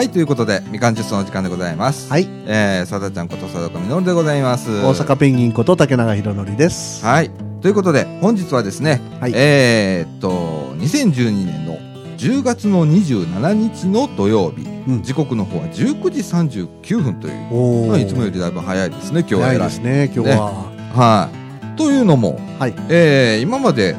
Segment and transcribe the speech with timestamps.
[0.00, 2.10] はい、ということで、みかんジュースの時間でございます。
[2.10, 2.26] はい。
[2.46, 4.70] えー、さだちゃんことさだこみのるでございます。
[4.70, 7.04] 大阪ペンギンこと竹永宏典です。
[7.04, 7.30] はい。
[7.60, 11.76] ということで、本日はですね、はいえーっと、2012年の
[12.16, 20.52] 10月の27日の土曜日、うん時刻の方は19時39分という、まあいつもよりだいぶ早いですね、今日は早いですね、今日は。
[20.94, 21.30] は
[21.74, 21.76] い。
[21.76, 22.74] というのも、はい。
[22.88, 23.96] えー、今まで、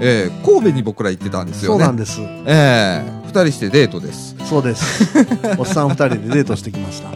[0.00, 1.78] えー、神戸に僕ら行ってたんですよね。
[1.80, 2.20] そうなんです。
[2.46, 4.34] えー、二人してデートです。
[4.44, 5.04] そうです。
[5.56, 7.10] おっさん二人でデートしてきました。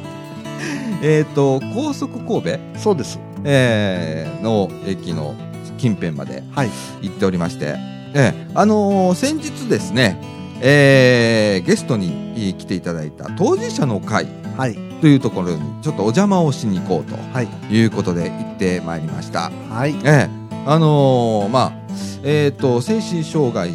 [1.03, 3.19] えーっと、高速神戸、そうです。
[3.43, 5.35] えー、の駅の
[5.77, 6.71] 近辺まではい。
[7.03, 7.75] 行っておりまして、
[8.15, 10.17] えー、あのー先日ですね、
[10.61, 14.79] えー、ゲストに来ていただいた当事者の会はい。
[15.01, 17.49] というところにちょっとお邪魔をしに行こうとはい。
[17.71, 19.51] いうことで行ってまいりました。
[19.69, 19.97] はい。
[20.05, 21.73] ええあのーまあ、
[22.23, 23.71] えっ、と、精神障害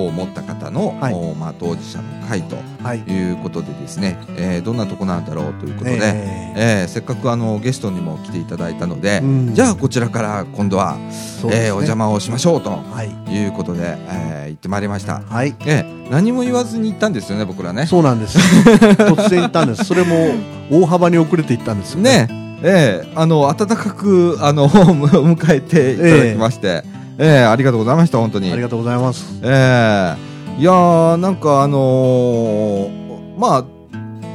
[0.00, 2.98] を持った方の、はいおまあ、当事者の会とはい。
[3.00, 11.10] いうことでですね、えーどんなとこなんだろうということで、ええーせっかくあのゲストにも来ていただいたので、うんじゃあこちらから今度は、ね
[11.52, 13.34] えーお邪魔をしましょうとはい。
[13.34, 15.20] いうことで、えー行ってまいりました。
[15.20, 15.54] はい。
[15.66, 17.86] ええ何も言わずに行ったんですよね、僕らね。
[17.86, 18.38] そうなんです。
[18.98, 19.84] 突然行ったんです。
[19.84, 20.32] それも
[20.70, 22.26] 大幅に遅れて行ったんですよね。
[22.26, 26.84] ねええあの、温かく、あの、 迎えていただきまして、
[27.18, 28.52] ええありがとうございました、本当に。
[28.52, 29.40] ありがとうございます。
[29.42, 30.16] え
[30.58, 33.64] えいやー、なんかあのーまあ、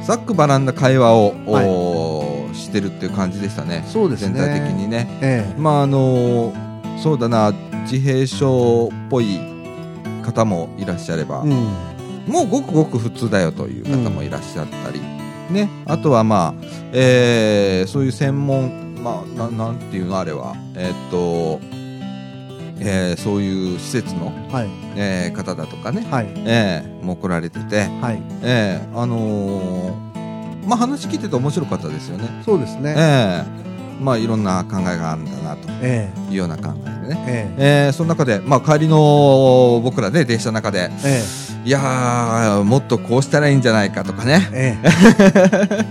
[0.04, 3.84] ざっくばらんな会話を、はいしてるっていう感じでしたね。
[3.86, 5.06] そうですね全体的にね。
[5.22, 9.38] えまあ、あのーそうだな、自閉症っぽい
[10.24, 12.32] 方もいらっしゃれば、えうん。
[12.32, 15.00] もうごくごく普通だよという方もいらっしゃったり、
[15.50, 21.60] ね、あとはまあ、えーそういう専門、まあ、ななんていうのあれは、えーっと、
[22.80, 24.68] えーそういう施設の、はい。
[24.96, 26.26] えー方だとかね、はい。
[26.36, 28.22] えーもう来られてて、はい。
[28.42, 30.08] えーあのー
[30.68, 32.28] まあ話聞いてて面白かったですよね。
[32.44, 32.94] そうですね。
[32.96, 33.68] えー
[34.02, 37.24] まあいろんな考えがあるんだなとえいうような考えでね。
[37.26, 44.48] えええーその中で、まあ帰りの僕らね、電車の中で、ええいやー、もっとこうしたらいいんじゃないかとかね。
[44.52, 44.78] え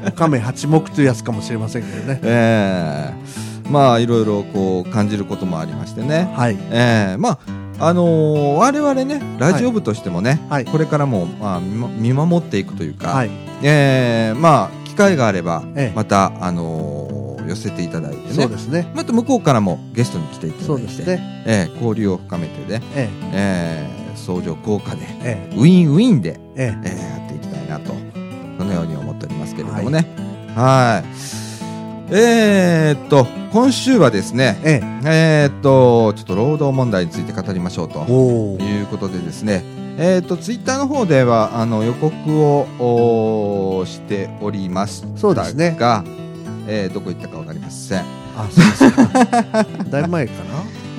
[0.08, 0.12] え。
[0.16, 2.20] 亀八目というやつかもしれませんけどね。
[2.24, 6.32] えーまあいろいろこう感じることもありましてね。
[6.36, 6.58] はい。
[6.72, 7.38] えーまあ
[7.80, 13.30] あのー我々ねラジオ部としてもね、はいこれからも、まあ、見守っていくというか、はい。
[13.64, 17.18] えーまあ機会があれば、ええまた、あのー
[17.48, 18.92] 寄せていただいてねそうですね。
[18.94, 21.44] また向こうからもゲストに来ていただいてそうですね。
[21.46, 25.48] えー交流を深めてね、ええー相乗効果でえ。
[25.52, 26.74] えウィンウィンで、え。
[26.84, 27.94] ええーやっていきたいなと
[28.58, 30.06] そのように思っておりますけれどもね
[30.56, 31.37] はい
[32.10, 34.82] えー、っと今週はですねえ。
[35.06, 38.06] ええー、っとちょっと労働問題について語りましょうと。
[38.06, 39.64] いうことでですね
[39.98, 45.78] えー、っとツイッターの方ではあの予告をしておりましたがそうですね
[46.68, 48.04] えーどこ行ったかわかりません
[48.38, 49.66] あ、そうですか。
[49.90, 50.40] だいぶ前かな。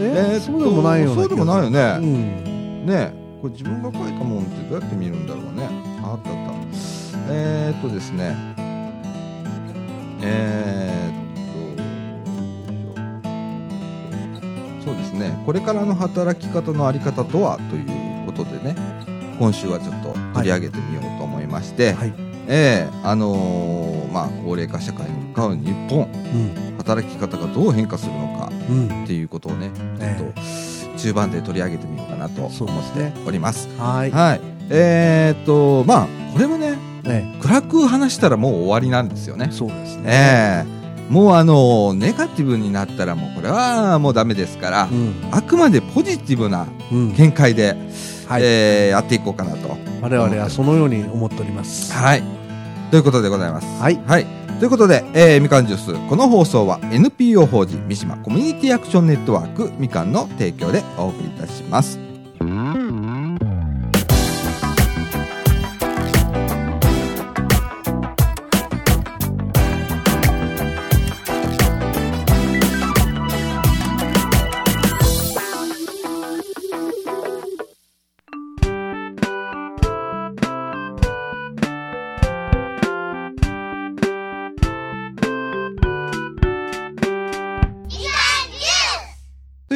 [0.01, 1.23] えーそうでもないような。
[1.23, 2.87] そうでもないよね、うん。
[2.87, 5.69] ねこれ自分が書いたもんってどうやって見るんだろうね
[6.03, 6.53] ああったあった
[7.31, 8.35] えー、っとですね
[10.23, 11.19] えー、
[14.81, 18.77] っとそうですねこれからの働き方のあり方とはということでね
[19.39, 22.13] 今週はちょっと取り上げてみようと思いまして、はい。
[22.49, 26.77] えーあのーまあ高齢化社会に向かう日本うん。
[26.79, 29.05] 働き方がどう変化するのかうん。
[29.05, 29.71] っていうことをね、
[30.01, 30.33] えちょっ
[30.95, 33.69] と中盤で取り上げてみようかなと思ってねおります。
[33.79, 34.11] はい。
[34.11, 34.41] はい。
[34.71, 36.75] えーっと、まあ、これもね、
[37.11, 39.53] え暗く話したらもう終わりなんですよねえ。。
[39.53, 40.03] そうですね。
[40.07, 40.79] ええ
[41.13, 45.15] もうあの、ネガティブになったらもうこれはもうダメですからう、ん。
[45.31, 47.15] あくまでポジティブなうん。
[47.15, 47.77] 見解で、
[48.27, 48.43] はい。
[48.45, 49.77] えーやっていこうかなと。
[50.03, 51.93] 我々はそのように思っております。
[51.95, 52.23] はい。
[52.91, 53.67] ということでございます。
[53.81, 53.99] はい。
[54.07, 54.27] はい。
[54.59, 62.08] ということで、えーみかんジュース、この放送は NPO 法人三島コミュニティアクションネットワークみかんの提供でお送りいたします。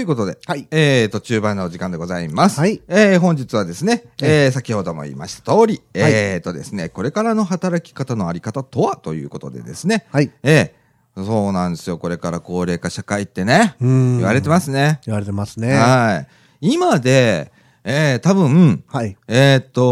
[0.02, 0.66] いうことで、はい。
[0.70, 2.60] えーと、中盤のお時間でございます。
[2.60, 10.30] はいえー本日はですね、えー先ほども言いました通り、はいえーとですね、これからの働き方のあり方とはということでですね、はい。
[10.42, 10.82] えー
[11.14, 11.98] そうなんですよ。
[11.98, 14.16] これから高齢化社会ってね、うん。
[14.16, 14.98] 言われてますね。
[15.04, 15.74] 言われてますね。
[15.74, 16.24] は
[16.60, 16.72] い。
[16.72, 17.52] 今で、
[17.84, 19.14] えー、多分、はい。
[19.28, 19.82] えーっと、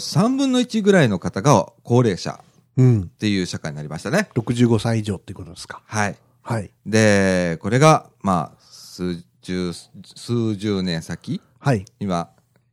[0.00, 2.40] 3分の1ぐらいの方が高齢者
[2.76, 3.04] うんっ。
[3.06, 4.28] ていう社会になりましたね。
[4.34, 5.82] 65歳以上っていうことですか。
[5.86, 6.16] はい。
[6.42, 6.72] はい。
[6.84, 9.72] で、これが、まあ、数十、
[10.14, 11.84] 数十年先、はい。
[11.98, 12.30] 今、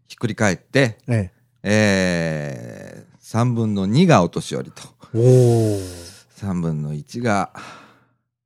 [0.07, 1.31] ひっくり返って、え
[1.63, 4.83] えー、3分の2がお年寄りと、
[5.15, 5.17] え。
[5.17, 6.07] おー。
[6.37, 7.51] 3分の1が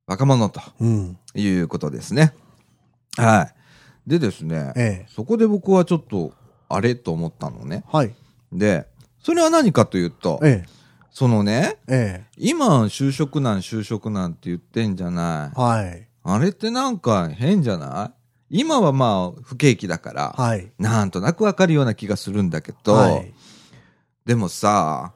[0.06, 1.18] 若者とうん。
[1.34, 2.32] いうことですね。
[3.18, 3.50] は
[4.06, 4.10] い。
[4.10, 5.06] でですね、ええ。
[5.10, 6.32] そこで僕はちょっと、
[6.70, 7.84] あれと思ったのね。
[7.92, 8.14] はい。
[8.50, 8.86] で、
[9.22, 10.64] それは何かというと、え
[11.10, 12.24] そのね、え。
[12.24, 15.60] え今、就職難、就職難って言ってんじゃないえ。。
[15.60, 16.08] はい。
[16.24, 18.21] あれってなんか変じゃない？
[18.54, 20.70] 今はまあ、不景気だから、はい。
[20.78, 23.32] なんとなくわかるような気がするんだけど、はい。
[24.26, 25.12] でもさ、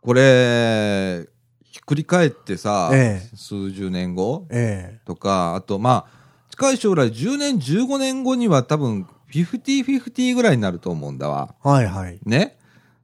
[0.00, 1.28] これ、
[1.62, 6.18] ひっくり返ってさ、ええ数十年後えとか、あとまあ、
[6.50, 11.54] 近い将来10年、15年後には多分、50-50ぐらいになると思うんだわ。
[11.62, 11.68] え。
[11.68, 12.18] はいはい。
[12.24, 12.56] ね？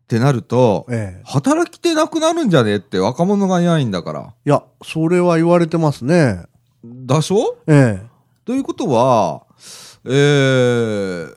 [0.04, 1.22] ってなると、ええ。
[1.26, 2.72] 働き手なくなるんじゃね？
[2.72, 4.20] えって若者がいないんだから。
[4.46, 6.44] いや、それは言われてますね。
[6.84, 7.58] だしょ？
[7.66, 8.06] ええ。
[8.46, 9.42] ということは、
[10.06, 11.34] えー、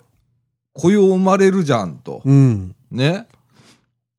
[0.73, 2.21] 雇用生まれるじゃんと。
[2.25, 2.75] うん。
[2.91, 3.27] ね。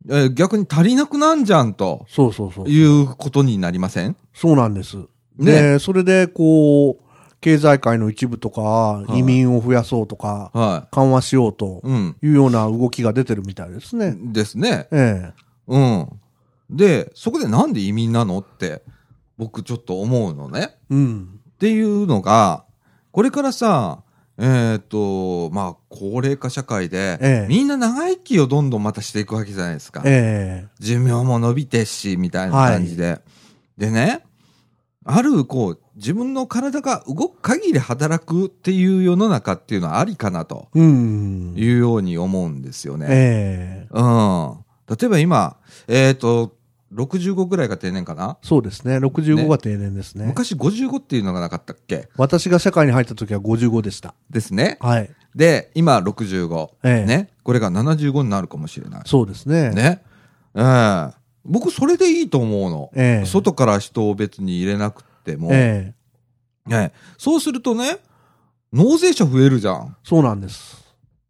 [0.09, 2.69] えー逆に足りなくなんじゃんとそうそうそう。
[2.69, 4.17] いうことになりません？
[4.33, 4.97] そうなんです。
[4.97, 5.05] ね
[5.39, 7.05] で、それで、こう、
[7.41, 11.89] 経済界の一部とか、い移民を増やそうとか、は緩和しようとい。
[11.89, 12.17] うん。
[12.23, 14.17] いうような動きが出てるみたいですね。
[14.19, 14.89] ですね。
[14.91, 15.33] え
[15.67, 16.09] うん。
[16.71, 18.83] で、そこでなんで移民なのって、
[19.37, 20.79] 僕ちょっと思うのね。
[20.91, 20.95] え。
[20.95, 21.41] うん。
[21.51, 22.65] っていうのが、
[23.13, 24.03] これからさ、
[24.39, 30.03] えっ、と、まあ、高齢化社会で、ええみんな長生きをどんどんまたしていくわけじゃないですか。
[30.05, 30.69] ええ。
[30.79, 33.21] 寿命も伸びてっし、みたいな感じで。
[33.77, 34.23] でね、
[35.05, 41.55] ある、こう、自分の体が動く限り働くっていう世の中っていうのはありかなとうん。
[41.57, 43.07] いうように思うんですよね。
[43.09, 43.89] ええ。
[43.91, 44.59] うん。
[44.89, 45.57] 例えば今、
[45.89, 46.58] えっ、と、
[46.93, 48.97] 65ぐらいが定年かな、そうですね。
[48.99, 50.27] 65が定年ですね。
[50.27, 52.09] 昔55っていうのがなかったっけ？
[52.17, 54.15] 私が社会に入った時は55でした。
[54.31, 54.79] ですね。
[54.81, 55.11] はい。
[55.35, 56.71] で、今65。
[56.85, 57.29] ええね。
[57.45, 59.03] これが75になるかもしれない。
[59.07, 59.71] そうですね。
[59.71, 60.03] ね。
[60.55, 62.91] ええ僕、それでいいと思うの。
[62.95, 63.27] ええ。
[63.27, 65.49] 外から人を別に入れなくても。
[65.53, 65.95] え
[66.67, 66.71] え。
[66.71, 66.93] ね。
[67.17, 67.99] そうするとね、
[68.73, 69.97] 納税者増えるじゃん。
[70.05, 70.85] そうなんです。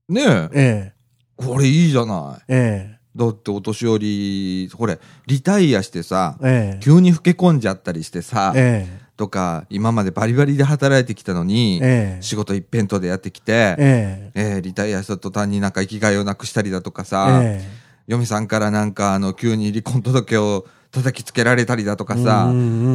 [0.08, 0.48] ねえ。
[0.54, 0.92] え
[1.36, 2.44] これいいじゃない。
[2.48, 2.90] え。
[2.94, 6.72] えだってお年寄り、これ、リタイアしてさ、え。
[6.74, 6.80] ええ。
[6.80, 8.86] 急に老け込んじゃったりしてさ、え
[9.16, 11.82] とか、今までバリバリで働いてきたのに。
[12.20, 17.04] 仕事一辺倒でやってきて、ええーリタイアした途端になんか生きがいをなくしたりだとかえ。
[17.04, 17.68] さ、え
[18.06, 22.22] 嫁さんからなんかあの急に離婚届を叩きつけられたりだとかえ。
[22.22, 22.52] さ、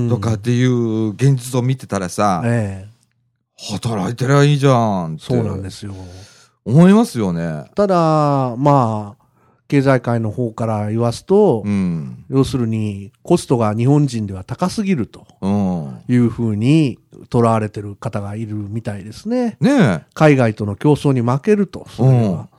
[0.09, 2.93] とかっていう現実を見てたらさ、ええ。
[3.75, 5.93] 働いてりゃいいじゃんってそうなんですよ。
[6.65, 7.65] 思いますよね。
[7.75, 9.22] ただ、まあ、
[9.67, 12.25] 経済界の方から言わすと、うん。
[12.29, 15.99] 要するに、コストが日本人では高すぎるとうん。
[16.07, 16.99] いうふうに
[17.29, 19.57] 捉われてる方がいるみたいですね。
[19.59, 20.01] ねえ。
[20.13, 22.49] 海外との競争に負けると、それは。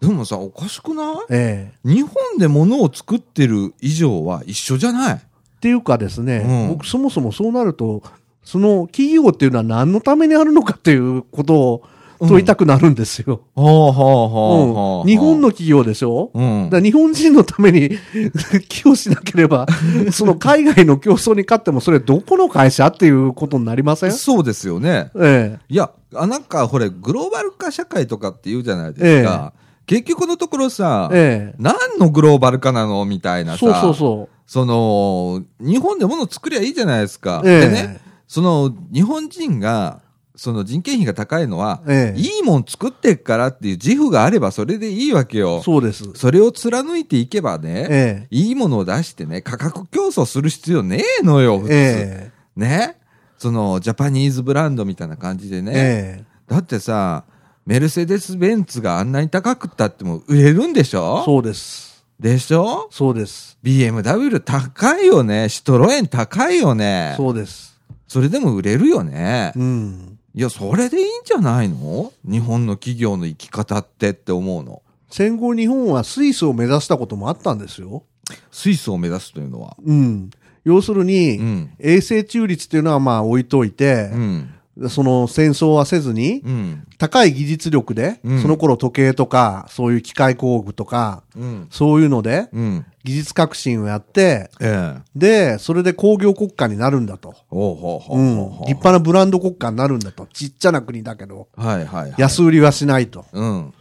[0.00, 1.16] でもさ、おかしくない？
[1.30, 5.14] ええ日本で物を作ってる以上は一緒じゃない？
[5.14, 5.20] っ
[5.60, 8.02] ていうかですね、うん僕そもそもそうなると、
[8.42, 11.82] その企業っていうのは何のためにあるのかっていうことを
[12.20, 13.42] 問いたくなるんですよ。
[13.56, 16.30] 日本の企業でしょ？
[16.34, 17.90] うんだ日本人のために
[18.68, 19.66] 寄与しなければ、
[20.12, 24.12] その海外の競争に勝ってもそれどこの会社っていうことになりません？
[24.12, 25.10] そうですよね。
[25.16, 29.52] えいや、あなんか、ほれ、グローバル化社会とかって言うじゃないですか。
[29.86, 33.04] 結局のところさえ、、え何のグローバル化なの？
[33.04, 33.58] みたいなさ。
[33.58, 33.58] え。
[33.58, 37.40] そうそうそその、日本で物作りゃいいじゃないですか。
[37.42, 37.48] う。
[37.48, 40.00] ええでね、その、日本人が、
[40.36, 45.62] その人件費が高いのは、ええいいもん作ってっからっていう自負があればそれでいいわけよ。
[45.62, 46.10] そうです。
[46.14, 48.28] それを貫いていけばね、ええ。
[48.30, 51.72] いいものを出してね、価格競争する必要ねえのよ、普通。
[51.72, 52.96] えね？
[53.38, 55.62] その、ジャパニーズブランドみたいな感じでえ。
[55.62, 55.72] ね。
[55.74, 56.24] ええ。
[56.48, 57.24] だってさ、
[57.64, 61.22] メルセデス・ベンツがあんなに高くったっても売れるんでしょ？
[61.24, 62.04] そうです。
[62.18, 62.88] でしょ？
[62.90, 63.56] そうです。
[63.62, 65.48] ?BMW 高いよね。
[65.48, 67.14] シトロエン高いよね。
[67.16, 67.80] そうです。
[68.06, 69.52] それでも売れるよね。
[69.56, 70.13] うん。
[70.34, 72.12] いや、それでいいんじゃないの？
[72.28, 74.82] 日本の企業の生き方ってって思うの。
[75.08, 78.02] 戦後日本はスイスを目指したこともあったんですよ。
[78.50, 79.76] スイスを目指すというのは。
[79.84, 80.30] うん。
[80.64, 81.70] 要するに、うん。
[81.78, 84.54] 衛星中立っていうのはまあ置いといてう、ん。
[84.88, 86.86] その戦争はせずに、うん。
[86.98, 91.66] 高い技術力で、うんその頃時計とか、そういう機械工具とか、うん。
[91.70, 92.84] そういうので、うん。
[93.04, 95.02] 技術革新をやって、ええ。
[95.14, 97.34] で、それで工業国家になるんだと。
[97.52, 100.26] 立派なブランド国家になるんだと。
[100.32, 102.14] ちっちゃな国だけど、はいはいはい。
[102.18, 103.26] 安売りはしないと。
[103.32, 103.74] うん。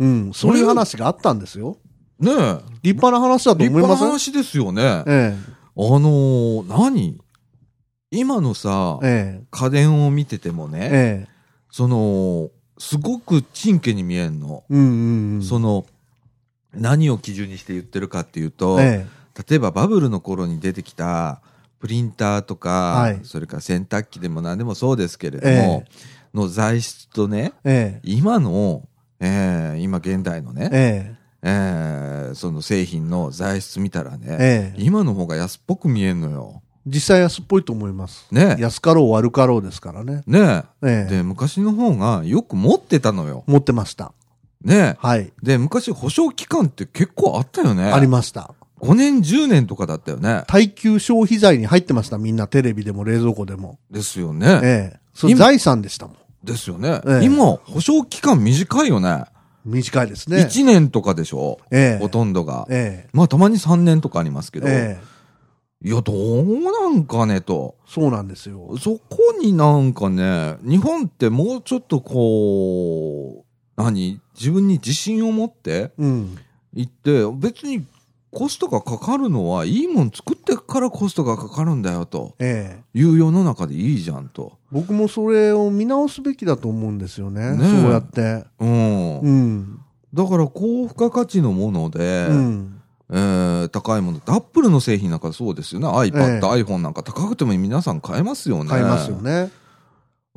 [0.00, 0.30] うん。
[0.32, 1.76] そういう話があったんですよ。
[2.18, 2.58] ねえ。
[2.82, 4.08] 立派な話だと立派な思いません？
[4.08, 5.04] 話ですよね。
[5.06, 5.36] え
[5.76, 7.18] あのー何？
[8.10, 10.78] 今のさえ。、え家電を見ててもえ。
[10.78, 11.28] ね、ええ。
[11.70, 14.64] その、すごくちんけに見えんの。
[14.68, 15.42] うんうんうん。
[15.42, 15.86] その、
[16.74, 19.06] 何を基準にして言ってるかっていうと、え
[19.48, 21.40] 例えばバブルの頃に出てきた
[21.78, 25.84] プリンターとか、はいそれから洗濯機でも何でもそうですけれども、
[26.34, 27.98] の材質とね、え。
[27.98, 28.88] え今の、
[29.20, 30.60] えー今現代のえ。
[30.60, 34.18] ね、ええーその製品の材質見たらえ。
[34.18, 34.82] ね、ええ。
[34.82, 36.62] 今の方が安っぽく見えんのよ。
[36.86, 38.26] 実際安っぽいと思います。
[38.30, 38.56] ね。
[38.58, 40.22] 安かろう悪かろうですからね。
[40.26, 41.10] ねええ。
[41.16, 43.44] で、昔の方がよく持ってたのよ。
[43.46, 44.12] 持ってました。
[44.64, 45.32] ねはい。
[45.42, 47.84] で、昔保証期間って結構あったよね。
[47.84, 48.54] ありました。
[48.80, 50.44] 5年、10年とかだったよね。
[50.46, 52.18] 耐久消費財に入ってました。
[52.18, 53.78] みんなテレビでも冷蔵庫でも。
[53.90, 54.60] ですよね。
[54.62, 55.00] ええ。
[55.14, 56.16] そ財産でしたもん。
[56.42, 57.00] ですよね。
[57.06, 59.24] ええ今、保証期間短いよね。
[59.64, 60.38] 短いですね。
[60.38, 61.58] 1年とかでしょ。
[61.70, 62.02] ええ。
[62.02, 62.66] ほとんどが。
[62.70, 64.62] えまあ、たまに3年とかありますけえ。
[64.62, 64.68] ど。
[64.68, 65.19] ええ。
[65.82, 67.76] いや、どうなんかねと。
[67.86, 68.76] そうなんですよ。
[68.78, 73.44] そこになんかね、日本ってもうちょっとこ
[73.78, 74.20] う、何？
[74.38, 76.36] 自分に自信を持ってうん。
[76.74, 77.86] いって、別に
[78.30, 82.98] コストがかかるのはいいもん作ってからコストがかかるんだよとええ。
[82.98, 84.52] いう世の中でいいじゃんと。
[84.70, 87.56] 僕もそれを見直すべきだと思うんですよね。
[87.56, 88.44] ねえそうやって。
[88.60, 89.18] うん。
[89.20, 89.80] うん。
[90.12, 92.79] だから高付加価値のもので、うん。
[93.10, 94.20] えー高いもの。
[94.26, 95.86] アップルの製品なんかそうですよね。
[95.88, 98.70] iPad、ええ iPhone なんか高くても皆さん買えますよね。
[98.70, 99.16] 買いますよ。
[99.16, 99.50] ね。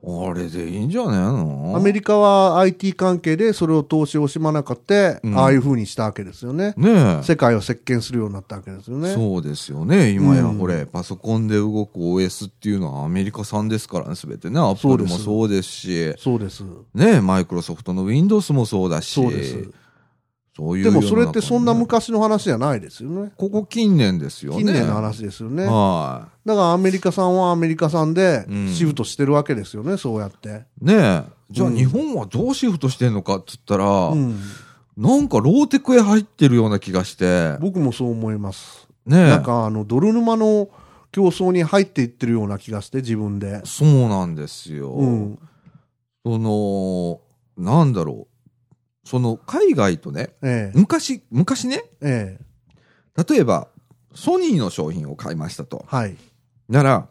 [0.06, 1.74] あれでいいんじゃねえの？
[1.78, 6.74] アメリカは IT 関係でそれを投資を惜しまなかって、うんああいう風にしたわけですよね。
[6.76, 7.24] ねえ。
[7.24, 9.14] 世界を席巻するようになったわけですよね。
[9.14, 10.10] そうですよね。
[10.10, 14.60] 今や、うんこれ、パソコンで動く OS っていうのはアメリカ産ですからね、すべてね。
[14.60, 16.66] アップルもそうですし、そうです。
[16.94, 19.70] ね、マイクロソフトの Windows もそうだし、そうです。
[20.56, 23.32] そういうでもそれってそんな昔の話じゃないですよね。
[23.38, 24.60] ここ近年ですよね。
[24.60, 25.66] 近年の話ですよね。
[25.66, 30.66] はだからアメリカさんはアメリカさんでうんシフトしてるわけですよね、そうやって。
[30.82, 30.86] い。
[30.86, 31.24] ねえ。
[31.50, 34.40] じゃあうん日本はどうシフトしてんのかっつったら、うん。
[34.96, 38.88] なんかローテクへ入ってるような気がして、僕もそう思います。
[39.08, 39.30] ねえ。
[39.30, 40.70] なんかあの、泥沼の
[41.12, 43.62] 競争に入っていってるような気がして、自分で。
[43.66, 44.92] そうなんですよ。
[44.92, 45.40] うん。
[46.24, 47.22] その、
[47.58, 48.33] なんだろう。
[49.04, 50.78] その、海外とね、ええ。
[50.78, 53.24] 昔、昔ね、ええ。
[53.28, 53.68] 例えば、
[54.16, 55.86] ソニーの商品を買いましたと。
[55.88, 56.16] はい。
[56.70, 57.08] なら、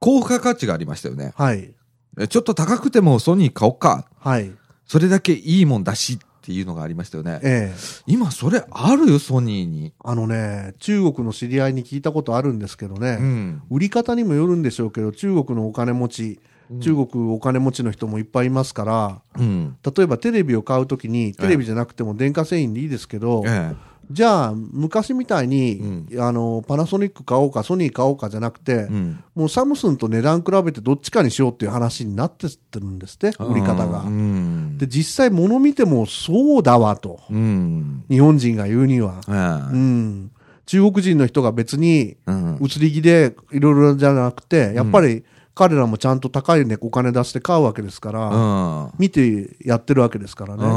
[0.00, 1.32] 高付加価値がありましたよね。
[1.36, 1.74] はい。
[2.18, 4.06] えちょっと高くてもソニー買おうか。
[4.18, 4.52] はい。
[4.86, 7.40] それだけいいもんだしっていうのがありましたよね。
[7.42, 7.78] ええ。
[8.06, 9.10] 今それある？
[9.10, 9.94] よ、ソニーに。
[10.04, 13.62] あのね、中国の知り合いに聞いたことあるんですけどね、うん。
[13.70, 16.40] 売り方にもよるんでしょうけど、中国のお金持ち、
[16.80, 19.76] 中国お金持ちの人もいっぱいいますから、うん。
[19.84, 23.74] 例えばテレビを買うときに、テレビじゃなくても電化製品でいいですけど、え
[24.10, 28.76] じゃあ、昔みたいに、あの、パナソニック買おうか、ソニー買おうかじゃなくて、え。
[28.76, 29.24] うん。
[29.34, 34.10] もうサムスンと値段比べてどっちかにしようっていう話になってってるんですって、売り方がう。
[34.10, 34.78] ん。
[34.78, 37.20] で、実際物見てもそうだわと。
[37.30, 38.04] うん。
[38.10, 39.20] 日本人が言うには。
[39.28, 39.32] え
[39.72, 40.30] えうん。
[40.66, 42.58] 中国人の人が別にうん。
[42.60, 48.90] 移り気でいろいろじゃなくて、やっぱり彼らもちゃんと高いね、お金出して買うわけですから、うん。
[48.98, 50.64] 見てやってるわけですからね。
[50.64, 50.68] う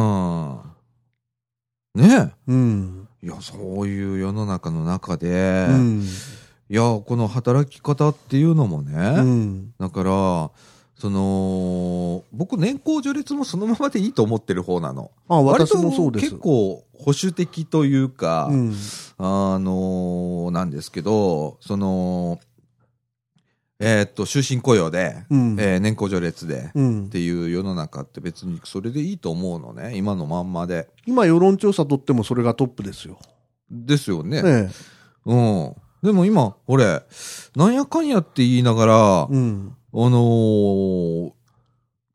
[1.99, 2.01] ん。
[2.01, 3.07] ねうん。
[3.23, 3.27] え。
[3.27, 6.03] いや、そういう世の中の中で、うん。
[6.69, 9.73] いや、この働き方っていうのもね、うん。
[9.79, 10.51] だから、
[10.99, 15.11] その、僕、年功序列もそのままでいいと思ってる方なの。
[15.27, 16.25] あ、私もそうです。
[16.25, 18.75] 結構保守的というか、うん。
[19.19, 22.39] あのなんですけど、その、
[23.79, 25.55] えーっと、終身雇用で、うん。
[25.59, 27.09] えー年功序列で、うんっ。
[27.09, 29.95] ていう世の中って別にそれでいいと思うのね。
[29.95, 30.89] 今のまんまで。
[31.05, 33.19] 今世論調査取ってもそれがトップですよ。
[33.69, 34.41] ですよね。
[34.43, 34.69] え
[35.25, 35.75] うん。
[36.01, 37.03] でも今、これ、
[37.55, 39.33] なんやかんやって言いながら、え。
[39.35, 39.75] うん。
[39.93, 41.31] あのー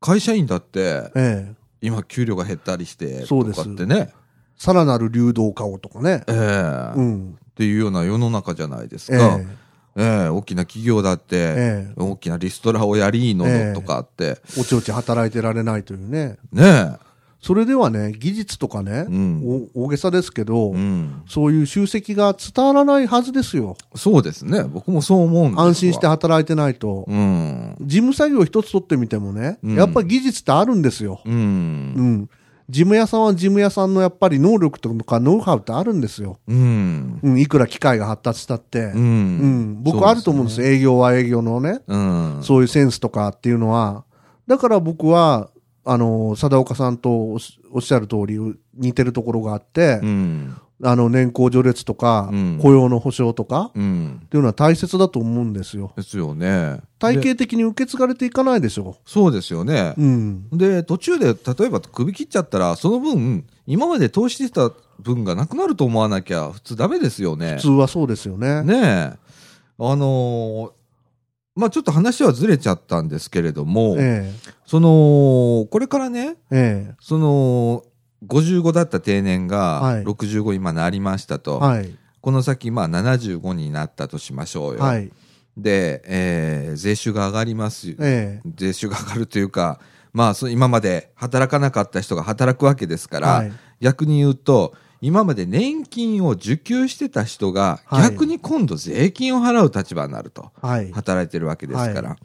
[0.04, 1.54] 会社員だって、ええ。
[1.81, 4.12] 今給料が減ったりして、そうですとかってね、
[4.57, 6.25] さらなる流動化をとかね。
[6.26, 7.38] ええうん。
[7.50, 9.38] っていうような世の中じゃないですえか。
[9.38, 9.47] え。
[9.49, 9.62] え
[9.96, 11.54] え大きな企業だって、え
[11.90, 11.92] え。
[11.96, 16.38] 大きなリストラをやりのええとかって、おちおち働いてられないというね。
[16.52, 16.96] ね
[17.42, 19.68] それではね、技術とかねえ、、うん。
[19.75, 21.22] お大げさですけど、うん。
[21.26, 23.76] そういう集積が伝わらないはずですよ。
[23.96, 24.62] そうですね。
[24.62, 27.04] 僕もそう思うんですわ安心して働いてないと。
[27.08, 27.76] うん。
[27.80, 31.20] 事務作業一つ取ってみてもね、うんやっぱり技術ってあるんですよ。
[31.25, 31.28] う。
[31.28, 32.30] うんん。
[32.69, 36.38] 事務屋さんは事務屋さんのやっぱり能力とかノウハウってあるんですよ。
[36.47, 37.21] うん。
[37.23, 38.85] うん、いくら機械が発達したって。
[38.87, 39.73] ううん。
[39.78, 39.83] ん。
[39.83, 40.66] 僕あると思うんですよ。
[40.66, 42.40] 営業は営業のね、うん。
[42.42, 44.04] そういうセンスとかっていうのは。
[44.47, 45.50] だから僕は、
[45.85, 48.38] あの、貞岡さんとおっしおっしゃる通り、
[48.75, 50.57] 似てるところがあって、うん。
[50.84, 54.20] あの、年功序列とか、うん雇用の保障とか、うん。
[54.24, 55.92] っていうのは大切だと思うんですよ。
[55.96, 56.80] ですよね。
[56.98, 59.94] 体で系的に受け継がれていかないでしょそうですよね。
[59.96, 60.48] うん。
[60.52, 67.62] で、途中で、例えば首切っちゃったら、その分、今まで投資してた分がなくなると思わなきゃ、普通ダメですよね普。
[67.62, 68.62] 通はそうですよね。
[68.62, 69.12] ねえ。
[69.78, 70.70] あのー
[71.54, 74.32] まあちょっと話はずれちゃったんですけれども、え
[74.64, 76.86] その、これからね、え。
[76.90, 77.84] えその、
[78.26, 81.38] 55だった定年がはい65今なりましたえ。
[81.38, 81.99] と、はい。
[82.21, 84.81] この先まあ75になったとしましょうよ。
[84.81, 85.11] はい。
[85.57, 87.91] で、えー税収が上がります。
[87.99, 88.49] ええ。
[88.55, 89.81] 税収が上がるというか、
[90.12, 93.52] まあ、そう今まで働かなかった人が働くわけですから、はい。
[93.81, 100.93] 逆に言うと、今まで年金を受給してた人が、はい逆に今度税金を払う立場になると、はい。
[100.93, 102.11] 働いてるわけですから。
[102.11, 102.17] は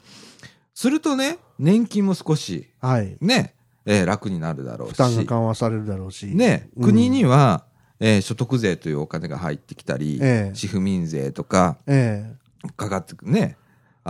[0.74, 3.16] するとね、年金も少し、はい。
[3.20, 3.54] ね、
[3.90, 6.26] えー楽になるだろうし、負担が緩和されるだろうし。
[6.26, 6.84] ね、うん。
[6.84, 7.64] 国には、
[8.00, 10.54] えー所得税というお金が入ってきたり、ええ。
[10.54, 12.30] 市府民税とか、え
[12.76, 13.56] かかってくね、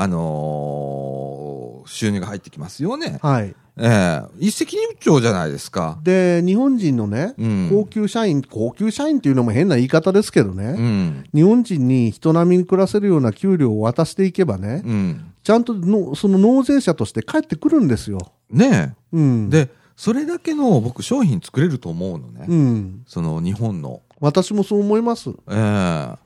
[0.00, 3.26] あのー収入が入ってきますよねえ。。
[3.26, 3.54] はい。
[3.78, 5.98] ええ一石二鳥じゃないですか。
[6.02, 11.24] で、日本人のね、うん高級社員、高級社員っていうのも変な言い方ですけどね、うん。
[11.34, 15.32] 日本人に人並みに暮らせるような給料を渡していけばね、うん。
[15.42, 18.18] ちゃんとのその納税者として帰ってくるんですよ。
[18.50, 19.46] ねうん。
[19.46, 22.44] え。、で、それだけの僕商品作れると思うのね。
[22.46, 23.02] うん。
[23.06, 24.02] その日本の。
[24.20, 25.30] 私もそう思います。
[25.30, 26.18] ええあ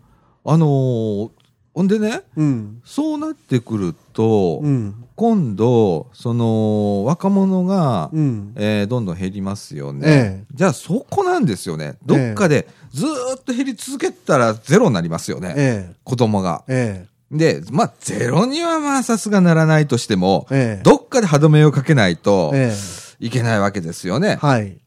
[0.44, 1.30] のー
[1.74, 2.82] ほんでね、うん。
[2.84, 5.04] そうなってくると、うん。
[5.16, 8.52] 今度、その、若者が、うん。
[8.56, 10.00] えーどんどん減りますよね。
[10.06, 10.10] え
[10.42, 11.96] えじゃあそこなんですよね。
[12.04, 15.54] どっかでずーっと減り続けたらゼロになりますよね。
[15.56, 15.94] ええ。
[16.04, 16.62] 子供が。
[16.68, 20.76] えで、まあ、ゼロにはまあさすがならないとしても、え。
[20.76, 20.82] ええ。
[20.82, 22.74] どっかで歯止めをかけないとえ
[23.18, 24.46] いけないわけですよねえ。。
[24.46, 24.78] はい。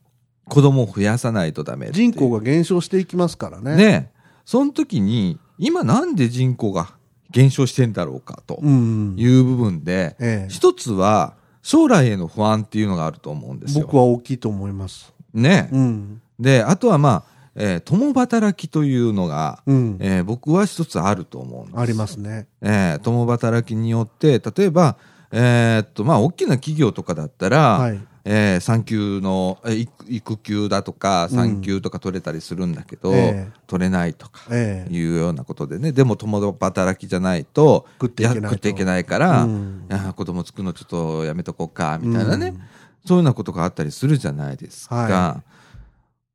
[0.48, 3.76] 子供を増やさないとダメ人口が減少していきますからね。。
[3.76, 4.12] ね。
[4.46, 6.94] その時に、今なんで人口が
[7.32, 9.16] 減少してんだろうかとうん。
[9.18, 10.50] いう部分で、ええ。
[10.50, 13.86] 一つは将来への不安っていうのがあると思うんですよ。
[13.86, 15.14] 僕は大きいと思います。
[15.34, 15.70] ね。
[15.72, 16.22] うん。
[16.40, 17.24] で、あとはまあ、
[17.56, 19.98] えー共働きというのが、うん。
[20.00, 21.80] えー僕は一つあると思うんです。
[21.80, 22.48] ありますね。
[22.62, 24.98] えー共働きによって、例えば、
[25.32, 28.00] えーっと、まあ、大きな企業とかだったら、はい。
[28.26, 31.30] えー産休の、えー育育休だとか、うん。
[31.30, 33.52] 産休とか取れたりするんだけど、ええ。
[33.68, 34.94] 取れないとか、ええ。
[34.94, 38.44] いうようなことでね、でも共働きじゃないと、食っていけないと。
[38.44, 39.86] や食っていけないから、うん。
[39.90, 42.62] いや子供作るのちょっとやめとこうか、みたいなね、うん
[43.06, 44.96] そういうようなことがあったりするじゃないですか。
[44.96, 45.44] は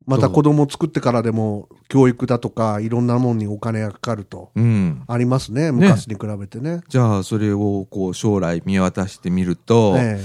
[0.06, 5.02] また子供を作ってからでも教育だとかいろんなものにお金がかかるとうん。
[5.06, 6.80] ありますね昔に比べてね。
[6.88, 10.20] じゃあ、それをこう将来見渡してみると、え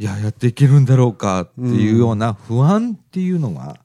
[0.00, 3.76] いや、やっていけるんだろうかっていうような不安っていうのが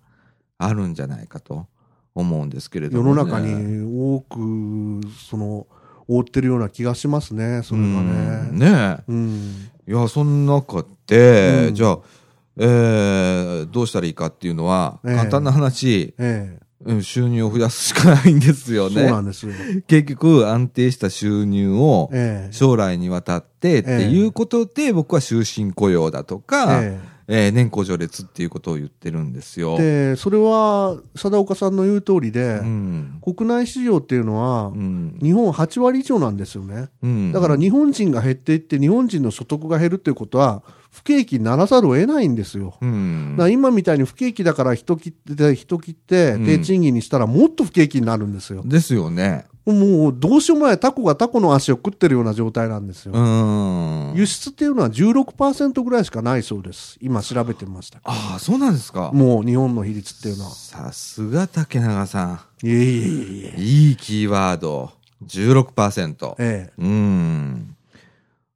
[0.57, 1.67] あるんじゃないかと
[2.15, 3.19] 思うんですけれえども、ね。
[3.19, 5.67] 世の中に多くその
[6.07, 8.71] 覆ってるような気がしますねそれがうんね。
[8.71, 9.91] ねうんえ。
[9.91, 11.99] いや、そん中で、うんじゃあ、
[12.59, 16.64] えーどうしたらいいかっていうのは、ええ簡単な話、えうん
[17.01, 18.95] 収入を増やすしかないんですえよね。
[18.95, 19.53] そうなんですよ。
[19.87, 29.77] 結局、安定した収入をええ将来にわたってっていうことで、僕は終身雇用だとか、ええー年功序列っていうことを言ってるんですよ。
[29.79, 33.21] えでそれは貞岡さんの言う通りで、うん。
[33.21, 35.17] 国内市場っていうのはうん。
[35.21, 36.89] 日本8割以上なんですよね。
[37.01, 42.77] うんだから日本人が減っていって日本人の所得が減るっていうことは不景気にならざるを得ないんですよ。
[42.81, 48.61] うん今みたいに不景気だから人切って、人切ってうん低賃金にしたらもっと不景気になるんですよ。
[48.65, 49.45] ですよね。
[49.65, 53.13] もうどうしようもないタコがタコの足を食ってるような状態なんですよ。
[53.13, 54.13] うん。
[54.15, 56.97] 輸出っていうのは16%ぐらいしかないそうです。
[57.01, 57.99] 今調べてました。
[58.03, 59.11] ああ、そうなんですか。
[59.11, 60.51] もう日本の比率っていうのは。
[60.51, 63.57] さすが竹永さいえいえいえいえ。
[63.57, 63.59] ん。
[63.59, 64.91] いいキーワード。
[65.25, 66.35] 16%。
[66.37, 66.73] ええ。
[66.77, 67.75] うん。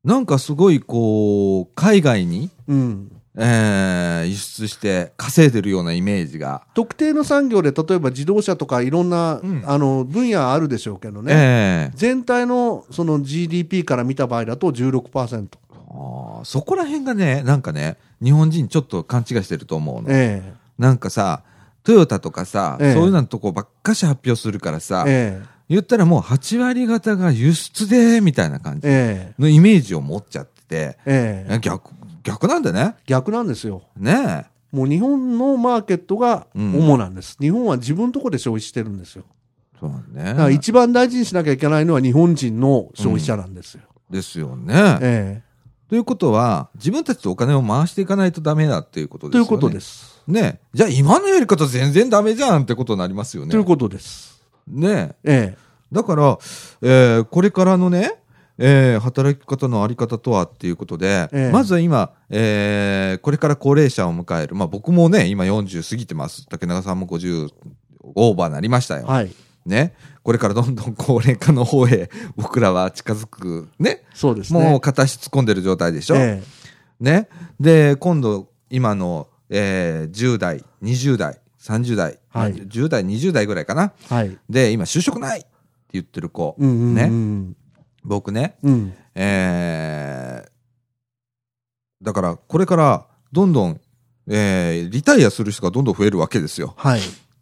[0.03, 3.11] なんかすごいこう、海外に、うん。
[3.39, 6.63] えー輸出して稼いでるようなイメージが。
[6.73, 11.33] 特定の産業で例えば自動車とかいろんな、うんあの分野あるでしょうけどね。
[11.33, 15.47] ええ全体のその GDP から見た場合だと16%。
[15.91, 20.07] あーそこら辺がね、なんかね、日本人ちょっと勘違いしてると思うの。
[20.09, 21.43] えなんかさ、
[21.83, 28.79] トヨタとかさ、ええそういうのとこばっかし発表するからさえ。、え言ったらもう8割方が輸出で、みたいな感え。
[28.79, 31.45] じえのイメージを持っちゃってて、え。
[31.49, 31.59] ええ。
[31.59, 31.91] 逆、
[32.29, 32.95] 逆なんだね。
[33.05, 33.83] 逆なんですよ。
[33.97, 37.37] ねもう日本のマーケットがうん主なんです。
[37.39, 39.23] 日本は自分のところで消費してるんですよ。
[39.75, 39.77] え。
[39.79, 40.53] そうなんだからね。
[40.53, 43.81] 一番大事にしなきゃいけないのは日本人の消費者なんですよ。
[44.09, 44.97] ですよね。
[45.01, 45.41] え
[45.89, 49.47] ということは、自分たちとお金を回していかないとダメだっていうことですよね。
[49.47, 49.79] ということで。
[49.79, 50.21] す。
[50.27, 50.59] ね。
[50.71, 53.49] じゃあ今のやり方全然ダメじゃんってことになりますよね。
[53.51, 54.43] ということです。
[54.67, 55.15] ね。
[55.23, 55.57] え
[55.91, 56.37] だから、
[56.83, 58.19] えーこれからのね、
[58.61, 64.55] えー働き方のあり方とはっていうことで、ええまずは今、えーこれから高齢者を迎える。
[64.55, 66.45] まあ僕もね、今40過ぎてます。
[66.47, 67.49] 竹中さんも50
[68.15, 69.05] オーバーになりましたよ。
[69.07, 69.31] えはい。
[69.65, 69.93] ね。
[70.23, 73.67] これからどんどん高齢化の方へ 僕らは近づく。
[73.79, 74.03] ね。
[74.13, 74.59] そうですね。
[74.59, 76.15] もう片足突っ込んでる状態でしょ。
[76.17, 76.43] え
[76.99, 77.27] ね。
[77.59, 83.93] で、今度、今の、えー10代、20代、30代、はい10代、20代ぐらいかな。
[84.11, 84.37] えはい。
[84.49, 85.47] で、今、就職ないって
[85.93, 86.55] 言ってる子。
[86.59, 87.47] うんうんうん。
[87.49, 87.55] ね。
[88.03, 88.93] 僕ね、うん。
[89.15, 90.49] えー
[92.01, 93.79] だから、これから、どんどん、
[94.29, 96.73] えーリタイアする人がどんどん増えるわけですよ。
[96.77, 97.01] はい。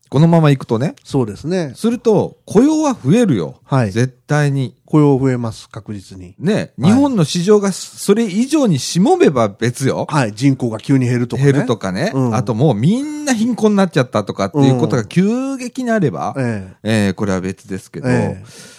[0.10, 0.96] このまま行くとね。
[1.04, 1.74] そうですね。
[1.76, 3.60] すると、雇用は増えるよ。
[3.65, 3.91] はい。
[3.91, 4.74] 絶対に。
[4.86, 6.34] 雇用増えます、確実に。
[6.39, 10.08] ね、はい日本の市場がそれ以上にしもべば別よ。
[10.10, 10.34] はい。
[10.34, 11.52] 人口が急に減るとかね。
[11.52, 18.76] 減るとかね、うんあともうみんな貧困になっちゃったとかっていうことが急激にあれば、ええーこれは別ですけえど、ええ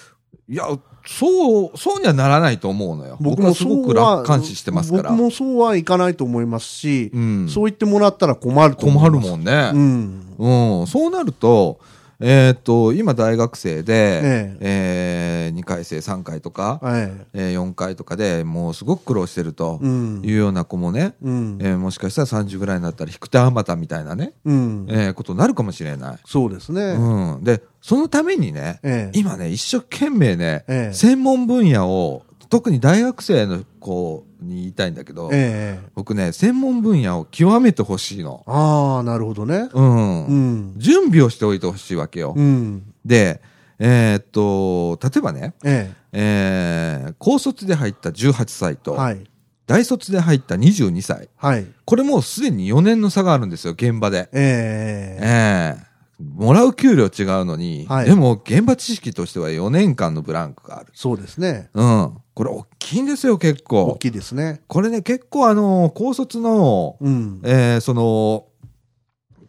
[0.49, 0.65] いや、
[1.07, 3.17] そう、そうにはならないと思うのよ。
[3.21, 5.11] 僕はすごく楽観視してますから。
[5.11, 9.23] 僕もそうはいかないと思いますし、うん、そう言ってもらったら困ると思います。
[9.23, 9.71] 困るもんね。
[9.75, 10.81] うん。
[10.81, 11.81] うん、そうなると、
[12.21, 14.21] えーっと、今大学生で、
[14.61, 21.59] ええ2回生3回とか、ええ4回とかでもうすごく苦労してるというような子もね、うん。
[21.61, 24.87] えーもしかしたら30ぐらいになったら引く手あまたみたいなね、うん。
[24.89, 26.19] えーことになるかもしれない。
[26.27, 26.83] そうですね。
[26.83, 27.45] うん。
[27.45, 38.43] で、そのためにね、ええ今ね、一生懸命ね、ええ専門分野を、特に大学生の子に言いたいんだけど、ええ僕ね、専門分野を極めてほしいの。
[38.47, 39.69] ああ、なるほどね。
[39.73, 40.27] うん。
[40.27, 40.75] うん。
[40.77, 42.35] 準備をしておいてほしいわけよ。
[42.37, 42.95] うん。
[43.05, 43.41] で、
[43.79, 49.25] えーっと、例えばね、ええー高卒で入った18歳えと、はい。
[49.67, 51.29] 大卒で入った22歳。
[51.37, 51.67] はい。
[51.85, 54.29] これもうすでに4年の差があるんですよ、現場で。
[54.33, 55.88] ええええ
[56.19, 60.89] もらう給料違うのに、はいでも現場知識としては4年間のブランクがある。
[60.95, 61.71] そうですね。
[61.75, 62.13] うん。
[62.35, 63.85] これ大きいんですよ、結構。
[63.87, 64.61] 大きいですね。
[64.67, 67.41] これね、結構あの、高卒の、うん。
[67.45, 68.45] えーその、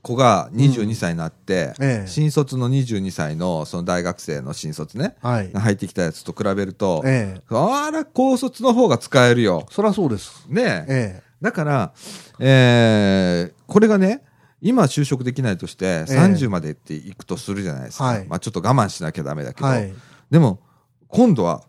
[0.02, 5.52] 子が22歳になって、ええ新卒の22歳の、その大学生の新卒ね、はい。
[5.52, 9.66] 入ってきたやつと比べると、ええあら、高卒の方が使えるよ。
[9.72, 10.46] そりゃそうです。
[10.48, 11.22] ねえ。
[11.22, 11.94] えだから、
[12.40, 14.24] えーこれがね、
[14.62, 18.06] 今就職できないとして、ええ30までっていくとするじゃないですか。
[18.06, 19.94] はいまあちょっと我慢しなきゃダメだけど、えはい。
[20.30, 20.60] でも、
[21.08, 21.64] 今度は、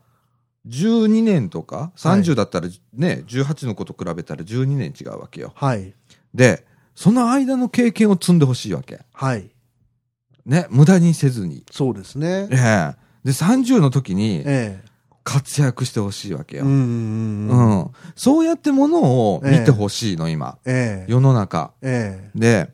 [0.68, 5.52] 12年とか、はい30だったらね、18の子と比べたら12年違うわけよ。
[5.54, 5.94] はい。
[6.34, 9.00] で、その間の経験を積んでほしいわけ。
[9.12, 9.50] はい。
[10.44, 11.64] ね、無駄にせずに。
[11.70, 12.56] そうですねえ。
[12.56, 14.82] えで、30の時にえ
[15.24, 16.64] 活躍してほしいわけよ。
[16.64, 17.90] えうんうん。
[18.16, 20.58] そうやってものを見てほしいの、今。
[20.64, 21.72] ええ世の中。
[21.82, 22.72] えで、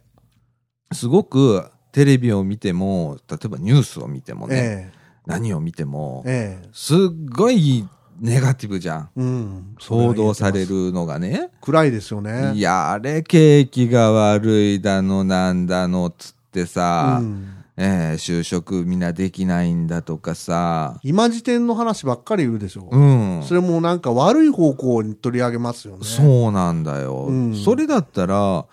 [0.92, 6.98] すごくテレビを見ても、例えばニュースを見てもえね、え何を見ても、えええすっ
[7.30, 7.88] ごい
[8.20, 9.10] ネガティブじゃん。
[9.16, 9.76] うん。
[9.80, 10.86] 報道される。
[10.86, 11.50] るのがね。
[11.60, 12.52] 暗いですよね。
[12.54, 22.88] いや、あれ景気が悪いだのなんだのつってさ、うんえー就職みんなできないんだとかさ、今時点の話ばっかり言うでしょ。
[22.90, 23.42] うん。
[23.42, 26.04] それもなんか悪い方向に取り上げますよね。
[26.04, 28.64] そうなんだよ、うんそれだったら、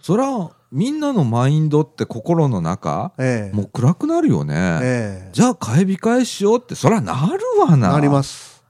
[0.00, 4.54] そら、みんなのマインドって心の中、ええもう暗くなるよね。
[4.82, 7.92] ええじゃあ買い控えしようって、そらなるわな。
[7.92, 8.64] なります。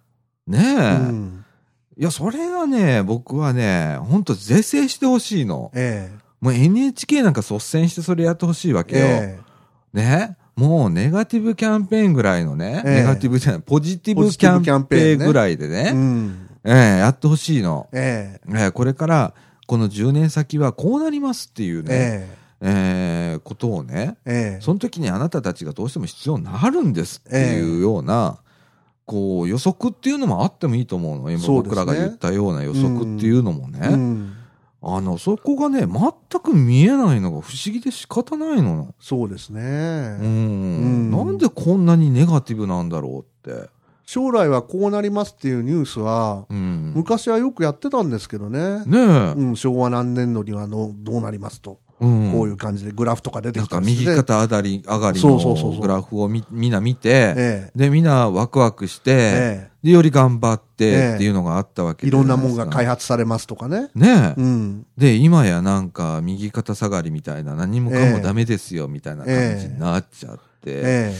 [0.47, 1.45] ねえ、うん
[1.99, 5.71] いや、それがね、僕はね、ほんと是正してほしいの。
[5.75, 9.07] えもう NHK なんか率先してそれやってほしいわえけよ。
[9.07, 9.39] え
[9.95, 10.37] ね。
[10.57, 17.89] もうネガティブキャンペーンぐらいのね、ええネガティブじゃない、ポジティブキャンペーンぐらいでえね、うんええやってほしいの。
[17.93, 19.35] ええええこれから、
[19.67, 28.39] この10年先はこうなりますっていうね、えええことをね、えええその時にあなたたちがどうしても必要になるんですっていうような、
[29.05, 31.31] こう予測っていうのもあってもいいと思うの。
[31.31, 33.89] 今僕らが言ったような予測っていうのもね。
[33.91, 34.33] うん
[34.89, 38.95] あの、そこがね、全く見えないのが不思議で仕方ないの。
[39.01, 39.61] そうですね。
[39.61, 41.09] うん。
[41.09, 43.69] んなんでこんなにネガティブなんだろうって。
[44.07, 46.93] 将来はこうなりますっていうニュースは、うん。
[46.95, 48.85] 昔はよくやってたんですけどね。
[48.87, 49.33] ねえ。
[49.33, 52.33] うん、昭和何年度にはのどうなりますと、うん。
[52.33, 62.97] こういう感じでグラフとか出てきたりして右肩上がり、上がりそうそうそうそうのグラフをみみんな見て、えで、みんなワクワクして、えで、より頑張っええてっていうのがあったわけえいろんなもんが開発。
[62.97, 63.89] 発されますとかね。
[63.95, 64.41] ねえ。
[64.41, 64.87] うん。
[64.97, 71.15] で、今やなんか右肩下がりみたいな何もかもダメですよみたいな感じになっちゃって、え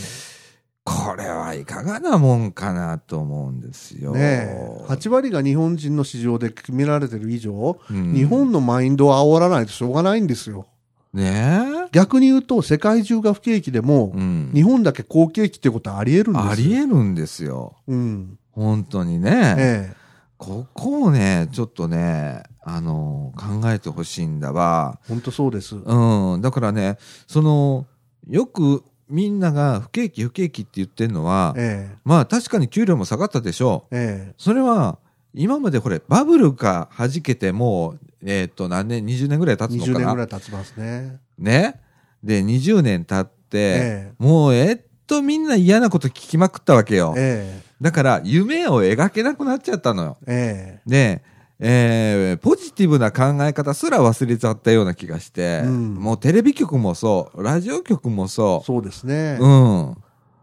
[0.87, 4.13] これはいかがなもんかなと思うんですよ。
[4.13, 4.85] ねえ。
[4.87, 10.67] 8割が日本人の市場で決められてる以上、うん日本のマインドを煽らないとしょうがないんですよ。
[11.13, 14.51] ね逆に言うと、世界中が不景気でもえ、うん。
[14.55, 16.51] 日本だけ好景気ってことはあり得るんですよ。
[16.53, 17.77] あり得るんですよ。
[17.89, 18.39] うん。
[18.53, 19.57] 本当にね。
[19.59, 19.97] ええ。
[20.39, 25.01] ここをね、ちょっとね、あの、考えてほしいんだわ。
[25.09, 25.75] 本当そうです。
[25.75, 26.43] うん。
[26.43, 27.87] だからね、その、
[28.29, 31.97] よくみんなが不景気不景気って言ってるのは、ええ。
[32.05, 33.97] まあ確かに給料も下がったでしょう。
[33.97, 34.35] ええ。
[34.37, 34.99] それは、
[35.35, 41.19] 今までこれ、バブルが弾けてもう、えっ、と、何年、20年ぐらい経つの20年かなぐらい経ちますね。
[41.39, 41.81] ね？
[42.25, 47.15] で、20年経って、えもう、えっと、みんな嫌なこと聞きまくったわけよ。
[47.17, 47.61] え。
[47.63, 50.17] えだから、夢を描けなくなっちゃったのよ。
[50.27, 50.81] え。
[50.87, 51.23] えで、
[51.59, 58.29] えーポジティブな考え方すら忘れちゃったような気がして、うんもうテレビ局もそう、ラジオ局もえ。
[58.29, 59.39] そそうですね。
[59.41, 59.47] う。
[59.47, 59.49] う
[59.93, 59.97] ん。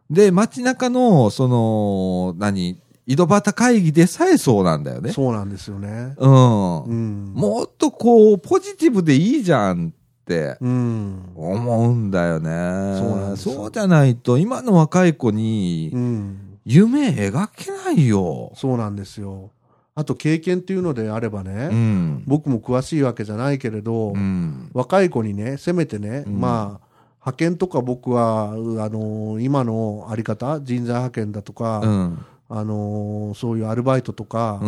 [0.10, 5.12] で、街中の、その、何、井戸端会議でさえそうなんだよね。
[5.12, 6.14] そうなんですよね。
[6.18, 6.84] うん。
[6.84, 7.34] うん。
[7.34, 11.32] もっとこう、ポジティブでいいじゃんってうん。
[11.36, 12.50] 思うんだよね。
[12.98, 16.38] そうなんですよそうじゃないと、今の若い子にうん。
[16.66, 18.52] 夢描けないよ。
[18.56, 19.52] そうなんですよ。
[19.96, 22.24] あと経験っていうのであればね、うん。
[22.26, 24.70] 僕も詳しいわけじゃないけれど、うん。
[24.74, 26.88] 若い子にね、せめてね、うんまあ、
[27.20, 28.56] 派遣とか僕は、あ
[28.90, 32.26] の今のあり方、人材派遣だとか、うん。
[32.50, 34.60] あのそういうアルバイトとか、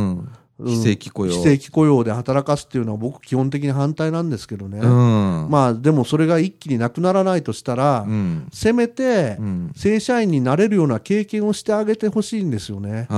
[0.63, 1.33] 非正規雇用。
[1.33, 4.79] 非正規雇用で働かすっていうのは僕基本的に反対なんですけどね。
[4.79, 5.47] うん。
[5.49, 8.47] まあ、でもそれが一気になくならないとしたら、うん。
[8.53, 9.71] せめてう、ん。
[9.75, 13.07] 正社員になれるような経験をしてあげてほしいんですよね。
[13.09, 13.13] い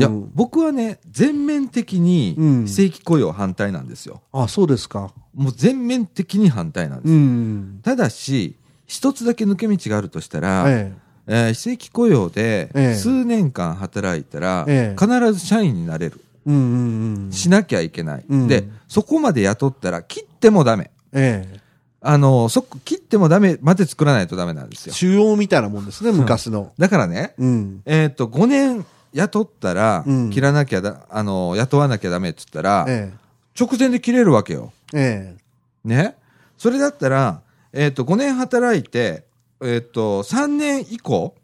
[0.00, 4.22] や、僕はね、全面的にうん非正規雇用反対なんですよ。
[4.32, 5.12] あ、そうですか。
[5.34, 7.12] もう全面的に反対なんです。
[7.12, 7.80] うん。
[7.82, 16.20] ただし、一つだけ抜け道があるとしたら、ええー非正規雇用でええ数年間働いたら、ええ必ず社員になれる。
[16.46, 16.50] え。
[16.50, 17.32] うんうんうん。
[17.32, 18.24] しなきゃいけない。
[18.28, 20.90] うんで、そこまで雇ったら切ってもダメ。
[21.12, 21.60] ええ。
[22.00, 24.94] あの、そこ、切ってもダメまで作らないとダメなんですよ。
[24.94, 26.72] 腫瘍みたいなもんですね、昔の。
[26.78, 27.82] だからね、うん。
[27.84, 33.12] えっ、と、5年雇ったら、うん切らなきゃだ、あの、雇わなきゃダメって言ったら、え
[33.58, 34.72] 直前で切れるわけよ。
[34.94, 35.34] え。
[35.34, 36.16] えね。
[36.56, 37.40] それだったら、
[37.72, 39.24] えっ、と、5年働いて、
[39.62, 41.34] えっ、と、3年以降、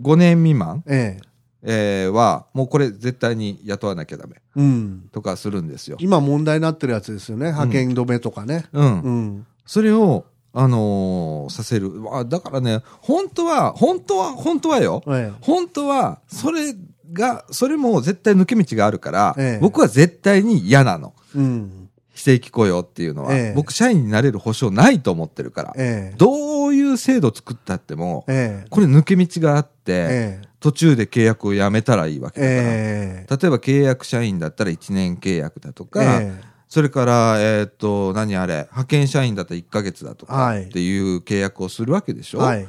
[0.00, 0.94] 5年未満、え。
[0.94, 1.32] ええ。
[1.64, 5.08] えーは、もうこれ絶対に雇わなきゃダメうん。
[5.12, 5.96] とかするんですよ。
[6.00, 7.46] 今問題になってるやつですよね。
[7.46, 8.66] 派遣止めとかね。
[8.72, 9.00] うん。
[9.00, 9.46] うん。
[9.64, 11.92] それを、あのーさせる。
[12.12, 15.02] あだからね、本当は、本当は、本当はよ。
[15.06, 16.74] え本当は、それ
[17.12, 21.14] が、それも絶対抜け道があるから、ええ僕は絶対に嫌なの。
[21.36, 21.38] え。
[21.38, 21.81] うん。
[22.22, 23.34] 非正規雇用っていうのは。
[23.34, 25.72] ええ僕、社員になれる保証ないと思ってるから。
[25.76, 26.16] ええ。
[26.16, 28.66] どういう制度作ったっても、ええ。
[28.70, 30.48] これ抜け道があって、ええ。
[30.60, 32.60] 途中で契約をやめたらいいわけだから。
[32.60, 33.36] ええ。
[33.36, 42.68] 例えば契約社員だったら1年契約だとか、えそれから、えっ、と、何あれ、派遣社員だったら1ヶ月だとかはいっていう契約をするわけでしょ、えはい。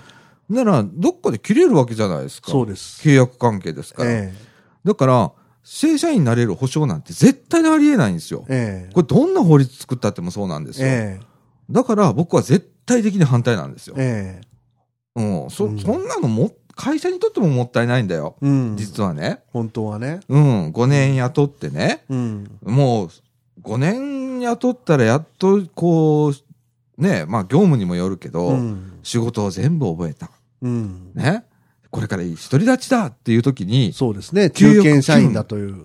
[0.50, 2.52] なら、どっかで切れるわけじゃないですか。
[2.52, 3.08] そうです。
[3.08, 4.12] 契約関係ですから。
[4.12, 4.34] え
[4.84, 5.32] だから、
[5.64, 8.46] 正社員になれる保証なんて絶対にありえないんですよ。
[8.50, 8.86] え。
[8.86, 8.94] ええ。
[8.94, 10.88] これどんな法律作ったってもそうなんですよ。
[10.88, 11.26] ええ。
[11.72, 13.96] だから僕は絶対的に反対なんですよ。
[13.98, 14.54] ええ。
[15.16, 18.36] うん、そ、うんそんなのも、会社にとってももったいないんだよ。
[18.42, 18.76] うん。
[18.78, 19.44] 実はね。
[19.54, 20.22] 本当はね。
[20.28, 22.04] うん、5年雇ってね。
[22.10, 22.60] うん。
[22.64, 23.10] もう、
[23.62, 29.00] 5年雇ったらやっと、こう、ね、まあ業務にもよるけど、うん。
[29.04, 30.32] 仕事を全部覚えた。
[30.62, 31.12] うん。
[31.14, 31.46] ね。
[31.94, 34.50] これから独り立ちだっていう時に、そうですね。
[34.50, 35.76] 中堅社員だという。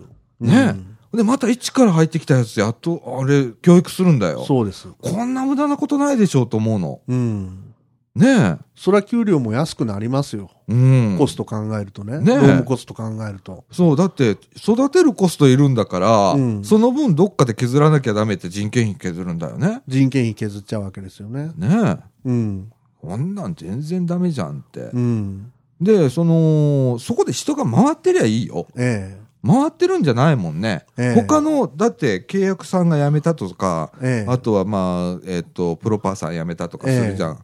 [0.41, 0.75] ね
[1.13, 4.43] で、また一から入ってきたやつやっと、あれ、教育するんだよ。
[4.47, 4.89] そうです。
[5.03, 7.01] こんな無駄なことないでしょうと思うの。
[7.09, 7.75] うん。
[8.15, 10.51] ねそれは給料も安くなりますよ。
[10.69, 10.73] え。
[10.73, 10.77] う
[11.15, 11.17] ん。
[11.19, 12.21] コスト考えるとね。
[12.21, 13.65] ねえ労務コスト考えると。
[13.71, 19.83] そう、だって、育てるコストいるんだから、うんその分どっかで削らなきゃダメって人件費削るんだよね。
[19.87, 21.51] 人件費削っちゃうわけですよね。
[21.59, 21.97] ねえ。
[22.25, 22.73] うん。
[23.03, 24.91] こんなん全然ダメじゃんって。
[24.93, 25.53] うん。
[25.81, 28.67] で、その、そこで人が回ってりゃいいよ。
[28.77, 30.85] え回ってるんじゃないもんね。
[30.97, 34.25] ええ他の、だって契約さんが辞めたとか、え。
[34.25, 34.31] ええ。
[34.31, 37.39] あとはまあ、えっ、と、プロパーさん辞めたとかするじゃん。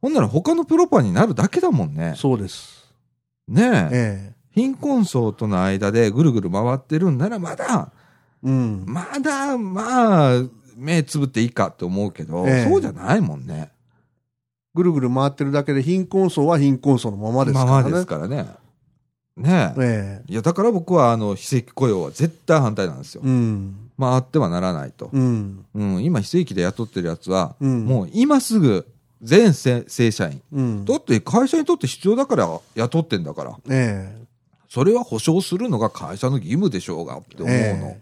[0.00, 2.14] ほんなら他のプロパーになるだけだもんね。
[2.16, 2.92] そうです。
[3.48, 4.32] ねえ。
[4.36, 7.90] え貧困層との間でぐるぐる回ってるんならまだ、
[8.44, 8.48] え。
[8.48, 8.84] うん。
[8.86, 10.42] まだ、まあ、
[10.76, 13.72] 目つぶっていいかって思うけど、ええそうじゃないもんね。
[14.74, 17.70] ぐるぐる回ってるだけで貧困層は貧困層のままですからね。
[17.70, 18.46] ままですからね。
[19.36, 19.80] ねえ。
[19.80, 20.32] ええ。
[20.32, 23.22] いや、だから僕は、あの、非正規雇用は絶対反対なんですよ。
[23.24, 23.90] うん。
[23.96, 25.08] まあ、あってはならないと。
[25.12, 25.64] うん。
[25.74, 27.86] うん、今、非正規で雇ってるやつは、うん。
[27.86, 28.86] もう今すぐ、
[29.22, 30.42] 全正正社員。
[30.52, 30.84] うん。
[30.84, 33.56] だって会社にとって必要だから雇ってんだから。
[33.70, 34.26] え
[34.68, 37.54] それは保証するのが会社の義務でしょうがって思うの。
[37.54, 38.00] え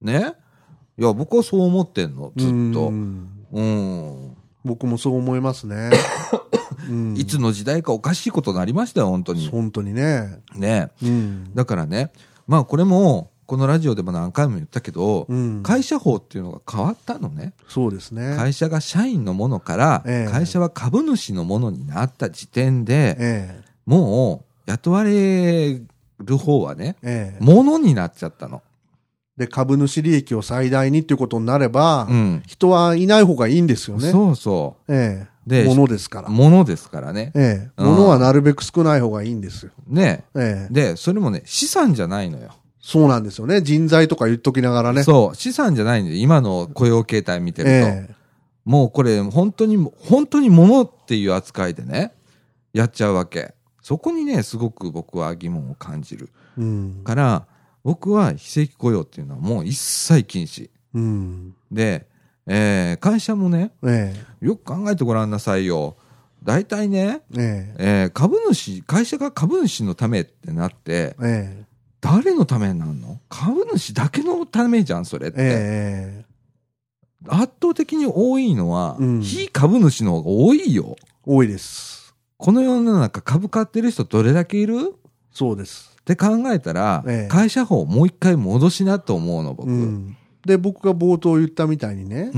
[0.00, 0.32] ね？
[0.98, 2.92] いや、僕はそう思ってんの、えずっとう。
[2.92, 4.36] んうん。
[4.64, 5.90] 僕もそう思いますね。
[6.88, 9.48] うんいつの時代かおかしいことになりましたよ、本当に。
[9.48, 10.40] 本当にね。
[10.54, 11.54] ねうん。
[11.54, 12.10] だからね、
[12.46, 15.62] まあこれも、このラジオでも何回も言ったけど、うん。
[15.62, 17.52] 会社法っていうのが変わったのね。
[17.68, 18.36] そうですね。
[18.36, 25.80] 会社が社員のものから、ええ会社は株主のものになった時点で、えもう雇われ
[26.18, 28.62] る方はね、えええものになっちゃったの。
[29.38, 32.42] で、株主利益を最大にっていうことになれば、うん。
[32.46, 34.10] 人はいない方がいいんですよね。
[34.10, 36.30] そうそええでものですからう。。
[36.30, 37.32] ものですからね。
[37.34, 39.70] ええうんものはなるべく少ない方がいいんですよ。
[39.86, 40.24] ね。
[40.34, 42.50] ええで、それもね、資産じゃないのよ。
[42.80, 43.62] そうなんですよね。
[43.62, 45.04] 人材とか言っときながらね。
[45.04, 47.70] そう、資産じゃないんで、今の雇用形態見てると。
[47.70, 48.18] ええ
[48.64, 52.12] もうこれ、本当に、本当に物っていう扱いでね、
[52.74, 53.54] やっちゃうわけ。
[53.80, 56.28] そこにね、すごく僕は疑問を感じる。
[56.58, 57.00] うん。
[57.02, 57.46] から、
[57.88, 60.68] 僕は非正規雇用っていうのはもう一切禁止。
[60.92, 61.54] うん。
[61.72, 62.06] で、
[62.46, 65.96] えー会社もね、えよく考えてごらんなさいよ。
[66.44, 71.64] 大体ね、ええええー株主、会社が株主のためってなって、え
[72.02, 73.20] 誰のためになるの？
[73.30, 75.38] 株主だけのためじゃん、それっえて。
[75.40, 76.24] ええ
[77.26, 80.96] 圧倒的に多いのは、うん非株主の方が多いよ。
[81.24, 82.14] 多いです。
[82.36, 84.94] この世の中株買ってる人どれだけいる？
[85.32, 85.87] そうです。
[86.12, 89.68] って考えたら、ええ会社法もう一回戻しなと思うの、僕。
[89.68, 89.82] ううん。
[90.08, 90.16] ん。
[90.46, 92.30] で、僕が冒頭言ったみたいにね、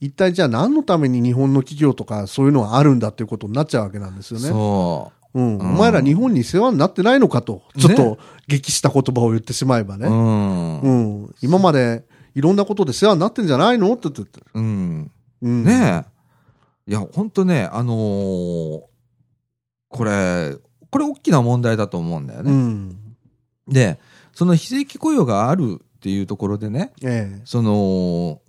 [0.00, 4.48] 一体じゃあ何のために日本の企業とかそういうのがあるんだっていうことになっちゃうわけなんですよね。
[4.48, 5.40] そう。
[5.40, 5.58] うん。
[5.58, 10.06] うんお前ら日本に世話になってないのかと、ちょっと激した言葉を言ってしまえばね。
[10.06, 10.80] うん。
[10.80, 10.90] う
[11.26, 11.34] ん。
[11.42, 12.04] 今まで
[12.34, 14.40] いろんなことで世話になってんじゃないのって言って。
[14.54, 15.10] うん。
[15.42, 15.64] うん。
[15.64, 16.04] ね
[16.86, 16.90] え。
[16.90, 18.80] いや、ほんとね、あのー
[19.92, 20.56] これ、
[20.90, 22.50] これ大きな問題だと思うんだよね。
[22.50, 23.09] うん。
[23.70, 23.98] で、
[24.32, 28.40] その非正規雇用があるっていうところでね、ええその、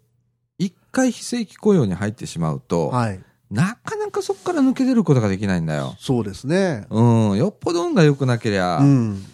[0.57, 3.19] 一回非正規雇用に入ってしまうと、はい。
[3.49, 5.95] なかなかそこから抜け出ることができないんだよ。
[5.99, 6.85] そうですね。
[6.89, 9.25] うん、よっぽど運が良くなけりゃ、うん。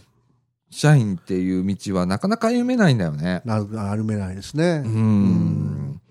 [0.69, 3.41] 社員っていう道はなかなか歩めないんだよね。
[3.45, 4.81] なる、歩めないですね。
[4.83, 6.01] うん。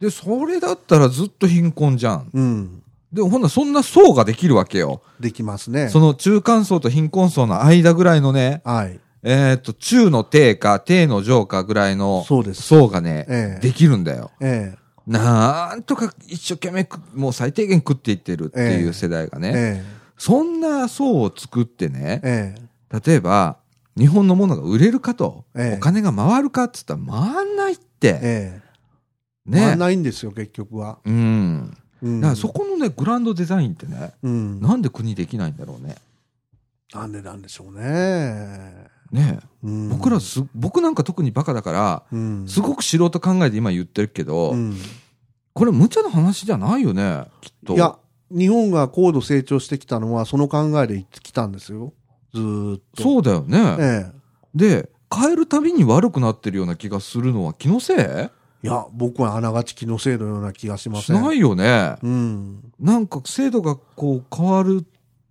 [0.00, 2.30] で、それだったらずっと貧困じゃん。
[2.32, 2.82] うん。
[3.12, 5.02] でもほんならそんな層ができるわけよ。
[5.18, 5.88] できますね。
[5.88, 9.00] その中間層と貧困層の間ぐらいのね、はい。
[9.22, 12.62] えっ、と、中の低か低の上かぐらいのそうです。
[12.62, 14.30] 層がね、ええできるんだよ。
[14.40, 19.84] ええなんとか一生懸命くもう最低限食っていってるっていう世代がね、え
[20.18, 22.54] そんな層を作ってえね、え
[22.92, 23.56] え例えば、
[23.96, 28.20] 日本のものが売れるかと、ええお金が回るかって言ったら回んないって。
[28.22, 28.62] え
[29.46, 29.60] えね。
[29.60, 30.98] 回んないんですよ、結局は。
[31.06, 31.74] うん。
[32.02, 32.20] うん。
[32.20, 34.60] だからそこのね、グランドデザインってね、うん。
[34.60, 35.96] なんで国できないんだろうね。
[36.94, 38.88] なんでなんでしょうね。
[39.10, 42.48] ねうん僕らす、僕なんか特にバカだから、うん。
[42.48, 44.76] すごく素人考えて今言ってるけど、うん
[45.54, 47.74] これ無茶な話じゃないよね、きっと。
[47.74, 47.96] いや、
[48.30, 51.92] 日本が高度成長してきたのは、その考えできたんですよ。
[52.32, 53.02] ずーっと。
[53.02, 53.76] そうだよね。
[53.80, 54.12] ええ。
[54.54, 57.98] で、変えるたびに悪くなってるような気がするのは気のせい？
[58.66, 61.22] や、僕はあながち気のせいのような気がしまいしせん。
[61.22, 61.96] ないよね。
[62.02, 62.72] うん。
[62.80, 64.84] なんか制度がこう変わる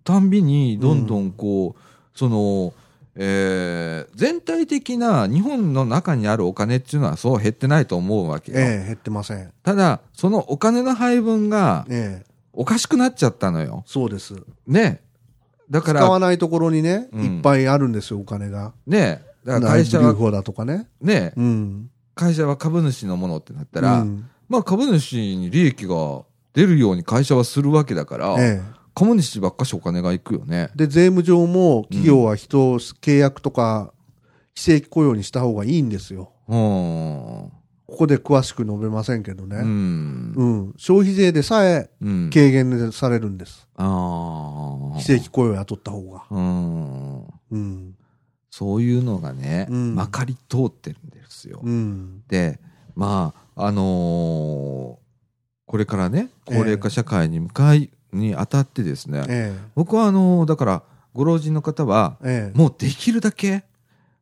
[0.04, 2.72] たんびに、どんどんこう、その、
[3.20, 8.58] えー全体的な日本の中にあるお金っていうのはそう減ってないと思うわけよ。
[8.58, 9.52] ええ、減ってません。
[9.62, 13.84] ただ、そのお金の配分がええ、おかしくなっちゃったのよ。
[13.86, 14.34] そうです。
[14.66, 15.02] ね。
[15.70, 18.72] だか使わら、ないところにね、うんいっぱいあるんですよ、お金が。
[18.86, 19.22] ね。
[19.44, 20.88] だから会社は、だとかね。
[21.00, 21.90] ね、うん。
[22.18, 26.22] 会社は株主のものってなったら、うんまあ株主に利益が
[26.54, 28.78] 出るように会社はするわけだから、ええ。
[28.94, 30.70] 株主ばっかしお金がいくよね。
[30.74, 33.92] で、税務上も企業は人を契約とか
[34.54, 36.32] 非正規雇用にした方がいいんですよ。
[36.48, 37.52] うん。
[37.86, 39.58] ここで詳しく述べませんけどうね。
[39.58, 40.32] ん。
[40.34, 40.74] うん。
[40.78, 42.30] 消費税でさえうん。
[42.32, 43.68] 軽減されるんです。
[43.76, 43.84] あ
[44.94, 44.98] あ。
[44.98, 46.24] 非正規雇用を雇った方が。
[46.30, 47.22] うん。
[47.50, 47.94] うん。
[48.50, 51.10] そういうのがね、うんまかり通ってるん
[51.42, 51.60] ですよ。
[51.62, 52.22] うん。
[52.28, 52.58] で、
[52.94, 55.08] まあ、あのー
[55.66, 60.82] これからね、高齢化社会に向かいにあたってですね、え僕はあのーだから、
[61.12, 62.50] ご老人の方は、え。
[62.50, 62.58] ええ。
[62.58, 63.64] もうできるだけ、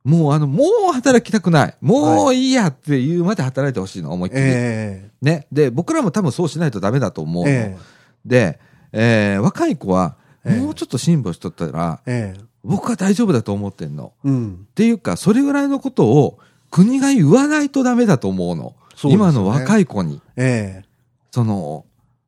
[0.02, 1.76] もうあの、もう働きたくない。
[1.80, 4.40] もういいやっていうまで働いてほしいの、思いっきり。
[4.42, 5.46] えね。
[5.52, 7.52] で、僕らも多分そうしないとダメだと思うえ。
[7.52, 7.76] の。
[7.76, 7.78] え
[8.24, 8.58] で、
[8.92, 12.34] えー若い子は、ええもうちょっと辛抱しとったら、え。
[12.36, 12.44] ええ。
[12.64, 14.14] 僕は大丈夫だと思ってんの。
[14.24, 14.66] うん。
[14.68, 16.40] っていうか、それぐらいのことを
[16.70, 18.74] 国が言わないとダメだと思うの。
[18.94, 20.20] そうね今の若い子に。
[20.36, 20.84] ええ。
[21.30, 21.84] その、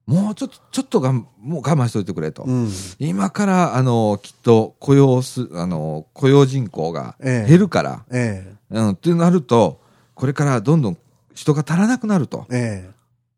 [0.07, 2.45] もうちょっと、ちょっとがん、もう我慢しといてくれと。
[2.45, 2.71] うん。
[2.99, 9.81] 今から、あの、きっと雇用す、あの、雇用人口がええ減るから、えうん、ってなると、
[10.15, 10.99] これからどんどん
[11.35, 12.47] 人が足らなくなると。
[12.51, 12.57] え。
[12.57, 12.91] ええ。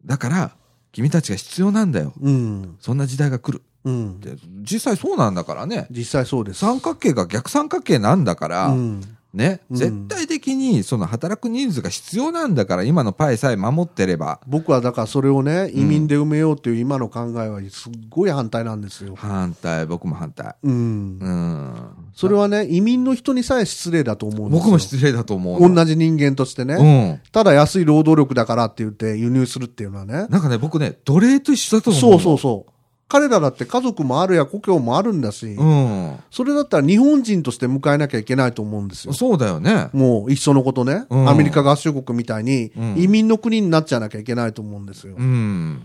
[0.06, 0.56] だから、
[0.92, 2.12] 君たちが必要なんだよ。
[2.20, 2.76] うん。
[2.80, 3.62] そんな時代が来る。
[3.82, 4.20] うん
[4.62, 5.86] 実際そうなんだからね。
[5.90, 6.60] 実際そうです。
[6.60, 9.00] 三角形が逆三角形なんだから、うん。
[9.32, 19.14] ね、うん絶対的にその働く人数が必要なんだから、今のパイさえ守ってれば、僕はだからそれをね、移民で埋めようっていう今の考えはすっごい反対なんですよ。
[19.16, 20.54] 反対、僕も反対。
[20.62, 21.28] うんう。
[21.28, 21.90] ん。
[22.14, 24.64] それはね、移民の人にさえ失礼だと思うんですよ。
[24.64, 25.74] 僕も失礼だと思うの。
[25.74, 26.74] 同じ人間としてね。
[26.74, 26.82] う
[27.14, 27.20] ん。
[27.32, 30.26] ただ安い労働力だからって言って輸入するっていうのはね。
[30.28, 32.00] なんかね、僕ね、奴隷と一緒だと思う。
[32.00, 32.72] そうそうそう。
[33.10, 36.16] 彼らだって家族もあるや故郷もあるんだし、うん。
[36.30, 39.12] それだったら日本人として迎えなきゃいけないと思うんですよ。
[39.12, 39.88] そうだよね。
[39.92, 45.22] もう一緒のことね、うんアメリカ合衆国みたいにうん移民の国になっちゃわなきゃいけないと思うんですよう。
[45.22, 45.82] ん。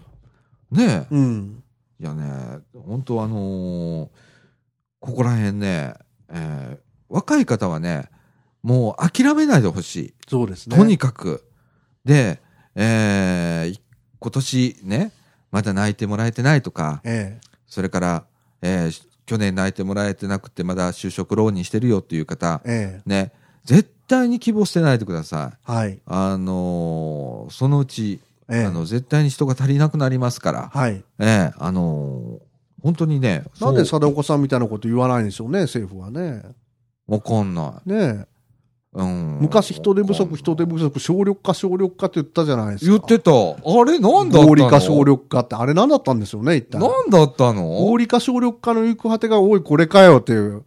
[0.71, 1.07] ねえ。
[1.09, 1.63] うん。
[1.99, 4.07] いやね、本当あのー
[4.99, 5.93] ここら辺ね、
[6.30, 8.09] えー若い方はね、
[8.63, 10.13] もう諦めないでほしい。
[10.28, 10.76] そうですね。
[10.78, 11.43] とにかく。
[12.03, 12.39] で、
[12.76, 13.80] えー
[14.19, 15.11] 今年ね、
[15.56, 18.24] まだ泣いてもらえてないとか、えそれから、
[18.62, 23.32] えー去年泣いてもらえてなくてまだ就職浪人してるよっていう方え、えね、
[23.64, 25.58] 絶対に希望してないでください。
[25.68, 25.99] えはい。
[26.06, 31.03] あのーそのうち、ええあの、絶対に人が足りなくなりますから、はい。
[31.20, 36.43] ええあのー本当にね、なんで貞岡さんみたいなこと言わないんでしょうね、政府はね。
[37.08, 38.35] わかんなねえい。
[38.96, 39.39] うん。
[39.41, 42.91] 昔人手不足、人手不足、省力化、省力化って言ったじゃないですか。
[42.91, 43.32] 言ってた。
[43.32, 44.48] あれなんだったの？
[44.48, 46.80] 合理化、省力化って、あれ何だったんでしょうね、一体。
[46.80, 47.68] なんだったの？
[47.68, 50.64] 合理化、省力化の行く果てが、おい、これかよっていう。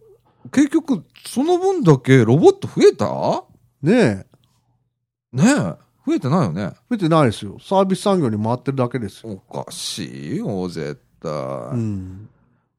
[0.51, 3.43] 結局、その分だけロボット増えた？
[3.81, 4.25] ね
[5.33, 5.37] え。
[5.37, 5.89] ねえ。
[6.07, 6.71] 増えてないよね？
[6.89, 7.57] 増えてないですよ。
[7.61, 9.41] サービス産業に回ってるだけですよ。
[9.47, 11.31] おかしいよ、絶対。
[11.31, 12.29] うん。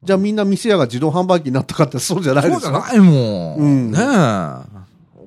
[0.03, 2.59] じゃあみんな店屋が自動販売機になったかってそうじゃないですよ。
[2.59, 3.55] そうじゃないもん。
[3.57, 4.01] うんねえ。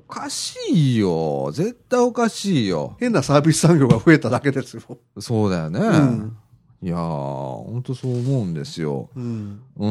[0.09, 1.51] おかしいよ。
[1.53, 2.97] 絶対おかしいよ。
[3.01, 4.83] 変なサービス産業が増えただけですよ。
[5.19, 5.81] そうだよね。
[5.81, 6.37] うん。
[6.83, 9.09] いやー、ほんとそう思うんですよ。
[9.17, 9.61] うん。
[9.77, 9.89] う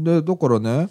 [0.00, 0.04] ん。
[0.04, 0.88] で、だからね、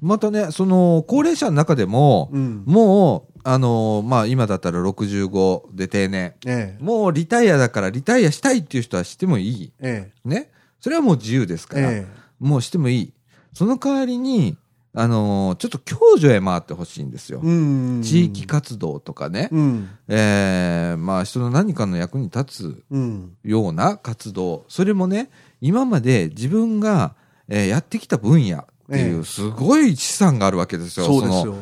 [0.00, 2.62] またね、その、高齢者の中でも、うん。
[2.66, 6.34] もう、あのまあ、今だったら65で定年。
[6.46, 6.82] ええ。
[6.82, 9.72] もうリタイアだからリタイアしたいっていう人はしてもいい。
[9.78, 10.50] えね？
[10.80, 11.74] それはもう自由ですえ。
[11.74, 11.90] から。
[11.92, 12.06] え
[12.40, 13.12] もうしてもいい。
[13.52, 14.56] その代わりに、
[14.98, 17.40] あのちょっと共助へ回ってほしいんですよ。
[18.02, 19.50] 地域活動とかね。
[19.52, 19.90] うん。
[20.08, 23.36] えーまあ、人の何かの役に立つうん。
[23.44, 24.64] ような活動。
[24.68, 25.28] それもね、
[25.60, 27.14] 今まで自分が、
[27.46, 31.06] えーやってきた分野っていええう、すごい資産があるわけですよ。
[31.08, 31.56] の、そうですよ。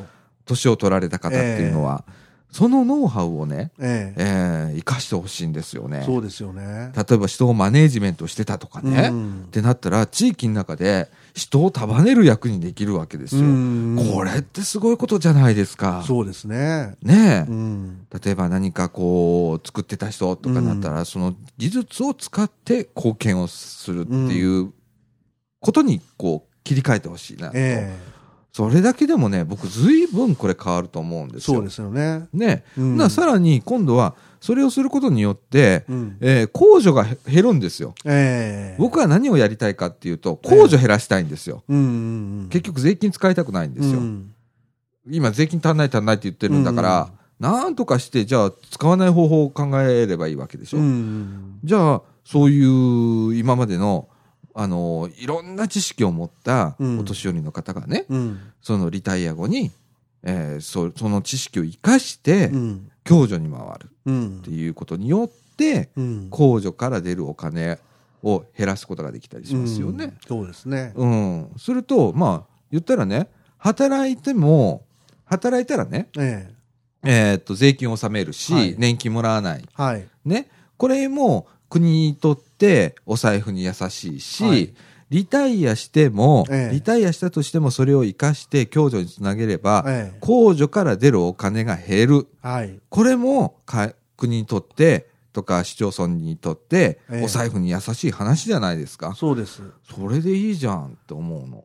[0.45, 2.05] 年を取られた方っていうのは。
[2.53, 4.23] そのノウハウをね、ええ。
[4.23, 6.05] えー生かしてほしいんですよね。
[6.07, 6.93] そうですよね。
[6.97, 9.09] 例えば人をマネージメントしてたとかね。
[9.11, 13.43] うんってなったら、地域の中で人を束ねる役にできるわけですよ。
[13.43, 16.05] うんこれってすごいことじゃないですか。
[16.07, 16.95] そうですね。
[17.03, 18.07] ねえ、うん。
[18.25, 24.73] 例えば何かこう、作ってた人とかなったら、その技術を使って貢献をするっていう
[25.59, 27.53] ことにこう、切り替えてほしいなと。
[27.57, 27.93] え
[28.55, 31.33] それだけでもね、僕ずいぶんこれ変わると思うんえ。
[31.33, 31.57] ですよ。
[31.57, 32.29] そうですよね。
[32.33, 32.63] ね。
[32.79, 36.17] うんなさらに今度は、それをすることによって、うん。
[36.21, 37.97] えー控除がへ減るんですよ。
[38.05, 38.81] ええ。
[38.81, 41.65] 僕は何をやりたいかっていうと、控除減らしたいんですよ。
[41.69, 41.89] うんうんう
[42.45, 42.49] ん。
[42.49, 43.99] 結局税金使いたくないんですよ。
[43.99, 44.31] うん
[45.11, 50.79] 今税金足んない足んないって言ってるんだから、なんとかして、じゃあ使わない方法を考えればいいわけでしょ。
[50.79, 51.59] うん。
[51.65, 54.09] じゃあ、そういう今までの、
[54.55, 58.39] あの、いろんな知識を持ったうんお年寄りの方がね、うん。
[58.63, 59.71] そのリタイア後に、
[60.23, 62.91] えーそその知識を生かしてう、ん。
[63.05, 66.29] 共助に回るうんっていうことによって、うん。
[66.31, 67.79] 控除から出るお金
[68.23, 70.05] を減らすことができたりしますよね。
[70.05, 70.17] うん。
[70.27, 70.93] そうですね。
[70.95, 71.51] うん。
[71.59, 73.29] すると、まあ、言ったらね、
[73.59, 74.85] 働いても、
[75.25, 76.55] 働いたらね、え
[77.03, 79.63] えーっと、税金を納めるし、はい年金もらわない。
[79.63, 79.67] え。
[79.75, 80.07] はい。
[80.25, 80.49] ね。
[80.77, 84.75] これも国にとってお財布に優しいし、はい
[85.11, 90.19] リタイアしても、ええリタイアしたとしてもそれを生かして共助につなげれば、ええ。
[90.21, 92.27] 控除から出るお金が減る。
[92.43, 92.81] はい。
[92.89, 99.15] これもか国にとって、とか市町村にとって、ええお財布に優しい話じゃないですか。
[99.15, 99.63] そうです。
[99.95, 101.65] それでいいじゃんって思うの。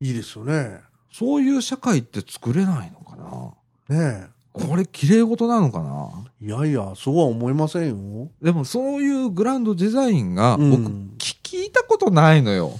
[0.00, 0.80] いいですよね。
[1.12, 3.54] そういう社会って作れないのかな
[3.96, 6.10] ねこれ綺麗事なのかな？
[6.40, 6.46] え。
[6.46, 8.30] いやいや、そうは思いませんよ。
[8.40, 10.82] でもそういうグランドデザインがうん僕
[11.18, 12.72] 聞聞いたことないのよ。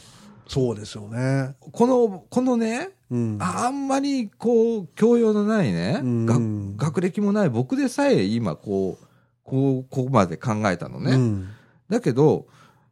[0.47, 1.57] そうですよね。
[1.73, 3.39] この、このね、うん。
[3.41, 9.07] あんまりこう、教養のないね、うんが学歴もない僕でさえ今こう、
[9.43, 11.13] こう、ここまで考えたのね。
[11.13, 11.49] うん。
[11.89, 12.47] だけど、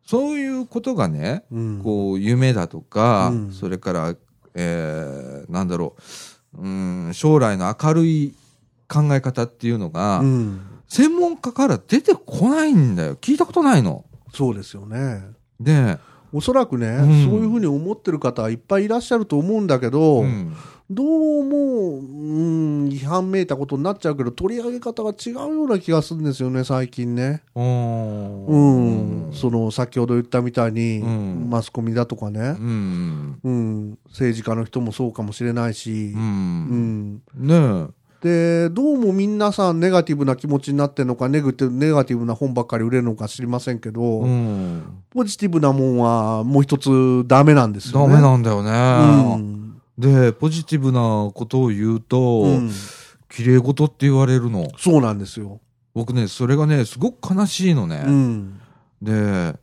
[0.04, 1.80] そういうことがね、うん。
[1.84, 4.16] こう、夢だとか、うんそれから、
[4.54, 5.94] えー、なんだろ
[6.58, 8.34] う、うん、将来の明るい
[8.92, 10.60] 考え方っていうのが、うん。
[10.88, 13.16] 専門家から出てこないんだよ。
[13.16, 14.04] 聞いたことないの。
[14.34, 15.22] そうですよね。
[15.58, 15.98] で、
[16.32, 20.54] おそらくね、うんそういうふうに思ってる方はいっぱいいらっしゃると思うんだけど、うん、
[20.90, 22.02] どうも、う
[22.86, 27.42] ん、違反めいたことになっちゃうけど、取り上げ方が違うような気がするんですよね、最近ね。
[27.54, 29.30] ううん。
[29.32, 33.40] その、先ほど言ったみたいに、うんマスコミだとかねう、ん。
[33.44, 36.18] うん、政治家の人もそうかもしれないしう、。
[36.18, 37.22] うんん。
[37.36, 37.86] ね
[38.22, 43.92] で、どうも皆さんネガティブな気持ちになってるのか、ネガティブネガティブな本ばっかり売れるのか知りませんけえ。
[43.92, 44.82] ど、うん。
[45.10, 48.14] ポジティブなもんはもう一つダメなんですよダね。
[48.14, 49.36] メなんだようね。
[49.42, 49.74] ん。
[49.98, 52.70] で、ポジティブなことを言うと、うん
[53.34, 54.68] 綺麗事って言われるの。
[54.76, 55.58] そうなんですよ。
[55.94, 58.04] 僕ね、それがね、すごく悲しいのね。
[58.06, 58.60] うん。
[59.00, 59.54] で、あ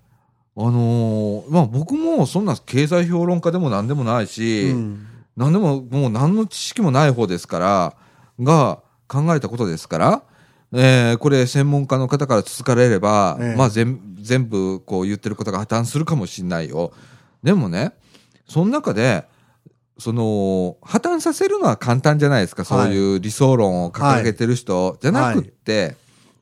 [0.57, 5.05] のーまあ僕もそんな経済評論家でも何でもないし、うん
[5.38, 7.95] 何でももう何の知識もない方ですから、
[8.42, 10.24] が考えたことですから、
[10.72, 16.92] えーこれ専門家の方から続かれれば、ええまあ全全部こう言ってることが破綻するかもしれないよ。
[17.44, 17.94] でもね、
[18.48, 19.26] その中で、
[19.98, 25.96] その、破綻させるのは簡単じゃないですか、そういう理想論を掲げてる人、じゃなくって、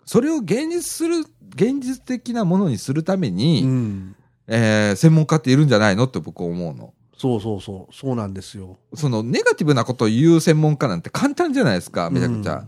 [0.05, 1.19] それを現実する、
[1.55, 4.15] 現実的なものにするために、うん。
[4.47, 6.93] えー専門家っているんじゃないのって僕思うの。
[7.17, 7.93] そうそうそう。
[7.93, 8.77] そうなんですよ。
[8.93, 12.65] そのネガティブなことを言う専門家なんて簡単じゃないですか、めちゃくちゃ。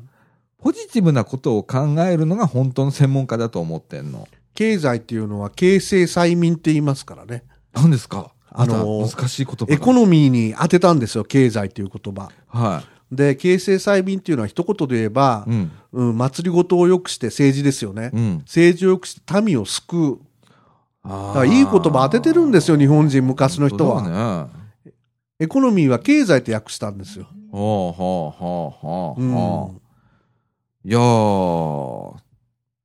[0.58, 4.28] ポジティブなことを考えるのが本当の専門家だと思ってんの。
[4.56, 7.44] 経済っていうのは形成催眠って言いますからね。
[7.74, 8.34] 何ですか？
[8.52, 12.30] あの難しい言葉がエコノミーに当てたんですよ、経済っていう言葉。
[12.48, 15.72] はで、形成催眠っていうのは一言で言えばい。、うん。
[15.94, 18.12] うん、祭りごとを良くして政治ですよね。
[18.14, 18.38] うん。
[18.40, 20.20] 政治を良くして民を救う。
[21.04, 24.04] だだからいい言葉当ててるんですよ、日本人、昔の人は。
[24.04, 24.50] は。
[25.40, 27.28] エコノミーは経済って訳したんですよ。
[27.52, 29.82] ほうほうほうほううん。
[30.90, 32.14] いやー。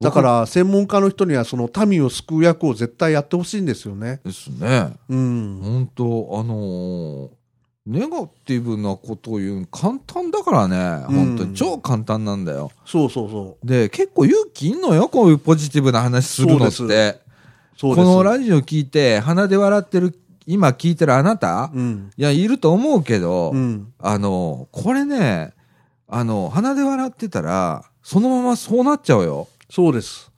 [0.01, 4.21] だから、専門家の人にはその民を救う役を絶対やってほしいんですよね。
[4.23, 4.33] 僕。
[4.33, 4.93] ですね。
[5.09, 5.61] うん。
[5.63, 6.05] 本当
[6.39, 7.45] あのー
[7.87, 11.05] ネガティブなことを言うの簡単だからね。
[11.07, 12.73] 本当に超簡単なんだよ。
[12.87, 13.67] そうそうそう。
[13.67, 17.21] で、結構勇気いんのよ、こういうポジティブな話するのって。
[17.81, 22.11] このラジオ聞いて、鼻で笑ってる、今聞いてるあなた、うん。
[22.17, 23.93] いや、いると思うけど、うん。
[23.99, 25.53] あの、これね、
[26.09, 29.49] あの、鼻で笑ってたら、そのままそうなっちゃうよ。
[29.71, 30.31] そうです。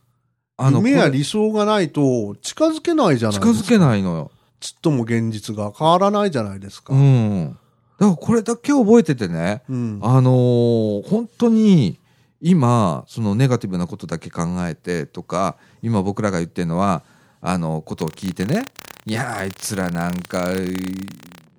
[0.56, 3.58] あの、夢や理想がないと近づけないじゃないですか。
[3.58, 4.30] 近づけないのよ。
[4.60, 6.94] ちっとも現実が変わらないじゃないですか。
[6.94, 6.96] う。
[6.96, 7.58] ん。
[7.98, 10.00] だからこれだけ覚えててね、うん。
[10.02, 11.98] あのー本当に、
[12.40, 17.02] 今、そのネガティブなことだけ考えてとか、今僕らが言ってるのは、
[17.40, 18.64] あの、ことを聞いてね、
[19.04, 20.48] いやー、あいつらなんか、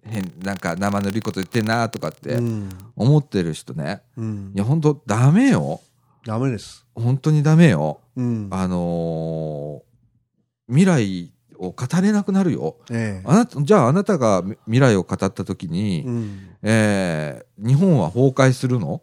[0.04, 2.70] 変、なんか生ぬるいこと言ってんなとかってうん。
[2.96, 4.58] 思ってる人ね、うんい。
[4.58, 5.82] や、本当ダメよ。
[6.26, 6.86] ダメです。
[6.96, 8.00] 本当にダメよ。
[8.16, 8.48] うん。
[8.52, 9.88] あのー
[10.70, 12.76] 未来を語れなくなるよ。
[12.92, 13.28] ええ。
[13.28, 16.50] あなた、じゃああなたがみ未来を語った時に、うん。
[16.62, 19.02] えー日本は崩壊するの？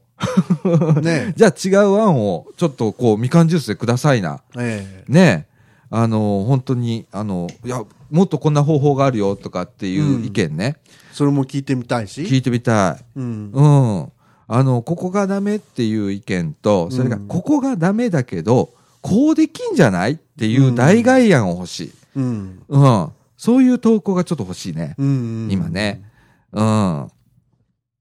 [1.03, 4.43] ね じゃあ違う案をちょっとこうみかんジュースでくださいな。
[4.59, 5.13] ええ。
[5.13, 5.54] ねえ。
[5.97, 10.77] あの、本当に、あの、いや、もっとこんな方法があるよとかっていう意見ね、
[11.13, 12.23] それも聞いてみたいし。
[12.23, 13.05] 聞いてみたい。
[13.15, 13.51] うん。
[13.53, 13.63] う
[14.03, 14.13] ん。
[14.49, 18.71] あの、ここがダメっていう意見と、それが、うんここがダメだけど、
[19.03, 21.93] こうできんじゃないっていう代替案を欲しい。
[22.17, 22.63] うん。
[22.67, 23.09] うん。
[23.37, 24.97] そういう投稿がちょっと欲しいね。
[24.99, 25.49] うん。
[25.49, 26.03] 今ね。
[26.51, 27.11] うん。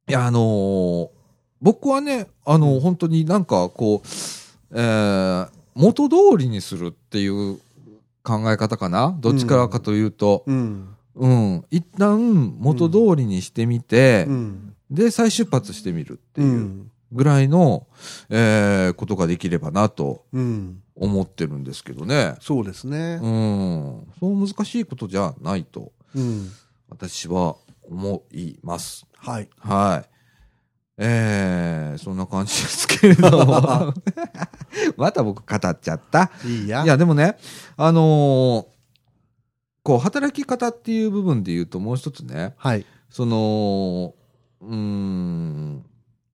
[0.10, 1.10] いや、あのー
[1.62, 4.08] 僕はね、あの本当になんかこう、
[4.74, 7.60] えー元通りにするっていう
[8.24, 9.16] 考え方かな？
[9.20, 10.96] どっちからかというと、うん。
[11.16, 14.76] うん、一旦元通りにしてみて、うん。
[14.90, 16.44] で、再出発してみるってう。
[16.44, 17.86] いうんぐらいの、
[18.30, 20.82] えーことができればなとうん。
[20.96, 22.36] 思ってるんですけどね。
[22.42, 23.28] そうですねう。
[23.28, 24.08] ん。
[24.20, 26.50] そう難しいことじゃないと、うん。
[26.90, 27.56] 私は
[27.88, 29.06] 思います。
[29.16, 29.50] はい。
[29.60, 30.13] はい。
[30.98, 33.94] えー、そんな感じですけれども。
[34.98, 36.32] また僕語っちゃった。
[36.46, 36.84] いいや。
[36.84, 37.38] いや、でもね、
[37.78, 38.74] あのー
[39.84, 42.86] こう、働き方っていう部分で言うともう一つね、はい。
[43.10, 44.16] その、
[44.62, 45.86] うーん、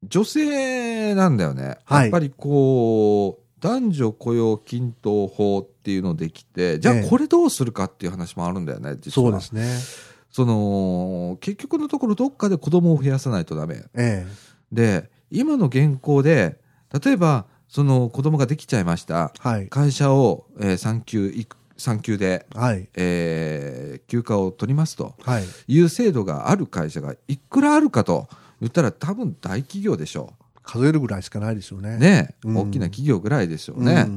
[0.04, 1.80] 女性なんだよね。
[1.84, 9.32] はいやっぱりこう、男女雇用均等法っていうのできて、じゃあええこれどうするかっていう話もあるんだよね、実は。
[9.32, 10.10] そうですね。
[10.32, 13.84] その、結局のところどっかで子供を増やさないとダメ。
[13.96, 14.28] え
[14.72, 16.60] で、今の現行で、
[17.04, 19.32] 例えば、その子供ができちゃいました。
[19.36, 19.40] え。
[19.48, 19.68] はい。
[19.70, 22.90] 会社を、えー産休育、産休で、はい。
[22.96, 25.44] えー休暇を取りますとはい。
[25.68, 28.28] いう制度がある会社がいくらあるかと
[28.60, 31.96] 言ったら多分大企業でしょ数えるぐらいしかないですよね。
[31.96, 32.00] う。
[32.00, 33.86] ね、うん大きな企業ぐらいでしょううん。
[33.86, 34.08] ね。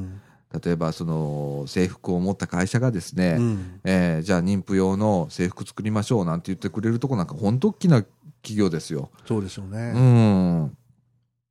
[0.64, 3.80] 例えばその制服を持った会社がですね、うん。
[3.84, 8.02] えーじゃあ妊婦用の制服作りましょうなんて言ってくれるとこなんか本当大きな
[8.42, 9.10] 企業ですよ。
[9.26, 9.92] そうですようね。
[9.92, 10.76] ん。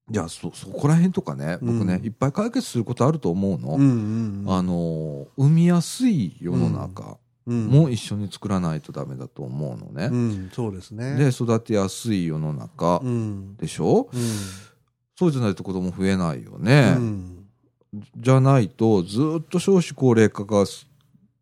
[0.09, 3.75] じゃあそ、そこら辺とかね、僕ね、うんいっぱい解決することあると思うの。
[3.75, 4.53] うんうんうん。
[4.53, 7.17] あの、産みやすい世の中
[7.47, 10.05] うんも一緒に作らないとダメだと思うのね。
[10.11, 11.15] うん、そうですね。
[11.15, 13.55] で、育てやすい世の中うん。
[13.55, 14.21] でしょ、うん。
[15.17, 16.95] そうじゃないと子供増えないよね。
[16.97, 17.37] うん
[18.15, 20.87] じゃないと、ずっと少子高齢化がす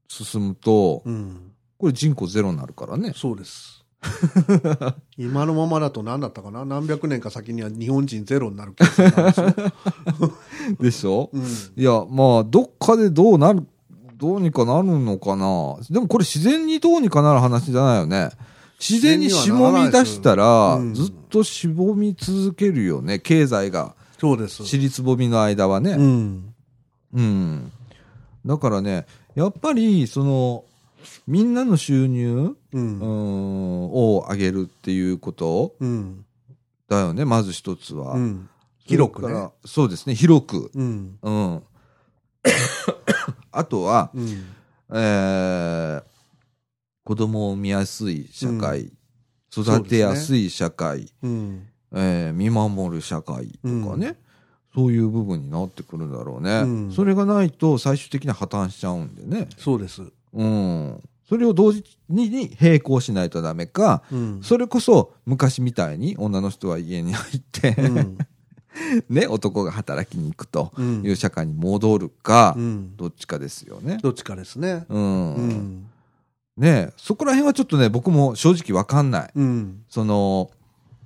[0.08, 1.52] 進むと、うん。
[1.78, 3.14] これ人口ゼロになるからね。
[3.16, 3.79] そうです。
[5.18, 6.64] 今のままだと何だったかな？
[6.64, 9.54] 何百年か先には日本人ゼロになる気がするんですよ。
[10.80, 11.42] でしょ、うん。
[11.42, 13.66] いや、まあ、どっかでどうなる、
[14.16, 15.76] どうにかなるのかな？
[15.90, 18.30] でもこれ自然にどうにかなる話じゃないよね。
[18.80, 23.20] 自然にしぼみ出したら、うんずっとしぼみ続けるよね。
[23.20, 23.96] 経済が。
[24.18, 24.66] そうです。
[24.66, 25.92] 尻つぼみの間はね。
[25.92, 26.54] うん。
[27.14, 27.72] うん。
[28.46, 30.64] だからね、やっぱり、その、
[31.28, 32.80] みんなの収入、う。
[32.80, 35.76] うんん、を上げるっていうこと？
[35.80, 36.26] うん。
[36.88, 38.14] だよね、まず一つは。
[38.16, 38.50] うん。
[38.80, 40.72] 広くねそうですね、広く。
[40.74, 41.20] うん。
[41.22, 41.62] うん。
[43.52, 44.44] あとは、うん。
[44.92, 46.04] えー
[47.06, 48.92] 子供を産みやすい社会、うん
[49.52, 51.68] 育てやすい社会、うん。
[51.92, 54.16] えー見守る社会とかね、
[54.76, 59.48] そういう部分になってくるんだろうね、うんそれがないと最終的に破綻しちゃうんでね。
[59.58, 60.04] そうです。
[60.34, 61.04] うん。
[61.28, 64.40] それを同時に並行しないとダメか、うん。
[64.42, 68.18] それこそ昔みたいに女の人は家に入って、うん。
[69.10, 72.96] ね、男が働きに行くとうんいう社会に戻るか、うん。
[72.96, 74.00] どっちかですよね。
[74.02, 74.86] どっちかですね。
[74.90, 75.36] うん。
[75.36, 75.86] うん。
[76.58, 79.32] ねそこら辺はちょっとね、僕も正直わかんない。
[79.36, 79.84] うん。
[79.90, 80.50] その、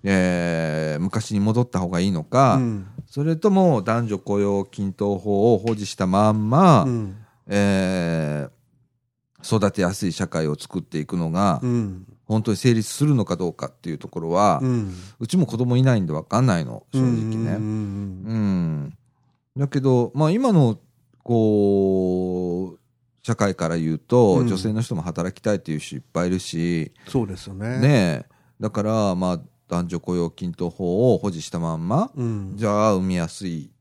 [0.04, 2.88] えー昔に戻った方がいいのか、うん。
[3.08, 7.16] それとも男女雇用均等法を保持したまんま、うん。
[7.48, 8.63] えー
[9.44, 12.06] 育てやすい社会を作っていくのが、うん。
[12.26, 14.66] 本当に成立するのかどうかっていうところは、う。
[14.66, 14.96] うん
[15.28, 17.06] ちも子供いないんでわかんないの、正直
[17.38, 17.56] ね。
[17.56, 18.24] うん。
[18.26, 18.98] うん。
[19.58, 20.80] だけど、まあ今の、
[21.24, 22.80] こう、
[23.22, 27.80] 社会から言うと、うん女性の人も働きたいっていう人いっぱいいるし、そうですよね。。
[27.80, 28.34] ねえ。
[28.60, 32.54] だから、まあ、男女雇用均等法を保持したまんま、うん。
[32.56, 33.72] じゃあ、産みやすい、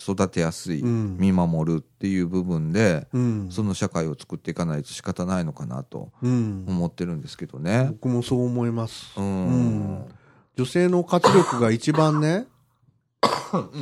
[0.00, 1.16] 育てやすい、うん。
[1.18, 3.48] 見守るっていう部分で、うん。
[3.50, 6.64] その社会を作っていかないと仕方ないのかなとうん。
[6.66, 7.88] 思ってるんですけどね。
[7.90, 9.12] 僕もそう思います。
[9.16, 9.24] うん。
[9.24, 10.04] うん
[10.56, 12.46] 女性の活力が一番ね、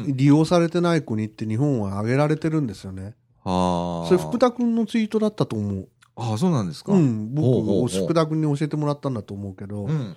[0.06, 3.16] 利用されてない国って日本は挙げられてるんですよね。
[3.42, 4.08] はあ。
[4.08, 5.88] それ福田君のツイートだったと思う。
[6.14, 6.92] ああ、そうなんですか？
[6.92, 7.34] うん。
[7.34, 10.16] 僕ほうほうほう福田君に教えてもらったんだと思うけど、うん。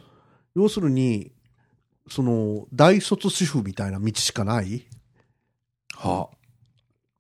[0.56, 1.32] 要するに、
[2.10, 4.86] その、大卒主婦みたいな道しかない
[6.02, 6.30] は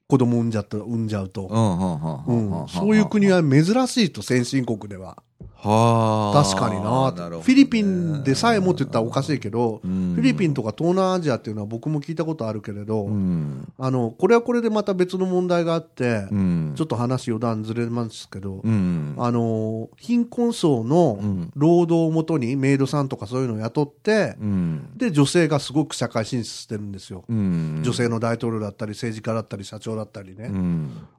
[0.07, 1.47] 子供産んじゃった、産んじゃうと。
[1.47, 2.67] うん。
[2.67, 5.23] そういう国は珍しいと、先進国では。
[5.56, 6.44] はあ。
[6.44, 13.72] 確かになるほどねフィリピンでさえもって言ったらおかしいけど、うんフィリピンとか東南アジアっていうのは僕も聞いたことあるけれど、うん。
[13.78, 16.74] あの、これはこれでまた別の問題があって、うん。
[16.76, 19.16] ちょっと話余談ずれますけど、うん。
[19.18, 21.52] あの、貧困層のうん。
[21.56, 24.89] 労働をもとにメイドさんとかそういうのを雇って、うん。
[24.96, 27.24] で、女性がすごく社会進出してるんですよ。
[27.28, 27.82] うん。
[27.84, 30.52] 女性の大統領だったり、政治家だったり、社長だったりね。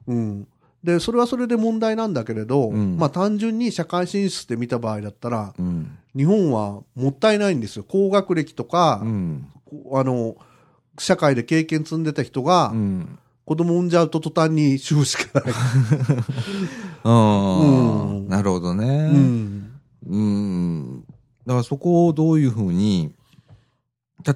[0.07, 0.47] うん。
[0.83, 0.93] うん。
[0.93, 5.97] で、それはそれで問題なんだけれど、うんまあ単純に社会進出で見た場合だったら、うん。
[6.15, 7.85] 日本はもったいないんですよ。
[7.87, 9.47] 高学歴とか、うん。
[9.93, 10.35] あの、
[10.99, 13.19] 社会で経験積んでた人が、うん。
[13.45, 15.53] 子供産んじゃうと途端に主婦しかない。
[17.03, 18.85] うんうんなるほどね。
[19.13, 19.71] うん。
[20.07, 21.03] うん。
[21.45, 23.13] だからそこをどういうふうに、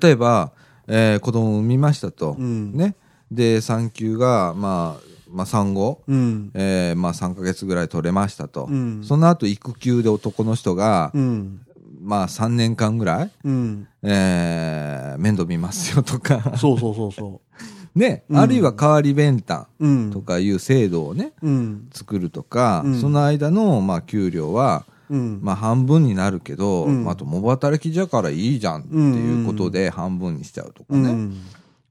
[0.02, 0.52] 例えば、
[0.88, 2.36] えー子供を産みましたと。
[2.38, 2.74] うん。
[2.74, 2.96] ね。
[3.32, 6.52] で、産休が、まあ、まあ、産後、うん。
[6.54, 8.66] えーまあ、3ヶ月ぐらい取れましたと。
[8.70, 9.04] うん。
[9.04, 11.62] その後、育休で男の人が、うん。
[12.02, 13.88] まあ、3年間ぐらい、うん。
[14.04, 17.42] えー面倒見ますよとか、そうそうそうそ
[17.96, 19.88] ね、うんあるいは代わり弁担う。
[19.88, 20.12] うん。
[20.12, 21.88] とかいう制度をね、うん。
[21.92, 25.40] 作るとか、うんその間の、まあ、給料は、うん。
[25.42, 31.10] まあ、半分になるけど、うんまあ、共働きじゃからいいじゃんっていうことで半分にしちゃうとかね。
[31.10, 31.38] うん。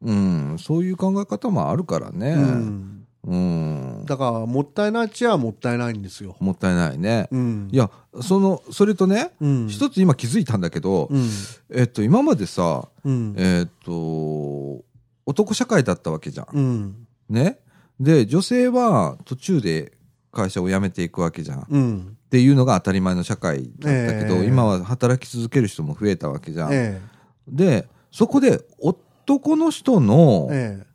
[0.02, 0.12] う
[0.54, 2.30] ん、そういう考え方もあるからね。
[2.32, 2.95] うん。
[3.26, 4.04] うん。
[4.06, 6.36] だから、もったいないっちゃもったいないんですよ。
[6.38, 7.28] もったいないね。
[7.32, 7.68] うん。
[7.72, 7.90] いや、
[8.22, 9.68] その、それとね、うん。
[9.68, 11.28] 一つ今気づいたんだけど、うん。
[11.74, 13.34] えっと、今までさ、うん。
[13.36, 14.84] えっと、
[15.26, 16.46] 男社会だったわけじゃん。
[16.52, 17.06] うん。
[17.28, 17.58] ね？
[17.98, 19.92] で、女性は途中で
[20.30, 21.58] 会社を辞めていくわけじゃん。
[21.60, 22.16] っうん。
[22.30, 26.72] ていうのが当たり前の社会だったけど、ええ今は働き続ける人も増えたわけじゃん。
[26.72, 27.00] え
[27.48, 30.86] で、そこで男の人のえ、、え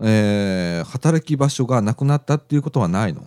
[0.00, 0.80] え。
[0.80, 3.22] えー働き場所がなくなったっていうことはないの？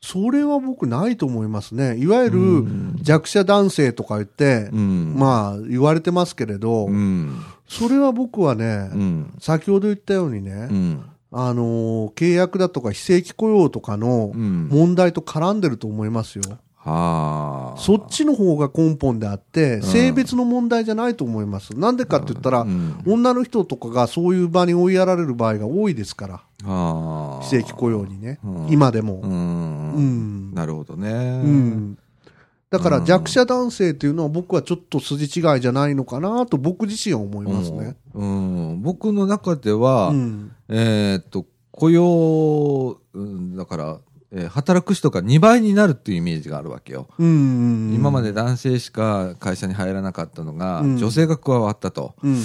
[0.00, 1.96] それは僕ないと思いますね。
[1.96, 5.14] いわゆうるん弱者男性とか言って、うん。
[5.16, 7.36] まあ言われてますけれど、うん。
[7.66, 9.34] それは僕はね、うん。
[9.40, 11.04] 先ほど言ったようにね、うん。
[11.32, 14.68] あのー契約だとか非正規雇用とかのうん。
[14.70, 16.44] 問題と絡んでると思いますよ。
[16.84, 17.80] はあ。
[17.80, 21.70] そっちの方が根本であって、ん性別の問題じゃないと思います。
[21.76, 27.42] なんでかって言ったら、うん女の人とかがそういう場に追いやられる場合が多いですから、はあ。
[27.42, 29.20] 非正規雇用にね、うん今でも。
[29.22, 29.26] う。
[29.26, 30.54] うんん。
[30.54, 31.10] なるほどね。
[31.10, 31.98] うん。
[32.70, 37.96] だから弱者男性っていうのは僕はちょっと筋違いじゃないのかなと僕自身は思いますね。
[38.14, 38.68] うん。
[38.68, 40.52] うん僕の中では、うん。
[40.68, 43.98] えーっと、雇用、うんだから、
[44.36, 47.06] えー働く人が2倍になるっていうイメージがあるわけよ。
[47.18, 47.92] うん。
[47.94, 52.14] 今まで男性しか会社に入らなかったのが、うん女性が加わったと。
[52.22, 52.36] うん。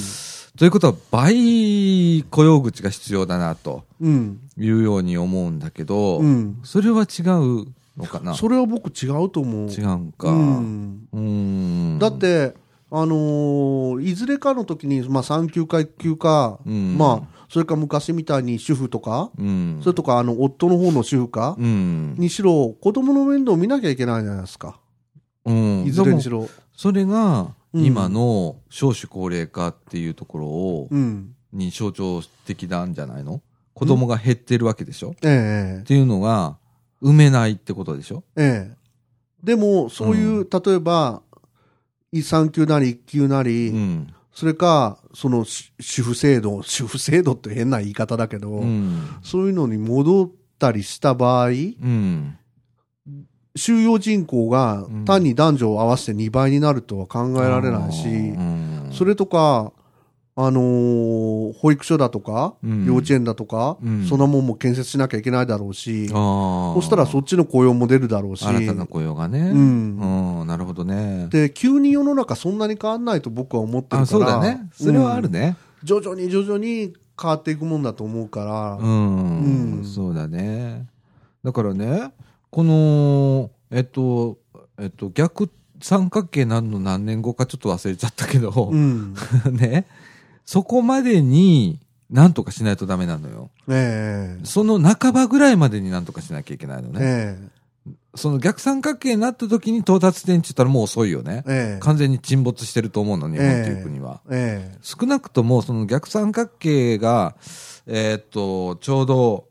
[0.57, 4.39] ということは倍雇用口が必要だなとうん。
[4.57, 6.59] いうように思うんだけど、うん。
[6.63, 7.65] それは違う
[7.97, 8.33] のかな？
[8.35, 9.69] それは僕違うと思う。
[9.69, 10.29] 違うんか。
[10.29, 12.53] ううんだっ、て、
[12.91, 24.79] あのーいずれかの時に、まあ、産休か育休か、うんまあ、それか昔みたいに主婦とか、うん、それとか、あの、夫の方の主婦か、うん、にしろ、子供の面倒を見なきゃいけないじゃないですか。
[25.45, 26.47] うん、いずれにしろ。
[26.75, 27.85] それがうん。
[27.85, 31.35] 今の少子高齢化っていうところを、うん。
[31.51, 33.41] に象徴的なんじゃないの？
[33.73, 36.57] 子供が減ってるわけでしょ、ええっていうのが
[37.01, 38.23] 埋めないってことでしょ？
[38.35, 38.77] ええ。
[39.43, 41.21] でも、そういう、例えば、
[42.23, 52.37] 産休なり育休なり、うん、それか、そのし主婦制度、主婦制度って変な言い方だけど、うん、そういうのに戻ったりした場合、うん、
[53.57, 55.03] 収容人口がうん。
[55.03, 59.73] 単に男女を合わせて2倍になるとは考えられないし、うん、それとか、
[60.45, 69.39] あのー保育所だとか、うん幼稚園だとか、うんそんなもんも建設しなきゃいけないだろうし、あそしたらそっちの雇用も出るだろうし、新たな雇用がね。
[69.39, 71.27] うんうん、なるほどね。
[71.29, 74.69] で、急に世の中そんなに変わんないと僕は思ってるから、あ、そうだね。
[74.73, 75.57] それはあるね。
[75.63, 80.87] うん徐々に徐々に変わっていくもんだと思うから、うん、うんそうだね。
[81.43, 82.11] だからね、
[82.49, 84.37] この、えっと、
[84.77, 85.49] えっと、逆
[85.81, 89.13] 三角形何の何年後かちょっと忘れちゃったけど、うん。
[89.51, 89.85] ね、
[90.49, 91.79] そこまでに
[92.09, 93.51] 何とかしないとダメなのよ。
[93.69, 96.99] ええその半ばぐらいまでに何とかしなきゃいけないのね。
[96.99, 97.37] え
[98.15, 101.75] その逆三角形になった時に到達点って言ったらもう遅いよねえ。
[101.75, 104.21] ええ完全に沈没してると思うの、日本っていう国は。
[104.31, 107.35] ええ少なくともその逆三角形が、
[107.85, 109.49] えーっと、ちょうど、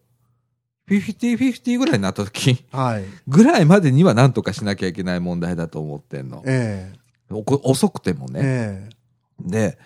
[0.89, 3.05] 50-50ぐらいになった時はい。
[3.29, 6.43] ぐらいまでには何とかしなきゃいけない問題だと思ってんの。
[6.45, 6.93] え
[7.31, 8.89] おこ遅くてもえ
[9.39, 9.49] ね。
[9.49, 9.79] で、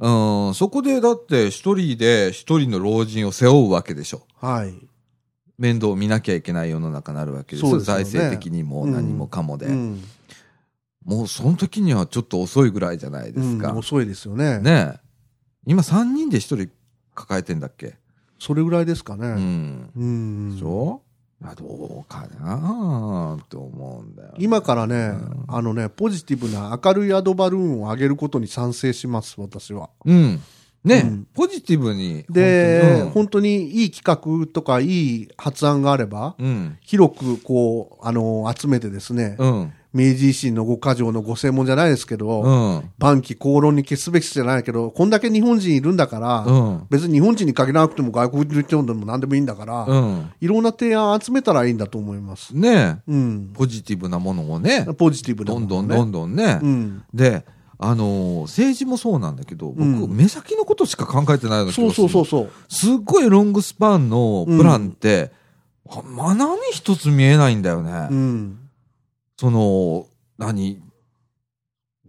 [0.00, 4.22] うん、そこでだって一人で一人の老人を背負うわけでしょ。
[4.42, 4.74] えはい。
[5.58, 7.70] 面倒を見なきゃいけない世の中になるわけですよ。
[7.70, 9.66] そうですよね財政的にも何もかもで。
[9.66, 10.02] うん。
[11.04, 13.72] もうその時にはちょっと遅いぐらいじゃないですか。
[13.72, 14.58] うん遅いですよね。
[14.60, 15.00] ねえ。
[15.66, 16.70] 今3人で1人
[17.14, 17.98] 抱えてんだっけ？
[18.38, 19.28] それぐらいですかうね。
[19.28, 19.90] ん。
[19.94, 20.54] うん。
[20.54, 21.02] でしょ
[21.42, 24.34] あどうかなって思うんだよ、ね。
[24.38, 29.88] 今からね、うんあのね、ポジティブな明るいアドバルーンを上げることに賛成します、私は。
[30.04, 30.40] うん。
[30.84, 32.24] ね、うんポジティブに。
[32.28, 36.78] で、本本当にいい企画とかいい発案があれば、うん。
[36.82, 39.72] 広くこう、あの、集めてですね、うん。
[39.92, 42.90] 明治維新の五箇条のご専門じゃないですけど、うん。
[42.98, 46.86] 万機公論に消すべきじゃないけど、こんだけ日本人いるんだから、うん。
[46.90, 50.30] 別に日本人に限らなくても外国人でも何でもいいんだから、うん。
[50.40, 52.56] いろんな提案集めたらいいんだと思います。
[52.56, 53.50] ねうん。
[53.52, 56.60] ポジティブなものをね、ポジティブなどんものね、どんどんどんね。
[56.62, 57.02] うん。
[57.12, 57.44] で、
[57.82, 61.92] あのー政治もそうなんだけど、僕、うん目先のことしか考えてないような気そう。
[61.92, 62.50] そうそうそう。
[62.68, 65.32] すっごいロングスパンのプランって、
[65.88, 68.08] あまあ何一つ見えないんだよね。
[68.10, 68.59] うん。
[69.40, 70.82] その、何？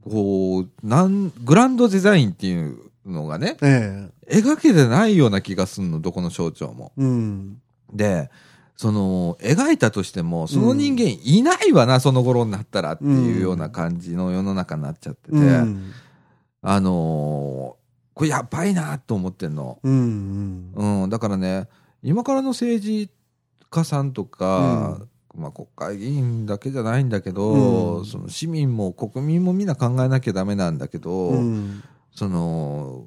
[0.03, 6.91] こう、なん、グランドデザインっていうのがね、え描けてないような気がすんの、どこの省庁も。
[6.97, 7.61] えうん。
[7.93, 8.29] で、
[8.75, 15.91] その、描いたとしても、その人間いないわな、その頃になったらっていうような感じの世の中になっちゃってて、うん。
[16.61, 17.81] あのー
[18.13, 19.79] これやばいなと思ってんの。
[19.81, 20.73] うん。
[20.75, 21.69] うん、だからね、
[22.03, 23.09] 今からの政治
[23.69, 24.99] 家さんとか、
[25.35, 31.83] まあ国会議員だけじゃないんだけど、うんその市民も国民もみんな考えなきゃダメなんだけど、うん。
[32.13, 33.05] その、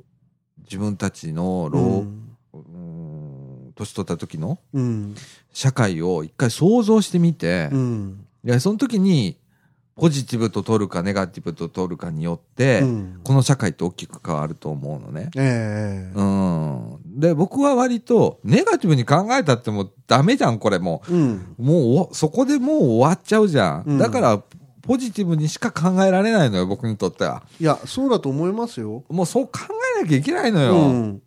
[0.62, 5.14] 自分たちのう老、んうん年取った時のうん。
[5.53, 8.27] 社会を一回想像してみて、うん。
[8.45, 9.37] いやその時に
[9.97, 15.30] ポジティブと取るかネガティブと取るかによって、うんこの社会って大きく変わると思うのね。
[15.36, 16.99] ええうん。
[17.20, 21.55] で、僕は割と、ネガティブに考えたってもうダメじゃん、これもうん。
[21.59, 21.62] う。
[21.62, 23.84] もうお、そこでもう終わっちゃうじゃん。
[23.86, 24.42] うんだから、
[24.82, 27.42] ポジティブにしか考えられないのよ、僕にとっては。
[27.59, 29.05] いや、そうだと思いますよ。
[29.09, 29.61] もうそう考
[29.99, 30.74] えなきゃいけないのよ。
[30.74, 31.22] うん。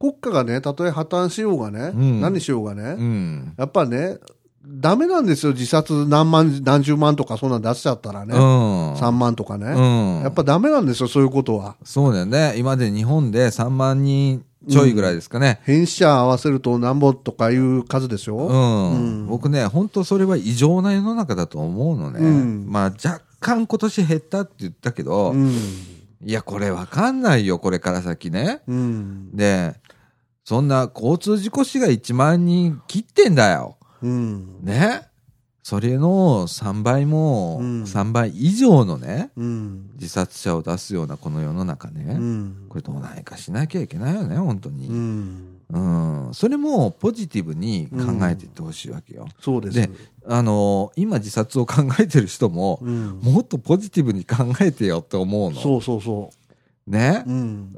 [0.00, 3.54] 国家がね、たとえ破綻しようがね、うん何しようがね、うん。
[3.58, 4.18] やっぱね、
[4.66, 8.34] ダメなんですよ、自殺何万、何十万とかそんなん出しちゃったらね。
[8.34, 8.94] うん。
[8.94, 10.22] 3万とかね、うん。
[10.22, 11.76] やっぱダメなんですよ、そういうことは。
[11.84, 12.54] そうだよね。
[12.56, 15.60] 今まで日本で3万人ちょいぐらいですかね。
[15.64, 18.90] 変死者合わせるとなんぼとかいう数でしょ、うん。
[18.92, 22.20] うん僕ね、本当それは異常な世の中だと思うのね。
[22.20, 25.50] うんまあ若干今年減ったって言ったけど、うん。
[26.24, 28.62] いや、これわかんないよ、これから先ね。
[28.66, 29.36] うん。
[29.36, 29.74] で、
[30.44, 33.76] そんな交通事故死が1万人切ってんだよ。
[34.04, 34.64] うん。
[34.64, 35.08] ね。
[35.62, 39.90] それの3倍も、うん3倍以上のね、うん。
[39.94, 42.14] 自殺者を出すようなこの世の中うね。
[42.18, 42.66] ん。
[42.68, 44.88] これどうないかしなきゃいけないよね、本当うに。
[44.88, 45.56] ん。
[45.70, 46.30] うん。
[46.34, 49.26] それもポジティブに考えていってほしいわけよ。
[49.40, 49.74] そうです。
[49.76, 49.88] で
[50.26, 53.20] あの今自殺を考えてる人も、うん。
[53.22, 55.58] もっとポジティブに考えてよって思うの。
[55.58, 56.30] そうそうそ
[56.86, 57.24] ね？
[57.26, 57.30] う。。
[57.30, 57.74] うん。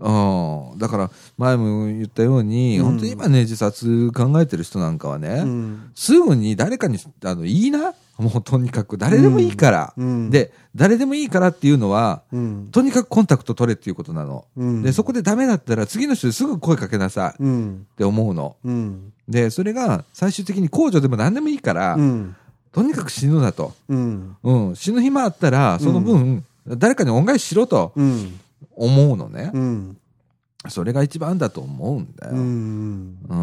[0.73, 0.79] うん。
[0.79, 5.91] だから、前も言ったように、うん本当に今ね、自殺考えてる人なんかはね、うん。
[5.95, 7.95] すぐに誰かに、あの、いいな？
[8.19, 9.95] もうとにかく、誰でもいいから。
[9.97, 12.69] うん。、で、誰でもいいからっていうのは、うん。
[12.73, 14.47] とにかくコンタクト取れっていうことなの。
[14.57, 14.83] うん。
[14.83, 17.87] で、そこでダメだったら、次の人にすぐ声かけなさいっうん。
[17.99, 18.57] て思うの。
[18.65, 19.13] うん。
[19.29, 22.35] で、それが最終的に控除でも何でもいいから、うん。
[22.73, 23.75] とにかく死ぬなと。
[23.89, 24.37] うん。
[24.43, 24.77] うん。
[24.77, 28.41] 死ぬ暇あったら、その分、誰かに恩返ししろとうん。
[28.73, 29.51] 思うのね。
[29.55, 29.99] うん。
[30.69, 32.35] それが一番だと思うんだよ。
[32.35, 33.19] うん。
[33.29, 33.35] う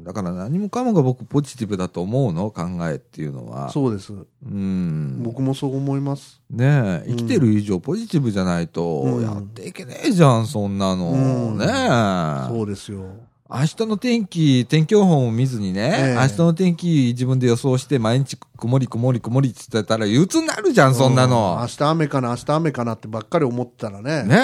[0.00, 0.04] ん。
[0.04, 2.50] だから何もかもが僕ポジティブだと思うの？
[2.50, 3.70] 考えっていうのは。
[3.70, 4.12] そうです。
[4.12, 5.22] うん。
[5.22, 6.42] 僕もそう思います。
[6.50, 11.12] ね生きてる以上ポジティブじゃないとうんやっていけねえじゃん、そんなの。
[11.12, 12.48] うんねえ。
[12.48, 13.06] そうですよ。
[13.52, 21.66] 明日の天気、天気予報も見ずにね、ええ明日の天気自分で予想して毎日曇り曇り曇りって言ってたら憂鬱になるじゃん、そんなうの明。
[21.66, 24.22] 日雨かな、明日雨かなってばっかり思ってたらね。
[24.22, 24.36] ね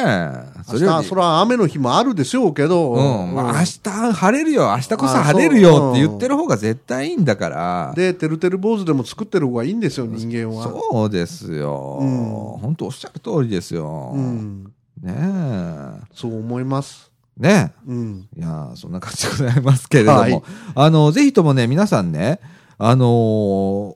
[0.59, 0.63] え。
[0.65, 2.93] そ明れより日、それは雨の日もあるでしょうけど。
[2.95, 2.97] う
[3.31, 3.35] ん。
[3.35, 3.81] まあ、明うん日
[4.13, 7.93] 晴れるよ、明日こそあ晴れるよって言ってる方が絶対いいんだから。
[7.95, 10.65] で、てるてる坊主でも作ってる方がいいんですよ、人間は。
[10.65, 11.99] そうですよ。
[12.01, 12.07] うん
[12.61, 14.11] 本当おっしゃる通りですよ。
[14.15, 14.65] うん。
[15.01, 16.01] ねえ。
[16.13, 17.13] そう思います。
[17.37, 18.29] ねうん。
[18.37, 18.41] え。
[18.41, 20.19] いやーそんな感じでございますけれども。
[20.19, 20.43] はい
[20.75, 22.41] あの、ぜひともね、皆さんね、
[22.79, 23.95] あのー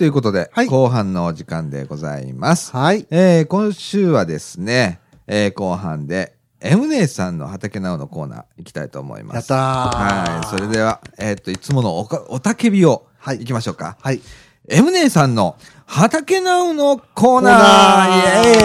[0.01, 2.75] ということで、はい後半のお時間でございます。
[2.75, 3.05] はい。
[3.11, 9.35] えー今週はですね、えー後半で、M 姉さんの畑直のコーナー行きたいと思います。
[9.35, 10.47] やったーはい。
[10.47, 13.95] それでは、えっ、と、いつものおか、おたけびを、はい行きましょうか。
[14.01, 14.21] はい。
[14.69, 18.57] M 姉さんの畑直のコーナナーイ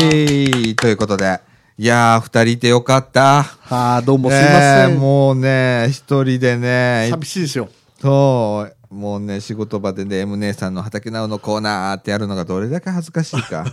[0.00, 1.40] エーイということで、
[1.76, 3.42] いやー、二人いてよかった。
[3.42, 4.88] はあ、どうもすいません。
[4.92, 7.68] ねえもうね、一人でね、寂しいですよ。
[8.00, 13.64] そう、もうね、仕事場でね、M 姉さんの畑直のコーナーってやるのがどれだけ恥ずかしいか。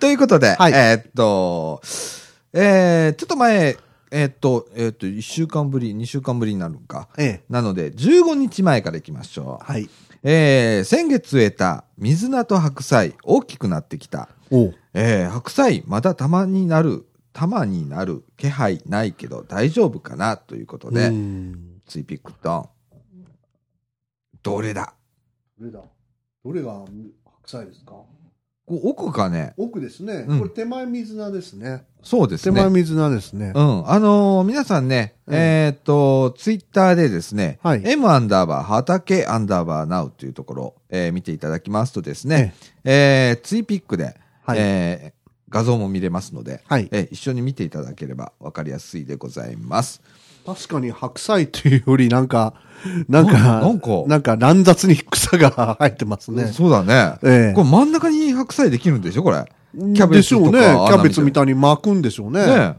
[0.00, 1.82] ということで、はいえーっと、
[2.52, 3.76] えー、ちょっと前、
[4.10, 7.08] えーっと、えーっと、1週間ぶり、2週間ぶりになるのか。
[7.18, 7.42] ええ。
[7.50, 9.64] なので、15日前からいきましょう。
[9.64, 9.88] はい。
[10.22, 14.28] えー、先月植えた水菜と白菜、大きくなってきた。
[14.50, 20.38] おうえー、白菜、まだたまになる、たまになる気配ないけど大丈夫かな？
[20.38, 22.68] ということで、うんツイピックトン。
[24.42, 24.94] どれだ？
[25.58, 25.80] どれだ？
[26.44, 26.84] どれが
[27.24, 27.92] 白菜ですか？
[28.66, 30.24] こう奥かね奥ですね。
[30.26, 31.84] うんこれ手前水菜ですね。
[32.02, 32.54] そうですね。
[32.54, 33.60] 手前水菜ですねう。
[33.60, 33.88] ん。
[33.88, 44.58] あのー皆さんね、うんえーっと、ツイッターでですね、はい M アンダーバー、畑アンダーバーナウというところ、えー見ていただきますとですね、えーツイピックで、はい。
[44.58, 45.16] えー
[45.48, 46.88] 画像も見れますので、はい。
[46.90, 50.02] えー一緒に見ていただければ分かりやすいでございます。
[50.46, 52.54] 確かに白菜というよりなんか、
[53.08, 56.46] なんか、なんかなんか乱雑に草が生えてますね。
[56.46, 57.18] そうだね。
[57.24, 59.44] ええこれ真ん中に白菜できるんでしょこれ？
[59.76, 60.60] キャベツとかでしょうね。
[60.60, 62.46] キ穴ャベツみたいに巻くんでしょうね。
[62.46, 62.76] ね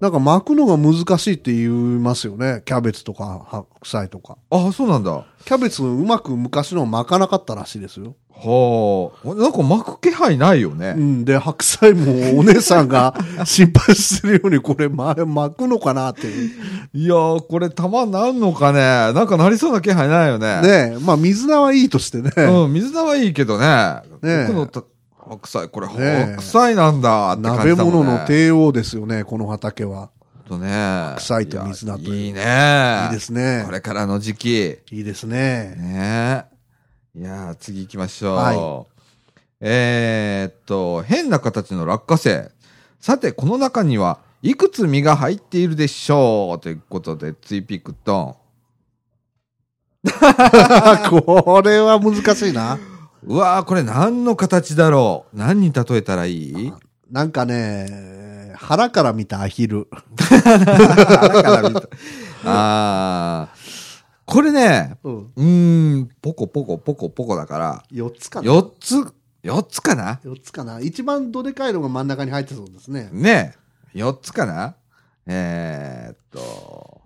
[0.00, 2.62] なんか巻くのが難しいって言いますよね。
[2.66, 4.36] キャベツとか白菜とか。
[4.50, 5.10] あ、そうなんだ。
[5.10, 8.14] はキャベツうまく昔のは巻かなかったらしいですよ。
[8.34, 9.34] あ。
[9.34, 10.92] なんか巻く気配ないようね。
[10.92, 11.24] ん。
[11.24, 13.14] で、白菜もお姉さんが
[13.46, 16.50] 心配してるようにこれ巻巻くのかなっていう。
[16.92, 18.80] いやー、これ玉なんのかね
[19.14, 20.60] なんかなりそうな気配ないよね。
[20.60, 20.98] ねえ。
[21.00, 22.30] まあ水菜はいいとしてね。
[22.36, 23.66] うん、水菜はいいけどね。
[23.66, 24.82] ねえ僕のた
[25.28, 27.98] 白菜、これねえ白菜なんだって感鍋じだもんね。
[27.98, 30.10] 物の帝王ですよね、この畑は。
[30.48, 30.68] とね。
[30.68, 33.06] 白菜と水菜といういやいいね。
[33.06, 33.72] いいですねこ。
[33.72, 34.78] れからの時期。
[34.90, 35.74] いいですね。
[35.76, 36.46] ね
[37.16, 37.20] え。
[37.20, 38.36] いやー次行きましょう。
[38.36, 38.54] は
[38.92, 38.96] い
[39.58, 42.50] えーっと、変な形の落花生。
[43.00, 48.36] さて、この中にはいくつ実が入っているでしょうということで、ツイピクト
[51.08, 52.78] これは難しいな。
[53.26, 53.34] ン。
[53.34, 55.36] うわー、これ何の形だろう？
[55.36, 56.72] 何に例えたらいい？
[57.10, 59.88] なんかね、腹から見たアヒル。
[60.16, 61.88] だから見た
[62.44, 63.56] あー。
[64.24, 65.32] これね、うん。
[65.36, 68.50] うーん、ポコポコポコポコだから、4つかな。
[68.50, 68.96] 4つ、
[69.44, 70.80] 4つかな？4つかな。
[70.80, 73.08] 一番どでかいのが真ん中に入ってそうですね。
[73.12, 73.54] ね
[73.94, 74.74] え、4つかな？
[75.26, 77.02] えー、っと、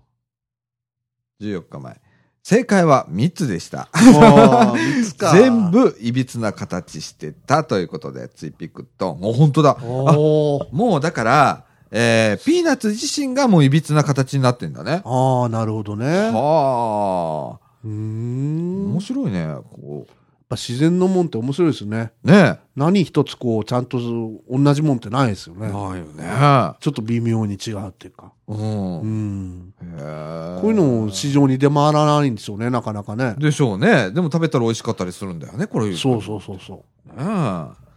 [1.43, 2.01] 14日前。
[2.43, 3.89] 正解は3つでした。
[3.93, 5.33] あ3つか。
[5.37, 5.71] 全。
[5.71, 9.77] 部いびつな形してたということで、ツイピクと、もう本当だ。
[9.81, 15.03] もうだから、えー、ピーナッツ自身がもういびつな形になってんだね。
[15.05, 16.31] ああ、なるほどね。
[16.33, 17.71] はあ。
[17.85, 18.93] うーん。
[18.93, 19.57] 面白いね。
[19.71, 20.07] こ
[20.51, 22.11] ぱ自然のもんって面白いですよね。
[22.25, 22.31] う。
[22.31, 23.99] ね何一つこう、ちゃんと
[24.51, 25.67] 同じもんってないですよえ。
[25.67, 25.69] ね。
[25.69, 26.77] ないよね。
[26.81, 28.33] ちょっと微妙に違うっていうか。
[28.49, 29.01] うん。
[29.01, 29.75] うん。
[29.81, 33.37] へえこういうのも市場に出回らないんでしょうね、なかなかね。
[33.39, 34.11] でしょうね。
[34.11, 35.95] でも食べたら美味しかったりするんだよね、これ。
[35.95, 37.90] そうそうそうそねえ。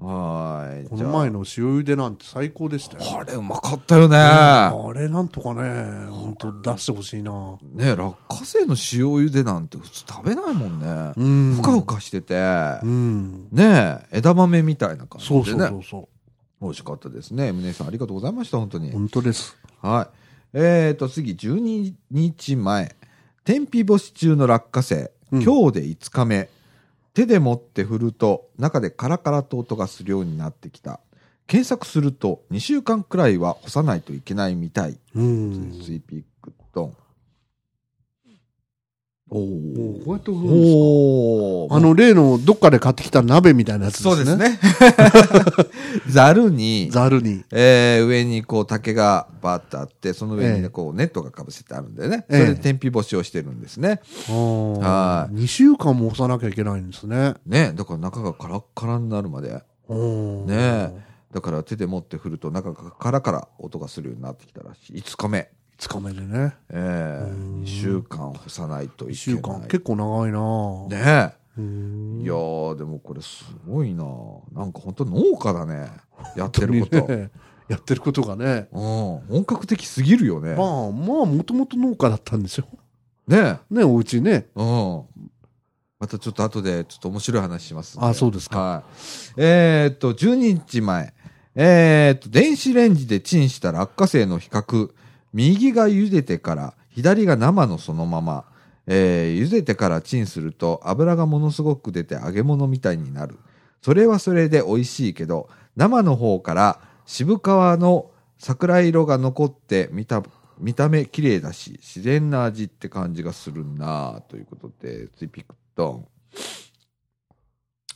[0.00, 0.84] はーい。
[0.86, 0.88] う。
[0.88, 1.44] この前の塩
[1.78, 3.04] 茹でなんて最高でしたよ。
[3.16, 4.16] ああれうまかったよね。
[4.16, 7.30] あれなんとかね、本当出してほしいな。
[7.62, 8.76] ねえ、落花生の塩
[9.08, 11.12] 茹でなんて普通食べないもんね。
[11.16, 11.54] うん。
[11.56, 12.34] ふかふかしてて。
[12.82, 13.48] うん。
[13.52, 15.44] ねえ、枝豆みたいな感じでね。
[15.44, 16.08] そうそうそうそ
[16.62, 17.52] 美味しかったですね。
[17.52, 18.80] 宗さんありがとうございました、本当う。
[18.80, 18.92] に。
[18.92, 19.56] 本当です。
[19.80, 20.16] はい。
[20.54, 22.96] えーと、次、12日前。
[23.44, 25.10] 天日干し中の落花生。
[25.32, 26.48] うん今日で5日目。
[27.14, 31.00] 手で持って振ると、中でカラカラと音がするようになってきた。
[31.46, 34.98] 検索すると、2週間くらいは干さないといけないみたい。
[35.14, 35.80] うん。
[35.84, 36.96] スイピックトン。
[39.32, 44.14] おもーうこうやって振るんですおーかあの、例のどっかで買ってきた鍋みたいなやつですね。
[44.14, 44.36] そうです。
[44.36, 44.58] ね。
[46.10, 47.44] ざるに、ざるに。
[47.52, 52.26] えー上にこう竹がバーッとあって、その上にええね、こうネットがかぶせてあるんでね。
[52.28, 54.00] そええれで天日干しをしてるんですね。
[54.28, 57.34] ははい2週間も干さなきゃいけないんですね。
[57.46, 57.72] ね。
[57.74, 59.62] だから中がカラッカラになるまで。
[59.88, 64.96] ねねだから手で持って振ると中がカラカラ音がするようになってきたらしい。
[64.98, 65.48] 5日目。
[65.80, 66.54] 5日目でね。
[66.70, 69.42] ええうん2週間干さないと1いけ週ない。
[69.42, 69.60] 間。
[69.62, 71.62] 結構長いなねうえ。
[71.62, 74.04] んいやー、でもこれすごいな
[74.52, 75.90] なんか本当農家だね。
[76.36, 77.06] やってること。
[77.08, 77.30] ね
[77.68, 78.68] やってることがね。
[78.72, 78.80] うん。
[79.28, 80.54] 本格的すぎるよね。
[80.56, 82.64] まあ、まあ、もともと農家だったんでしょ。
[83.28, 84.48] ねね、お家ね。
[84.56, 85.02] うん。
[86.00, 87.96] またちょっと後でちょっと面白い話します。
[88.00, 88.84] あそうですかはい。
[89.36, 91.14] えーっと、12日前。
[91.54, 94.90] えーっと、電子レンジでチンした落花生の比較。
[95.32, 98.44] 右が茹でてから、左が生のそのまま。
[98.86, 103.38] えー茹でてからチンすると油がものすごく出て揚げ物みたいになる。
[103.82, 110.22] それはそれで美味しいけど、生の方から渋皮の桜色が残って見た
[110.58, 116.06] 見た目綺麗だし自然な味って感じがするなあということでツイピクトン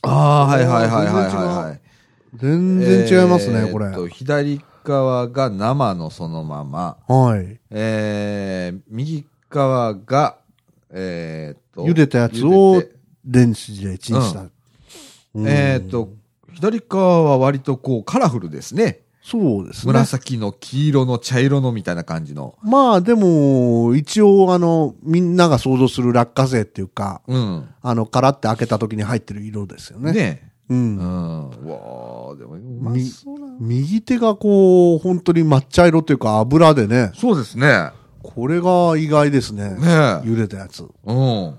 [0.01, 1.81] ああはいはいはいはいはいはい
[2.35, 3.91] 全然違いますね、えーこれ。
[3.91, 7.59] と左側が生のそのまま、はい。
[7.71, 10.37] えー右側が、
[10.91, 12.83] えー、と茹でたやつ茹を
[13.25, 14.45] 電子でチンした。
[15.33, 16.13] うんえー、と、
[16.53, 19.01] 左側は割とこうカラフルですね。
[19.21, 19.91] そうですね。
[19.91, 22.55] 紫の黄色の茶色のみたいな感じの。
[22.61, 27.67] まあでも、一応あの、みんなが想像する落花生っていうか、うん。
[27.81, 30.11] あの、カラって開けた時に入ってる色ですよね。
[30.11, 30.73] ねう。
[30.73, 30.99] うんん。
[30.99, 33.55] うわーでもうまそうだな。
[33.59, 37.91] 右手がこう、本当に抹茶色というか油でね、そうですね。
[38.23, 39.69] これが意外ですね。
[39.69, 39.85] ねえ。
[40.23, 40.83] 茹でたやつ。
[40.83, 41.47] うん。
[41.47, 41.57] あ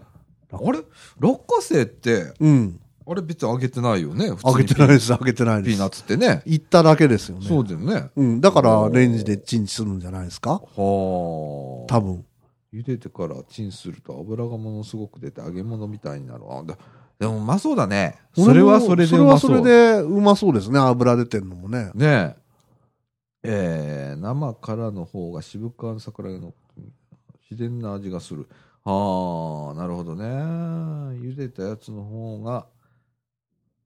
[0.72, 0.80] れ？
[1.20, 2.80] 落花生って、うん。
[3.08, 4.30] あれ別に揚げてないよね。
[4.30, 5.76] 普通に開けてないです、開けてないです。
[5.76, 6.42] ピーナッツってね。
[6.44, 7.46] いっただけですよね。
[7.46, 8.10] そうだよね。
[8.16, 8.40] うん。
[8.40, 10.54] だから、レンジでチンするんじゃないですか？
[10.54, 10.64] はあ。
[10.74, 12.24] 多分。
[12.74, 16.40] 茹でてからチンすると油がものすごく出て揚げ物みたいになる。
[16.50, 16.76] あだ
[17.18, 18.18] でもうまそうだね。
[18.34, 19.48] それはそれでうまそう。
[19.48, 20.78] それはそれでうまそうですね。
[20.78, 21.90] 油出てんのもね。
[21.94, 22.36] ねえ。
[23.48, 26.52] えー、生からの方が渋皮の桜の
[27.48, 28.48] 自然な味がする。
[28.84, 30.26] ああ、なるほどね。
[30.26, 32.66] 茹でたやつの方が、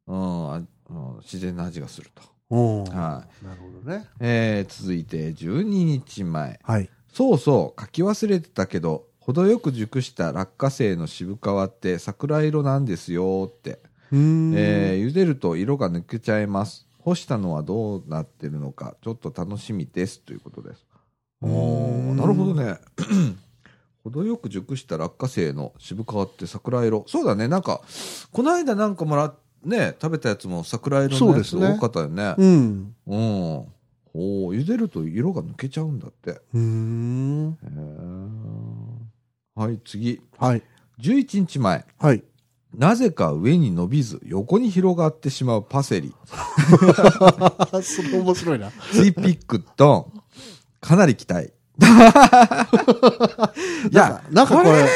[0.06, 2.22] うん、あうん自然な味がすると。
[2.50, 2.84] うん。
[2.84, 4.06] はなるほどね。
[4.18, 6.58] えー、続いて12日前。
[6.62, 6.90] はい。
[7.12, 13.78] そうそう、書き忘れてたけど、程よく熟した落花生の渋皮って桜色なんですよって。
[14.12, 16.86] えー茹でると色が抜けちゃいます。
[16.98, 20.84] 干したのはどうなってるのか、ちょっと楽しみですということです。
[21.42, 21.48] お
[22.14, 22.78] なるほどね。
[24.02, 27.04] 程よく熟した落花生の渋皮って桜色。
[27.06, 27.82] そうだね、なんか、
[28.32, 32.34] この間なんかもらね、食べたやつも桜色のやつ多かったよね。
[32.36, 32.94] うん。
[33.06, 33.66] うん。
[34.12, 36.40] おー茹でると色が抜けちゃうんだって。
[36.52, 37.58] うーん。
[37.62, 38.59] へー
[39.60, 40.22] はい、次。
[40.38, 40.62] はい。
[41.02, 41.84] 11日前。
[41.98, 42.22] はい。
[42.74, 46.14] なぜか上に伸びず横に広がってしまうパセリ。
[47.82, 48.70] それ面白いな。
[48.90, 50.10] ツイピックと、
[50.80, 51.52] かなり期待。
[53.90, 54.86] いや、なんかこれ、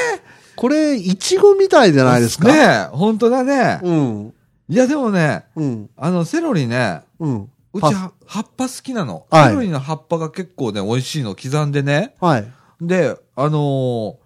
[0.57, 2.49] これ、いちごみたいじゃないですか？
[2.49, 3.81] ねえ、本当だね。
[3.83, 4.33] うん。
[4.71, 5.91] いや、でもね、うん。
[5.97, 7.51] あの、セロリね、うん。
[7.75, 9.27] うち葉っぱ好きなの。
[9.31, 12.15] はいセロリの葉っぱが結構ね、美味しいの刻んでね。
[12.21, 12.51] はい。
[12.81, 14.24] で、あのー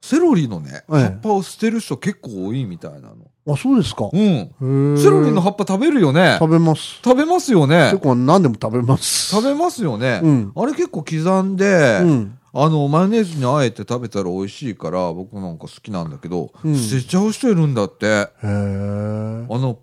[0.00, 3.16] セロリのね、ええ葉っぱを捨てる人結構多いみたいなの。
[3.52, 4.10] あ、そうですか。
[4.12, 4.98] うん。
[4.98, 6.36] セロリの葉っぱ食べるよね。
[6.38, 7.00] 食べます。
[7.02, 7.98] 食べますよね結。
[7.98, 9.30] 構何でも食べます。
[9.30, 10.20] 食べますよね。
[10.22, 10.52] うん。
[10.54, 12.38] あれ結構刻んで、うん。
[12.52, 18.06] あの、マヨネーズにあえて食べたら美味しいから、僕なんか好きなんだけど、うん捨てちゃう人いるんだって。
[18.06, 18.46] へえ。
[18.46, 19.78] あの、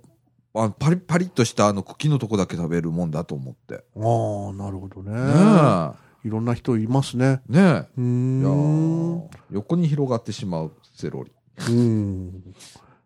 [0.56, 3.76] あパリパリっとしたあの茎のとこだけ食べるもんだと思って。
[3.76, 5.12] ああ、なるほどね。
[5.12, 7.40] ねいろんな人いますね。
[7.52, 7.54] え。
[7.54, 7.62] ねえ。
[7.62, 7.86] いやん。
[7.96, 11.32] ー横に広がってしまうセロリ。
[11.70, 12.44] うん。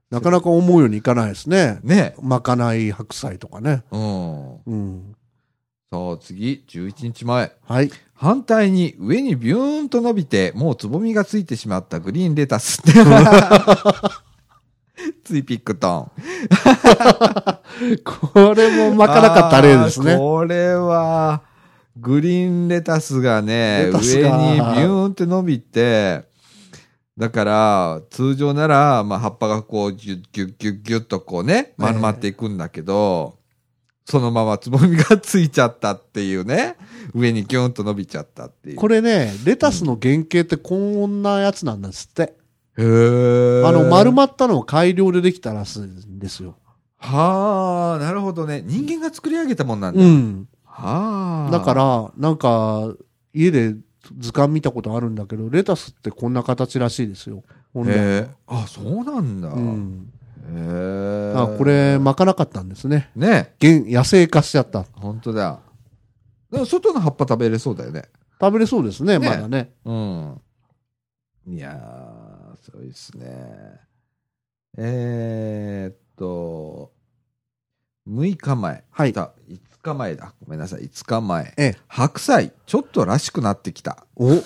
[0.09, 1.79] なかなか思うようにいかないですね。
[1.83, 3.83] ねまかない白菜とかね。
[3.91, 3.97] え。
[3.97, 4.61] うん。
[4.65, 5.15] うん。
[5.91, 7.51] さあ次、11日前。
[7.67, 7.91] はい。
[8.13, 12.81] 反対に上にビューンと伸びて、もうつぼみがついてしまったグリーンレタス。
[15.25, 16.11] ついピックトン。
[18.05, 20.15] これもまかなかった例ですね。
[20.17, 21.48] これは、
[21.99, 26.23] グリーンレタスがね、上がにビューンって伸びて、
[27.17, 33.37] だから、通常なら、まあ、葉っぱがこう、ギュッギュッギュッギュッとこうね、丸まっていくんだけど、
[34.05, 36.77] そのままつぼみがついちゃったっていうね、
[37.13, 38.75] 上にギューンと伸びちゃったっていう。
[38.77, 42.33] これね、レタスの原型ってこんなやつなんですって。
[42.77, 46.55] へーあの、丸まったのを改良でできたらしいんですよ。
[46.97, 48.63] はあ、なるほどね。
[48.65, 50.01] 人間が作り上げたもんなんだ。
[50.01, 50.47] うん。
[50.79, 51.51] はあ。
[51.51, 52.93] だか、ら、なんか、
[53.33, 53.75] 家で
[54.17, 57.43] 図鑑見たことあるんだけど、レタスってこんな形らしいですよ。
[57.85, 58.27] え。
[58.47, 59.49] あ、そうなんだ。
[59.49, 60.11] うん。
[60.47, 61.33] へえ。
[61.35, 63.11] あ、これ、巻かなかったんですね。
[63.15, 64.83] ね原野生化しちゃった。
[64.93, 65.59] 本当だ。
[66.51, 68.05] でも外の葉っぱ食べれそうだよね。
[68.41, 69.73] 食べれそうですね、ねまだね。
[69.85, 70.41] うん。
[71.47, 73.89] いやー、そうですね。
[74.77, 76.91] えー、っと、
[78.07, 78.83] 6日前。
[78.89, 80.33] はいた5日前だ。
[80.45, 80.81] ごめんなさい。
[80.81, 81.53] 5日前。
[81.57, 81.77] ええ。
[81.87, 84.05] 白菜、ちょっとらしくなってきた。
[84.15, 84.29] お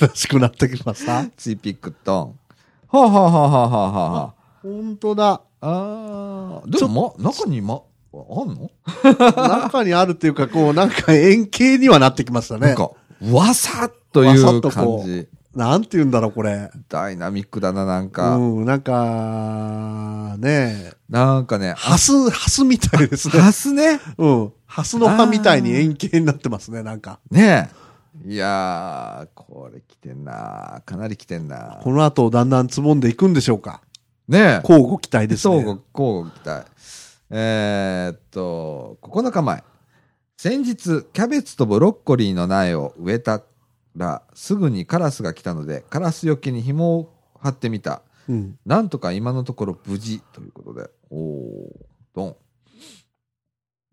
[0.00, 1.24] らしくなってきました？
[1.36, 2.38] ツイピックトン。
[2.88, 5.40] はあ、はあはあはあはあはあ、本当だ。
[5.60, 7.74] あー、でも、ま、中にま、
[8.12, 8.70] あんの？
[9.04, 12.68] 中にあるっていうか、こう、なんか円形にはなってきましたね。
[12.68, 12.90] なんか、
[13.30, 15.28] わさっといわさうっとこう感じ。
[15.60, 16.70] なんて言うんだろう、これ。
[16.88, 18.36] ダイナミックだな、なんか。
[18.36, 23.38] うん、なんか、ねなんかね、ハス、ハスみたいですね。
[23.42, 24.00] ハスね？
[24.16, 24.52] うん。
[24.64, 27.20] ハスの葉みたいに円形になってますね、なんか。
[27.30, 27.70] ね
[28.24, 28.30] え。
[28.32, 33.82] いやー、これ来てんなかなり来てんなこの後、だんだんつぼんでいくんでしょうか。
[34.28, 34.60] ねえ。
[34.66, 35.62] 交互期待ですね。
[35.62, 36.70] 相互、交互期待。
[37.28, 39.62] えーっと、9日前。
[40.38, 43.42] 先日、キャベツとブロッコリーの苗を植えた
[43.96, 48.02] ら、すぐにカラスが来たので、カラスよけに紐を張ってみた。
[48.28, 48.58] うん。
[48.66, 50.88] なんとか今のところ無事ということで。
[51.10, 51.70] おー、
[52.14, 52.36] ドン。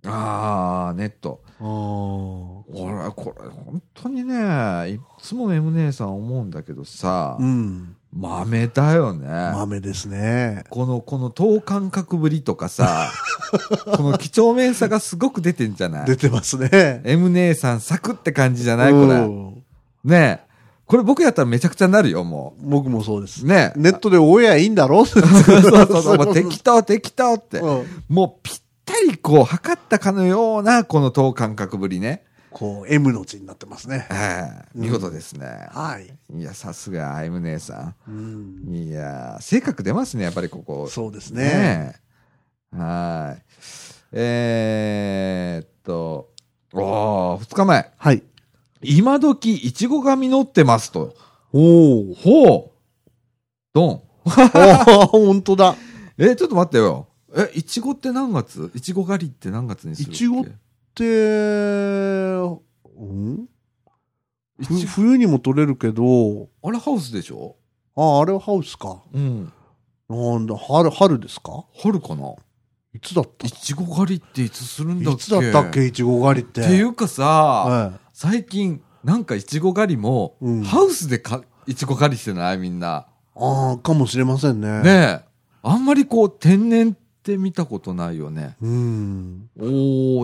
[0.05, 1.41] あー、ネット。
[1.45, 1.63] ああ。
[1.63, 7.95] これ、これ、本当にね、いつも M 姉さん思うんだけどさ、うん。
[8.13, 9.27] 豆だよね。
[9.27, 10.63] 豆ですね。
[10.69, 13.11] この、この等間隔ぶりとかさ、
[13.97, 16.05] この几帳面さがすごく出てんじゃない？
[16.05, 17.01] 出てますね。
[17.03, 18.91] ?M 姉さんサクって感じじゃない？
[18.93, 19.63] こうれ。
[20.05, 20.47] んねえ。
[20.85, 23.47] これ僕やったらめちゃくちゃなるよ、も僕もそうですう。。
[23.47, 23.79] ねえ。
[23.79, 25.03] ネットでオンエアいいんだろ？
[25.05, 27.59] そうそうそう もう適当適当って。
[27.59, 32.23] うんもうぴったりこう測ったかのようなこの等間隔ぶりね。
[32.49, 34.07] こう、M の字になってますね。
[34.09, 35.67] ええ見事ですね。
[35.71, 36.11] はい。
[36.39, 38.71] いや、さすが M 姉さうん。
[38.71, 38.73] ん。
[38.73, 40.87] いや、性格出ますね、やっぱりここ。
[40.87, 41.43] そうですね。
[41.43, 41.95] ね
[42.73, 42.77] え。
[42.77, 43.43] はい。
[44.13, 46.29] えーっと、
[46.73, 47.91] おー、二日前。
[47.97, 48.23] はい。
[48.89, 51.13] 今時、いちごが実ってますと。
[51.51, 52.13] おお。
[52.13, 52.71] ほう。
[53.73, 54.01] ドン。
[55.11, 55.75] 本当だ。
[56.17, 57.07] え、ちょっと待ってよ。
[57.35, 58.71] え、いちごって何月？
[58.73, 60.51] いちご狩りって何月にするいちごで、
[62.97, 63.49] うん？
[64.87, 67.57] 冬にも取れるけど、あれハウスでしょ？
[67.95, 69.03] あ、あれはハウスか。
[69.13, 69.51] うん。
[70.09, 71.65] なんだ、春、春ですか？
[71.75, 72.33] 春かな？
[72.95, 73.45] いつだった？
[73.47, 75.21] いちご狩りっていつするんだっけ？
[75.21, 76.61] いつだったっけいちご狩りって。
[76.61, 82.57] っていうかさ、は最近、なんかいちご狩りも、うんハウスでかいちご狩りしてない？
[82.57, 83.05] みんな。
[83.35, 83.39] い。
[83.39, 84.81] ああ、かもしれませんね。
[84.81, 85.25] ねえ。
[85.61, 88.57] あんまりこう、天然って見たことないよね。
[88.59, 89.49] うん。
[89.59, 89.63] お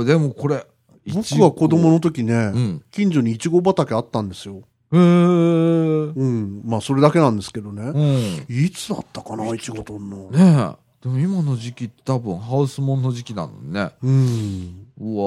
[0.01, 0.65] ー、でもこれ、
[1.05, 2.83] 僕は子供の時ね、うん。
[2.89, 4.63] 近所にいちご畑あったんですよ。
[4.91, 6.13] へー。
[6.15, 6.63] うん。
[6.65, 7.91] まあ、それだけなんですけどうね。
[7.91, 8.45] ん。
[8.49, 10.31] いつだったかな、いちご取んの。
[10.31, 11.03] ねえ。
[11.03, 13.91] でも今の時期多分ハウスモンの時期なのにね。
[14.01, 14.87] うん。
[14.99, 15.23] うわ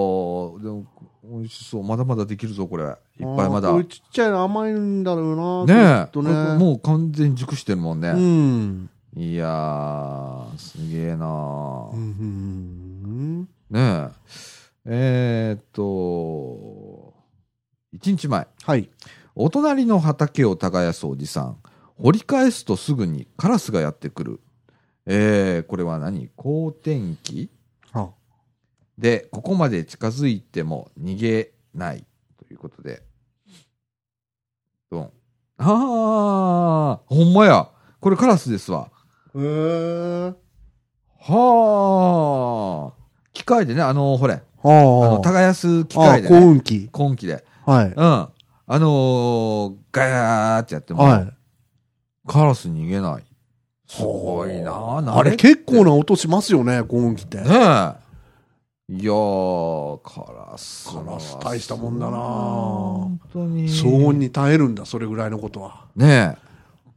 [0.59, 0.85] ー、でも、
[1.31, 1.85] 美味しそう。
[1.85, 2.85] まだまだできるぞ、これ。
[2.85, 3.71] いっぱいまだ。
[3.71, 6.03] これねちっちゃいの甘いんだろうな。
[6.03, 6.05] え。
[6.05, 6.31] きっとね。
[6.59, 8.11] もう完全に熟してるもんね。
[8.11, 8.91] うん。
[9.17, 13.41] いやー、すげえなーうんうん
[13.71, 14.11] ねえ。
[14.85, 17.15] えー、っと、
[17.93, 18.47] 一日前。
[18.63, 18.91] はい。
[19.35, 21.57] お隣の畑を耕すおじさん。
[21.99, 24.41] 掘り返すとすぐにカラスがやってくる。
[25.07, 27.56] えー、これは何好天気あ
[28.99, 32.05] で、ここまで近づいても逃げない。
[32.39, 33.03] ということで。
[34.91, 35.11] ドン。
[35.59, 37.69] あー、ほんまや。
[38.01, 38.91] これカラスですわ。
[39.35, 40.35] へえ。
[41.21, 43.03] はあ。
[43.33, 45.21] 機械でね、あのほれ、ああの、あ。
[45.21, 46.91] 耕す機ああ、械で、ね、幸運期。
[46.97, 47.45] 根気で。
[47.67, 47.87] はい。
[47.87, 47.95] うん。
[47.95, 48.31] あ
[48.69, 51.33] のー、ガヤーってやっても、はい。
[52.27, 53.25] カラス逃げない。
[53.89, 57.39] すごいなああれ結構な音しますよね、幸運期って。
[57.39, 58.06] ねえ。
[58.89, 61.05] いやー、カラスは。
[61.05, 63.69] カラス大したもんだな本当に。
[63.69, 65.87] 騒音に耐えるんだ、それぐらいのことは。
[65.97, 66.47] ねえ。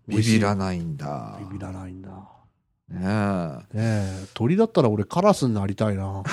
[0.08, 1.40] ビビらないんだ。
[1.50, 2.10] ビビらないんだ。
[2.90, 6.24] ねねえ、鳥だったら俺カラスになりたいな。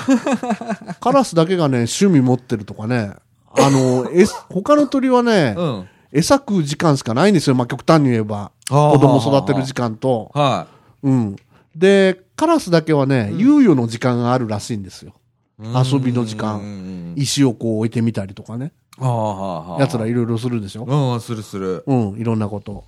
[1.00, 3.14] カラスだけがね、趣味持ってるとかね。
[3.58, 5.88] あの、え、他の鳥はねえ。、うん。
[6.12, 7.56] 餌食う時間しかないんですよ。
[7.56, 8.52] まあ、極端に言えば。
[8.68, 10.30] 子子供育てる時間と。
[10.34, 10.66] は
[11.02, 11.36] うん。
[11.74, 15.12] で、カラスだけはね、うん猶予の時間があるらしいんですよ。
[15.60, 15.92] い。
[15.92, 18.72] 遊びの時間間石をこう置いてみたりとかね。
[18.98, 19.80] はあはあはあ。
[19.80, 20.84] 奴らいろいろするでしょ？
[20.84, 21.84] うん、するする。
[21.86, 22.84] うん、いろんなこと。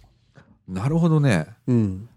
[0.68, 1.46] なるほどね。
[1.66, 2.08] うん。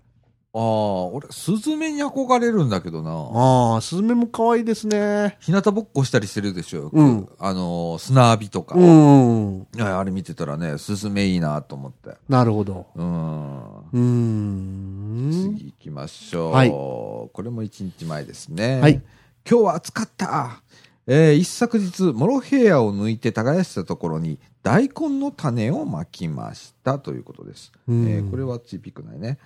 [0.54, 3.12] ああ、俺、スズメに憧れるんだけどな。
[3.12, 5.38] ああ、スズメも可愛いですね。
[5.40, 6.90] 日向ぼっこしたりしてるでしょ。
[6.92, 8.76] うんあのー、砂浴びとか。
[8.76, 9.66] うん。
[9.80, 12.18] あれ見てたらね、スズメいいなと思って。
[12.28, 12.88] なるほど。
[12.96, 13.62] うん。
[13.68, 15.30] うーん。
[15.56, 16.52] 次行きましょう。
[16.52, 18.82] はいこれも一日前ですね。
[18.82, 19.02] はい。
[19.50, 20.62] 今日は暑かった。
[21.08, 27.72] えー一昨日、モロヘイヤを抜いて耕したところに、大根の種をまきましたということです。
[27.88, 29.40] うんえーこれはチーピックないね。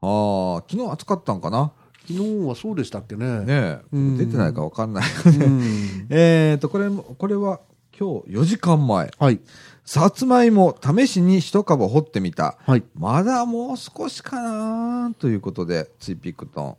[0.00, 1.72] ああ、昨日暑かったんかな？
[2.08, 3.40] 昨日はそうでしたっけね。
[3.40, 5.04] ね出てないかわかんない。
[5.26, 6.06] うん。
[6.10, 7.60] えーと、これも、これは
[7.98, 9.10] 今日4時間前。
[9.18, 9.40] はい。
[9.84, 12.56] さつまいも試しに一株掘ってみた。
[12.64, 12.84] はい。
[12.94, 16.76] まだもう少しかなということで、ツイピクトン。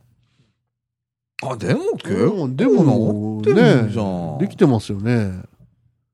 [1.42, 4.38] あ、でも結構でも、なってるんじゃん。
[4.38, 5.42] ね、できてますよね。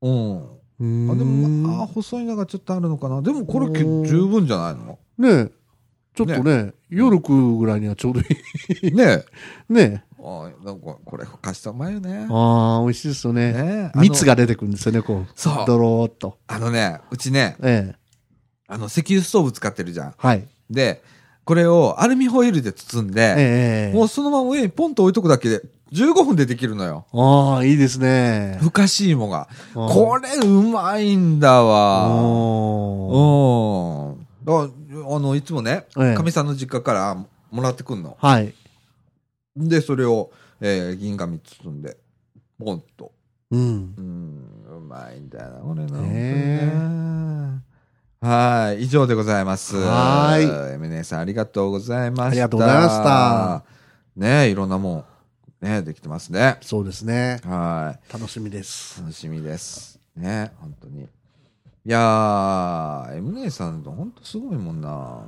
[0.00, 1.10] うん。
[1.10, 3.20] あ、でも、まあ、細いのがちょっとあるのかな。
[3.20, 4.98] でもこれ十分じゃないの？
[5.18, 5.50] ね
[6.14, 8.24] ちょっとね、夜食うぐらいにはちょうどい
[8.82, 8.92] い。
[8.92, 9.24] ねえ。
[9.72, 12.26] ねあなんかこれ、ふかしたうまいよね。
[12.28, 13.52] ああ、美味しいですよね。
[13.52, 15.26] ね蜜が出てくるんですよね、こう。
[15.36, 16.38] そうドローっと。
[16.48, 17.96] あのね、うちね、ええ。
[18.66, 20.14] あの、石油ストーブ使ってるじゃん。
[20.16, 20.48] はい。
[20.68, 21.02] で、
[21.48, 25.62] これをアルミホイルで包んで、ええもうそのまま上にポンと置いとくだけで
[25.94, 27.06] 15分でできるのよ。
[27.14, 28.58] ああ、いいですね。
[28.60, 29.48] ふかし芋が。
[29.74, 32.08] うんこれうまいんだわ。
[32.08, 32.10] う
[34.10, 34.26] ん。
[34.46, 37.16] あの、いつもね、ええかみさんの実家から
[37.50, 38.18] もらってくんの。
[38.20, 38.52] はい。
[39.56, 40.30] で、それを、
[40.60, 41.96] えー銀紙包んで、
[42.62, 43.12] ポンと。
[43.50, 43.94] うん。
[43.96, 44.42] うん、
[44.76, 45.98] うまいんだよな、これな。
[46.02, 47.37] ねね
[48.20, 49.76] はい、以上でございます。
[49.76, 52.24] はーいエミネさんありがとうございました。
[52.24, 53.64] ありがとうございました。
[54.16, 55.04] ねいろんなも
[55.62, 56.56] ん、ねできてますね。
[56.60, 57.40] そうですね。
[57.44, 58.12] はい。
[58.12, 59.00] 楽しみです。
[59.00, 60.00] 楽しみです。
[60.16, 61.02] ね、本当に。
[61.02, 61.06] い
[61.84, 65.20] やー、エムネさんと本当すごいもんな。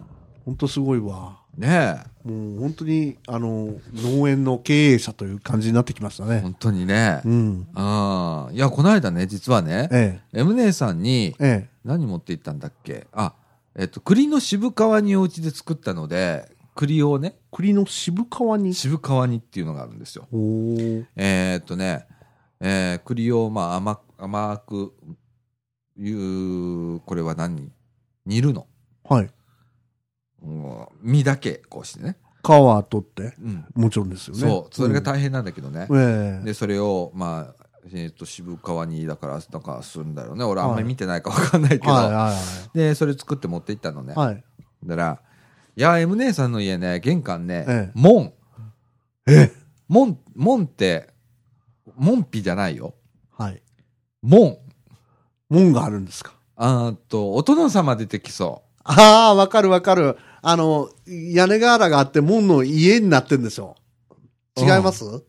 [0.44, 1.38] 本当すごいわ。
[1.56, 6.40] ねもう本当に、あの、農園の経営者という感じになってきましたね。
[6.40, 7.28] 本当にねう。
[7.32, 7.68] ん。
[7.74, 13.06] あいや、この間ね、実はね、えエムネさんにえ。、え何持って行ったんだっけ？
[13.12, 13.34] あ、
[13.76, 18.74] えっと、栗の渋皮煮をうちで作ったので、栗をねえ。、栗の渋皮に？
[18.74, 20.28] 渋皮煮っていうのがあるんですよ。
[21.16, 22.06] えーっとね、
[22.60, 24.94] えー栗をまあ甘く、甘く、
[25.96, 27.72] いう、これは何？
[28.26, 28.66] 煮るの。
[29.04, 29.30] はい。
[30.42, 32.16] うん身だけこうしてね。
[32.42, 33.66] 皮は取って、うん。
[33.74, 34.40] もちろんですよね。
[34.40, 35.86] そう、それが大変なんだけどね。
[35.90, 40.44] ええで、それを、まあ、えーっと、渋皮煮だから、なんかするんだろうね。
[40.44, 41.92] 俺あんまり見てないかわかんないけど。
[41.92, 42.34] はいは
[42.74, 44.14] で、それ作って持って行ったのね。
[44.14, 44.26] いはい。
[44.28, 44.44] はい。
[44.84, 45.20] だから、
[45.76, 48.32] いや、M 姉さんの家ね、玄関ね、ええ門。
[49.26, 49.52] え
[49.88, 51.08] 門、門って、
[51.96, 52.94] 門皮じゃないよ。
[53.36, 53.62] はい。
[54.22, 54.58] 門。
[55.48, 56.32] 門があるんですか？
[56.56, 60.16] あと、お殿様出てきそああ、わかるわかる。
[60.42, 63.76] あの、屋根瓦があって門の家になってんですよ。
[64.56, 65.04] 違います？
[65.04, 65.24] う。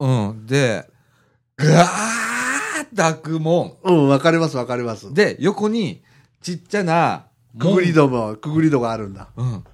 [0.00, 0.46] うん。
[0.46, 0.88] で、
[1.58, 3.76] ぐわーって開く門。
[3.82, 5.12] うん、わかりますわかります。
[5.12, 6.02] で、横に、
[6.40, 7.26] ちっちゃな、
[7.58, 9.28] くぐり戸も、くぐり戸があるんだ。
[9.36, 9.64] うん。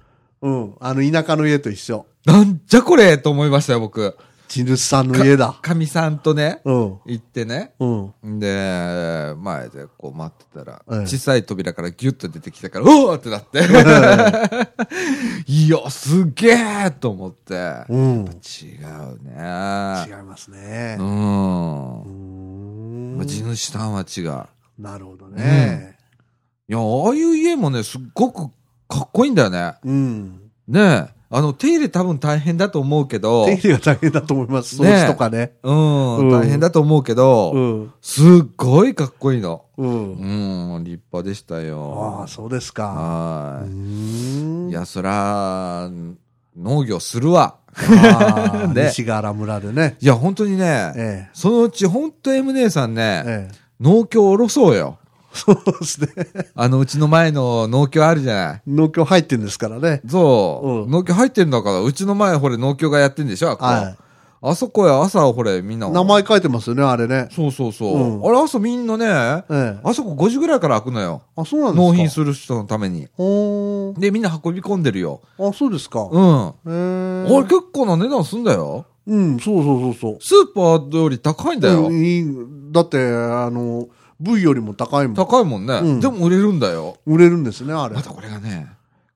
[0.41, 0.75] うん。
[0.79, 2.07] あの、田舎の家と一緒。
[2.25, 4.17] なんじゃこれと思いましたよ、僕。
[4.47, 5.57] 地主さんの家だ。
[5.61, 6.99] かみさんとね、うん。
[7.05, 7.73] 行ってね。
[7.79, 8.39] うん。
[8.39, 13.59] で、前でこう待ってたら、ええ小さい扉からギュッと出てきたから、うおーってなって。
[15.47, 17.83] いや、すげえと思って。
[17.89, 18.25] うん。
[18.25, 19.33] 違うね。
[20.07, 21.03] 違いますねう。。
[21.03, 22.09] うんー
[23.13, 24.45] んまあ地主さんは違う。
[24.79, 25.97] なるほどね。
[26.67, 28.49] いや、ああいう家もね、すっごく
[28.87, 29.75] かっこいいんだよね。
[29.83, 30.51] うん。
[30.67, 31.14] ねえ。
[31.29, 34.77] あの、手入れ多分大変だと思うけど、手入れが大変だと思います。
[34.77, 35.53] 掃ね除とかね。
[35.63, 37.93] うん、うん大変だと思うけど、うん。
[38.01, 38.25] すっ
[38.55, 39.65] ごいかっこいいの。
[39.77, 40.75] うん。
[40.75, 42.19] うん、立派でしたよ。
[42.19, 42.85] ああ、そうですか。
[42.85, 44.69] はい。
[44.69, 45.89] いや、そら、
[46.57, 47.57] 農業するわ。
[48.73, 49.97] ね西ヶ原村でね。
[49.99, 52.93] いや、本当にね、えそのうち本当 M 姉さんえ。
[52.93, 53.55] ね、ええ。
[53.81, 54.97] 農協おろそうよ。
[55.35, 56.07] そうですね。
[56.55, 58.61] あの、うちの前の農協あるじゃない。
[58.67, 60.01] 農協入ってんですからね。
[60.07, 63.95] そう、うん農協入ってんだから、うちの前ほれ農協がやってんでしょ、は
[64.41, 65.87] あそこへ朝ほれみんな。
[65.87, 65.91] い。
[65.91, 67.29] 名前書いてますよね、あれね。
[67.31, 67.95] そうそうそう。
[67.95, 69.05] うんあれ朝みんなね、
[69.49, 69.79] ええ。
[69.83, 71.23] あそこ5時ぐらいから開くのよ。
[71.35, 73.07] あ、そうなんですか納品する人のために。
[73.13, 75.21] ほーで、みんな運び込んでるよ。
[75.39, 76.07] あ、そうですか。
[76.11, 76.47] うん。
[76.47, 77.35] へえ。
[77.35, 78.85] あれ結構な値段すんだよ。
[79.07, 80.17] うん、そうそうそうそう。
[80.19, 81.87] スーパーより高いんだよ。
[81.87, 82.25] うんいい
[82.71, 83.87] だって、あの、
[84.19, 85.15] 部位よりも高いもん。
[85.15, 86.97] 高いもんね、うんでも売れるんだよ。
[87.05, 87.95] 売れるんですね、あれ。
[87.95, 88.67] あまたこれがね、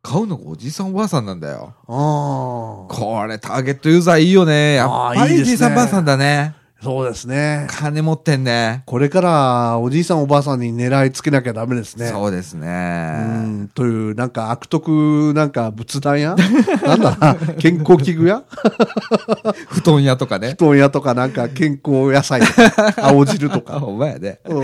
[0.01, 1.73] 買うのがおじいさんおばあさんなんだよ。
[1.87, 2.93] あ。
[2.93, 4.75] これターゲットユーザーいいよね。
[4.75, 6.55] やっぱあーいいですねりじいさんばあさんだね。
[6.81, 7.67] そうですね。
[7.69, 8.83] 金持ってんね。
[8.85, 12.07] これから、おじいさんおばあさんに狙いつけなきゃダメですね。
[12.07, 13.21] そうですうね。
[13.63, 16.35] ん、という、なんか悪徳、なんか仏壇屋？
[16.87, 17.35] なんだ？
[17.59, 18.43] 健康器具屋？
[19.67, 20.55] 布団屋とかね。
[20.57, 23.77] 布団屋とかなんか健康野菜とか、青汁とあ、か。
[23.85, 24.39] お前やで。
[24.45, 24.63] うん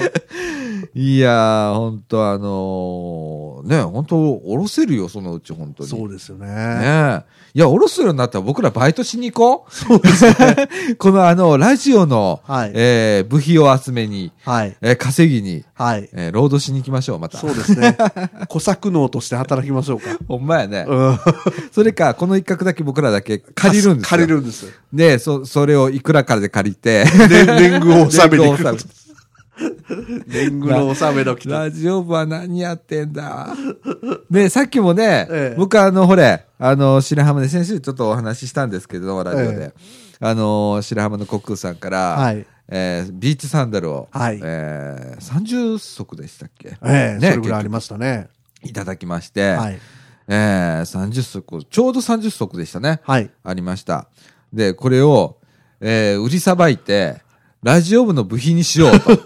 [0.95, 5.90] いやー、ほんとあのーね、ほんと、おろせるよ、そのうち、ほんとに。
[5.90, 6.45] そうですよね。
[6.48, 7.24] ねえ。
[7.56, 9.74] いや、おろすようになったら僕らバイトしに行こう。
[9.74, 10.36] そうですね。
[10.99, 14.76] このあの、ラジオの、はいえー部費を集めに、はい。
[14.82, 16.10] えー稼ぎに、はい。
[16.14, 17.38] えー労働しに行きましょう、また。
[17.38, 17.98] そうですね。
[18.49, 20.10] 小作能として働きましょうか。
[20.28, 20.86] ほんまやね。
[20.88, 21.20] うん。
[21.72, 24.10] それか、この一角だけ僕らだけ借りるんですよ。
[24.10, 24.68] 借りるんです。
[24.94, 28.64] で、そ、それをいくらからで借りて、で、年貢を納めに行く
[30.27, 31.60] 年貢の納めの来た。
[31.60, 33.56] ラジオ部は何やってんだ？
[34.30, 39.65] ね、さっきもね、ええ僕あの、ほれ、あの、白浜で先週ちょっとお話ししたんですけど、ラジオで。
[39.65, 39.73] え
[40.22, 42.45] あの、白浜の国空さんから、はい。
[42.68, 46.77] えービーチサンダルを、はいえー30足でしたっけ？
[46.84, 48.27] ええ、ねそれぐらいありましたね。
[48.64, 49.80] いただきまして、はい。
[50.27, 53.02] えー30足、ちょうど30足でしたね。
[53.03, 53.30] はい。
[53.44, 54.07] ありました。
[54.52, 55.38] で、これを、
[55.80, 57.22] えー売りさばいて、
[57.66, 59.10] ラジオ部の部品にしようと。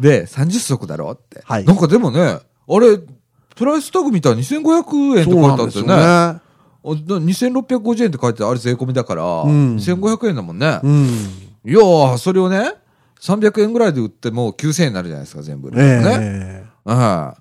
[0.00, 1.40] で、30足だろって。
[1.44, 2.40] はいなんかでもね、あ
[2.80, 2.98] れ、
[3.54, 5.72] プライスタグ見たら2500円って書いてあったよね。
[5.72, 6.44] そうなんです
[6.82, 10.66] おだ2650円って書いてあれ税込みだから、ん2500円だもんね。
[10.66, 10.80] よね。
[10.82, 11.06] うん。
[11.06, 12.72] いやー、それをね、
[13.20, 15.70] 300円ぐらいで売っても9000円になるじゃないですか、全部。
[15.70, 15.76] ね。
[15.80, 17.39] ええはい。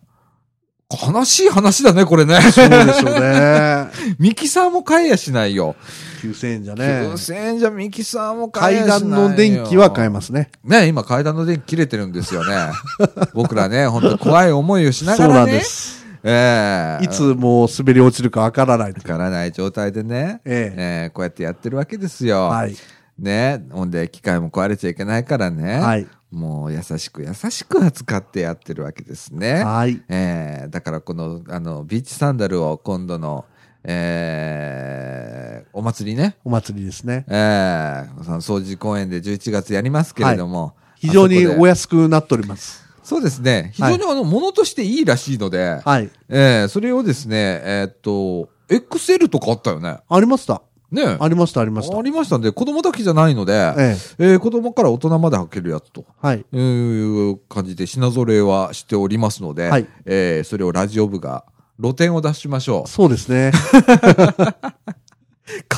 [0.91, 2.41] 悲しい話だね、これね。
[2.41, 3.87] そうでしょうね。
[4.17, 5.75] ミキサーも買えやしないよ。
[6.23, 6.83] 9000円じゃね。
[6.83, 9.15] 9000円じゃミキサーも買え階やしないよ。
[9.17, 10.49] 段の電気は買えますね。
[10.63, 12.71] ね、今階段の電気切れてるんですよね。
[13.35, 15.51] 僕らね、本当怖い思いをしなそうがらね。
[15.51, 15.99] なんです。
[16.23, 18.91] ええいつもう滑り落ちるかわからない。
[18.91, 22.47] わからない状態でね、ええええこうやってやってるわけですよ。
[22.47, 22.75] はい。
[23.19, 25.79] ね、ほんで機械も壊れちゃいけないからね。
[25.79, 26.07] はい。
[26.31, 29.63] もう優しく優しく扱ってやってるわけですね。
[29.63, 30.01] はい。
[30.09, 33.45] えーだからこの、あの、ビーチサンダルを今度の、
[33.83, 37.25] えーお祭りね、お祭りですね。
[37.27, 42.85] えーその掃除公園で11月やりますけれども、非常にお安くなっております。
[43.03, 46.09] そうですね、非常にあの、ものとしていいらしいので、はい。
[46.29, 49.97] えーそれをですね、えーっと、XL とかあったよね。
[50.07, 50.61] ありました。
[50.91, 51.97] ねありました、ありました。
[51.97, 54.33] ありましたんで、子供だけじゃないので、ええ。
[54.33, 56.05] えー子供から大人まで履けるやつと。
[56.21, 56.45] はい。
[56.51, 61.45] いう感じで品揃えはしておりますので、はいえーそれをラジオ部が
[61.81, 62.89] 露店を出しましょう。
[62.89, 63.51] そうですね。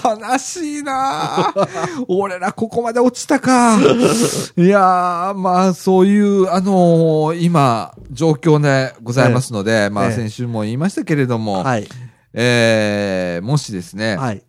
[0.03, 0.93] 悲しいな
[1.49, 1.53] あ
[2.09, 3.79] 俺らここまで落ちたか。
[4.57, 11.87] いやー、まあそういう、あのー今、状況でございますので、まあええ先週も言いましたけれども、はい。
[12.33, 14.43] えーもしですね、はい。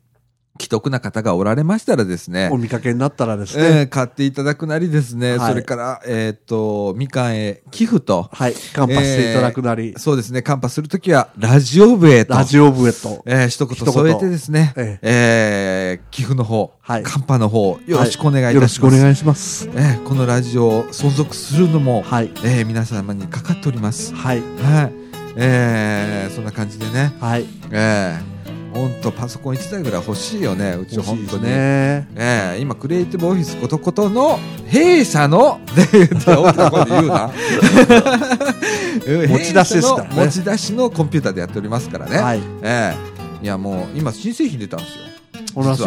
[0.58, 3.80] 既得な方がおられましたらですねお、見かけになったらですえね。
[3.82, 8.54] ー買っていただくなりですね、はいそれから、えーっと、みかんへ寄付と、はい。
[8.74, 12.34] カンパしていただくなり、そうですね、カンパするときは、ラジオ部へと。
[12.34, 13.22] ラジオ部へと。
[13.26, 19.02] えー一言添えてですね、ええー寄付の方、はいカンパの方、よろしくお願いいよろしくおたします。
[19.02, 19.68] 願いします。
[19.74, 22.30] えーこのラジオ存続するのも、はい。
[22.44, 24.14] えー皆様にかかっております。
[24.14, 24.40] はい。
[24.40, 24.92] はい。
[25.36, 27.46] えーそんな感じでね、はい。
[27.70, 28.41] えー、
[28.72, 31.44] ほんとパソコン1台ぐらい欲しいよね、うち本当に。
[31.44, 32.08] ね。
[32.14, 37.30] えー今、クリエイティブオフィスことことの弊社の、で言って、大きな声で言うな。
[39.28, 42.18] 持ち出しですからね持ち出しのコンピューターでやっておりますからね。
[42.18, 42.40] はい。
[42.62, 43.12] ええ
[43.42, 45.12] いや、もう、今、新製品出たんですよ。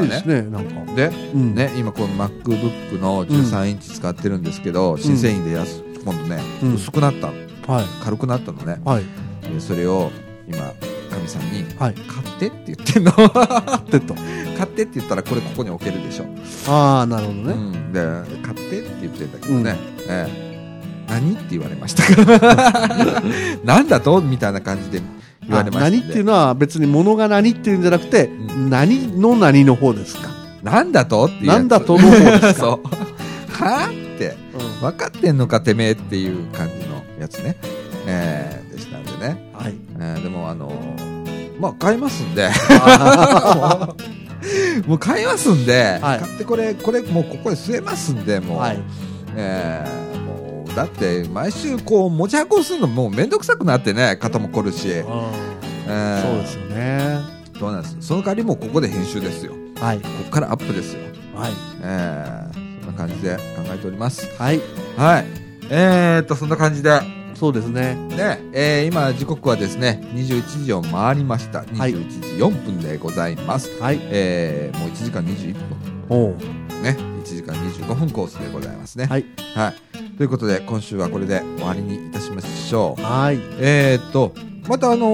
[0.01, 0.93] ですね、なんか。
[0.93, 1.55] で、うん。
[1.55, 7.33] ね、今、この MacBook の13インチ使ってるんですけど、新製品で安、今度ね、うん薄くなったの。
[7.67, 7.85] はい。
[8.03, 8.79] 軽くなったのね。
[8.83, 9.03] はい。
[9.51, 10.11] でそれを、
[10.47, 10.73] 今、
[11.25, 11.93] 神さんに、はい。
[11.93, 13.11] 買ってって言ってんの？
[13.89, 14.13] でと。
[14.57, 16.25] 買ってって言ったら、これここに置けるでしょ。
[16.71, 17.53] ああ、なるほどね。
[17.53, 17.99] うん、で
[18.43, 19.75] 買ってって言ってんだけどね、
[20.07, 20.45] ええ
[21.07, 22.39] 何って言われましたか？
[22.39, 23.21] ら
[23.63, 24.21] なんだと？
[24.21, 25.01] みたいな感じで
[25.47, 30.29] 言われましたあ何っていうのは別に物が何っていうんじゃなくて、ん何の何の方ですか？
[30.63, 31.25] なんだと？
[31.25, 32.79] ってなんだとの方ですか？
[33.53, 37.55] はってうん分かってんのかてめえっていう感じのやつね、
[38.07, 39.75] ええでしたんでね、はい。
[39.99, 41.04] ええでもあのー
[41.59, 42.49] まあ買いますんで。
[44.85, 46.19] もう買いますんで、はい。
[46.19, 48.79] 買ってこれこれもうここで据えますんでもう、はい。
[49.35, 57.19] えーもうだって毎週こう持ち運びするのもうめんどくさくなってね肩も凝るし、えそーうですよね。
[57.57, 57.97] そうなんです？
[58.01, 59.53] その代わりもうここで編集ですよ。
[59.79, 60.01] はい。
[60.01, 60.99] ここからアップですよ、
[61.33, 61.53] はい。
[61.81, 63.41] えーそんな感じで考
[63.73, 64.27] えております。
[64.37, 64.61] はい。
[64.97, 65.25] はい。
[65.69, 66.99] えー、っとそんな感じで
[67.35, 67.95] そうですね。
[67.95, 73.99] ね、えー今時刻はですね21時を回りましたはい21時4分でございます、はい。
[74.03, 75.61] えーもう1時間21分
[76.09, 76.35] おう
[76.81, 79.25] ね1時間25分コースでございますねはい。
[79.53, 80.17] はい。
[80.17, 83.01] ということで、今週はこれで終わりにいたしましょう。
[83.01, 83.39] はい。
[83.59, 84.33] えー、っと、
[84.69, 85.07] またあの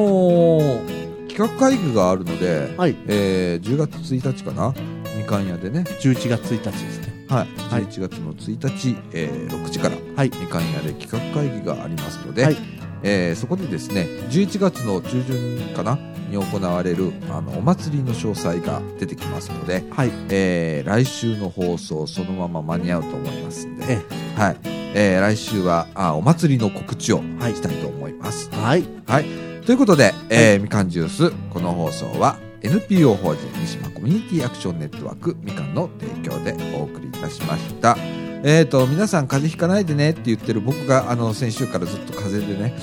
[0.60, 2.96] ー企画会議があるので、はい。
[3.08, 4.76] えー10月1日かな？
[5.18, 7.11] みかん屋でね、11月1日ですね。
[7.32, 7.48] はい。
[7.74, 10.32] はい11月の1日、えー6時から、はい。
[10.40, 12.58] みかん屋で企画会議がありますので、はい
[13.04, 15.98] えーそこでですね、11月の中旬かな
[16.30, 20.12] に行われるあのお祭りの詳細が出てきますので、はい。
[20.30, 24.00] えー来週の放送そのまま間に合うと思いますんで、え
[24.40, 24.58] はい、
[24.94, 28.50] えー来週はあお祭りの告知をはいしたいと思います。
[28.52, 28.84] はい。
[29.08, 29.26] はい、
[29.66, 37.98] ということで、えーみかんジュースこの放送は NPO 法人三島コミュニティアクションネットワークみかんの提供でお送りいたしました。
[38.44, 42.76] えー、と皆さん風邪ひかないでねって言ってる僕があの先週からずっと風邪でね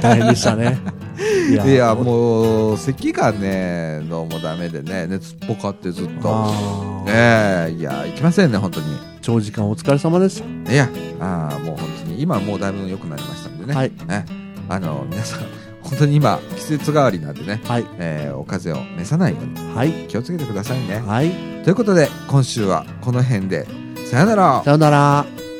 [0.00, 0.78] 大変でしたね。
[1.50, 10.42] い いやもう咳がねどうもダメでね熱っぽかってずっとあーええいやいきませんね本当に長時間お疲れ様です。
[10.68, 10.88] いや、
[11.20, 13.72] あーもう本当に、今はもうだいぶ良くなりましたんでね。
[13.72, 13.92] はい。
[14.06, 14.26] ね
[14.68, 15.40] あの、皆さん、
[15.82, 17.86] 本当に今、季節変わりなんでね、はい。
[17.98, 19.92] えーお風邪を召さないようにはい。
[20.08, 20.98] 気をつけてくださいね。
[20.98, 21.30] はい。
[21.64, 23.66] ということで、今週はこの辺で、
[24.06, 25.51] さよならさよなら。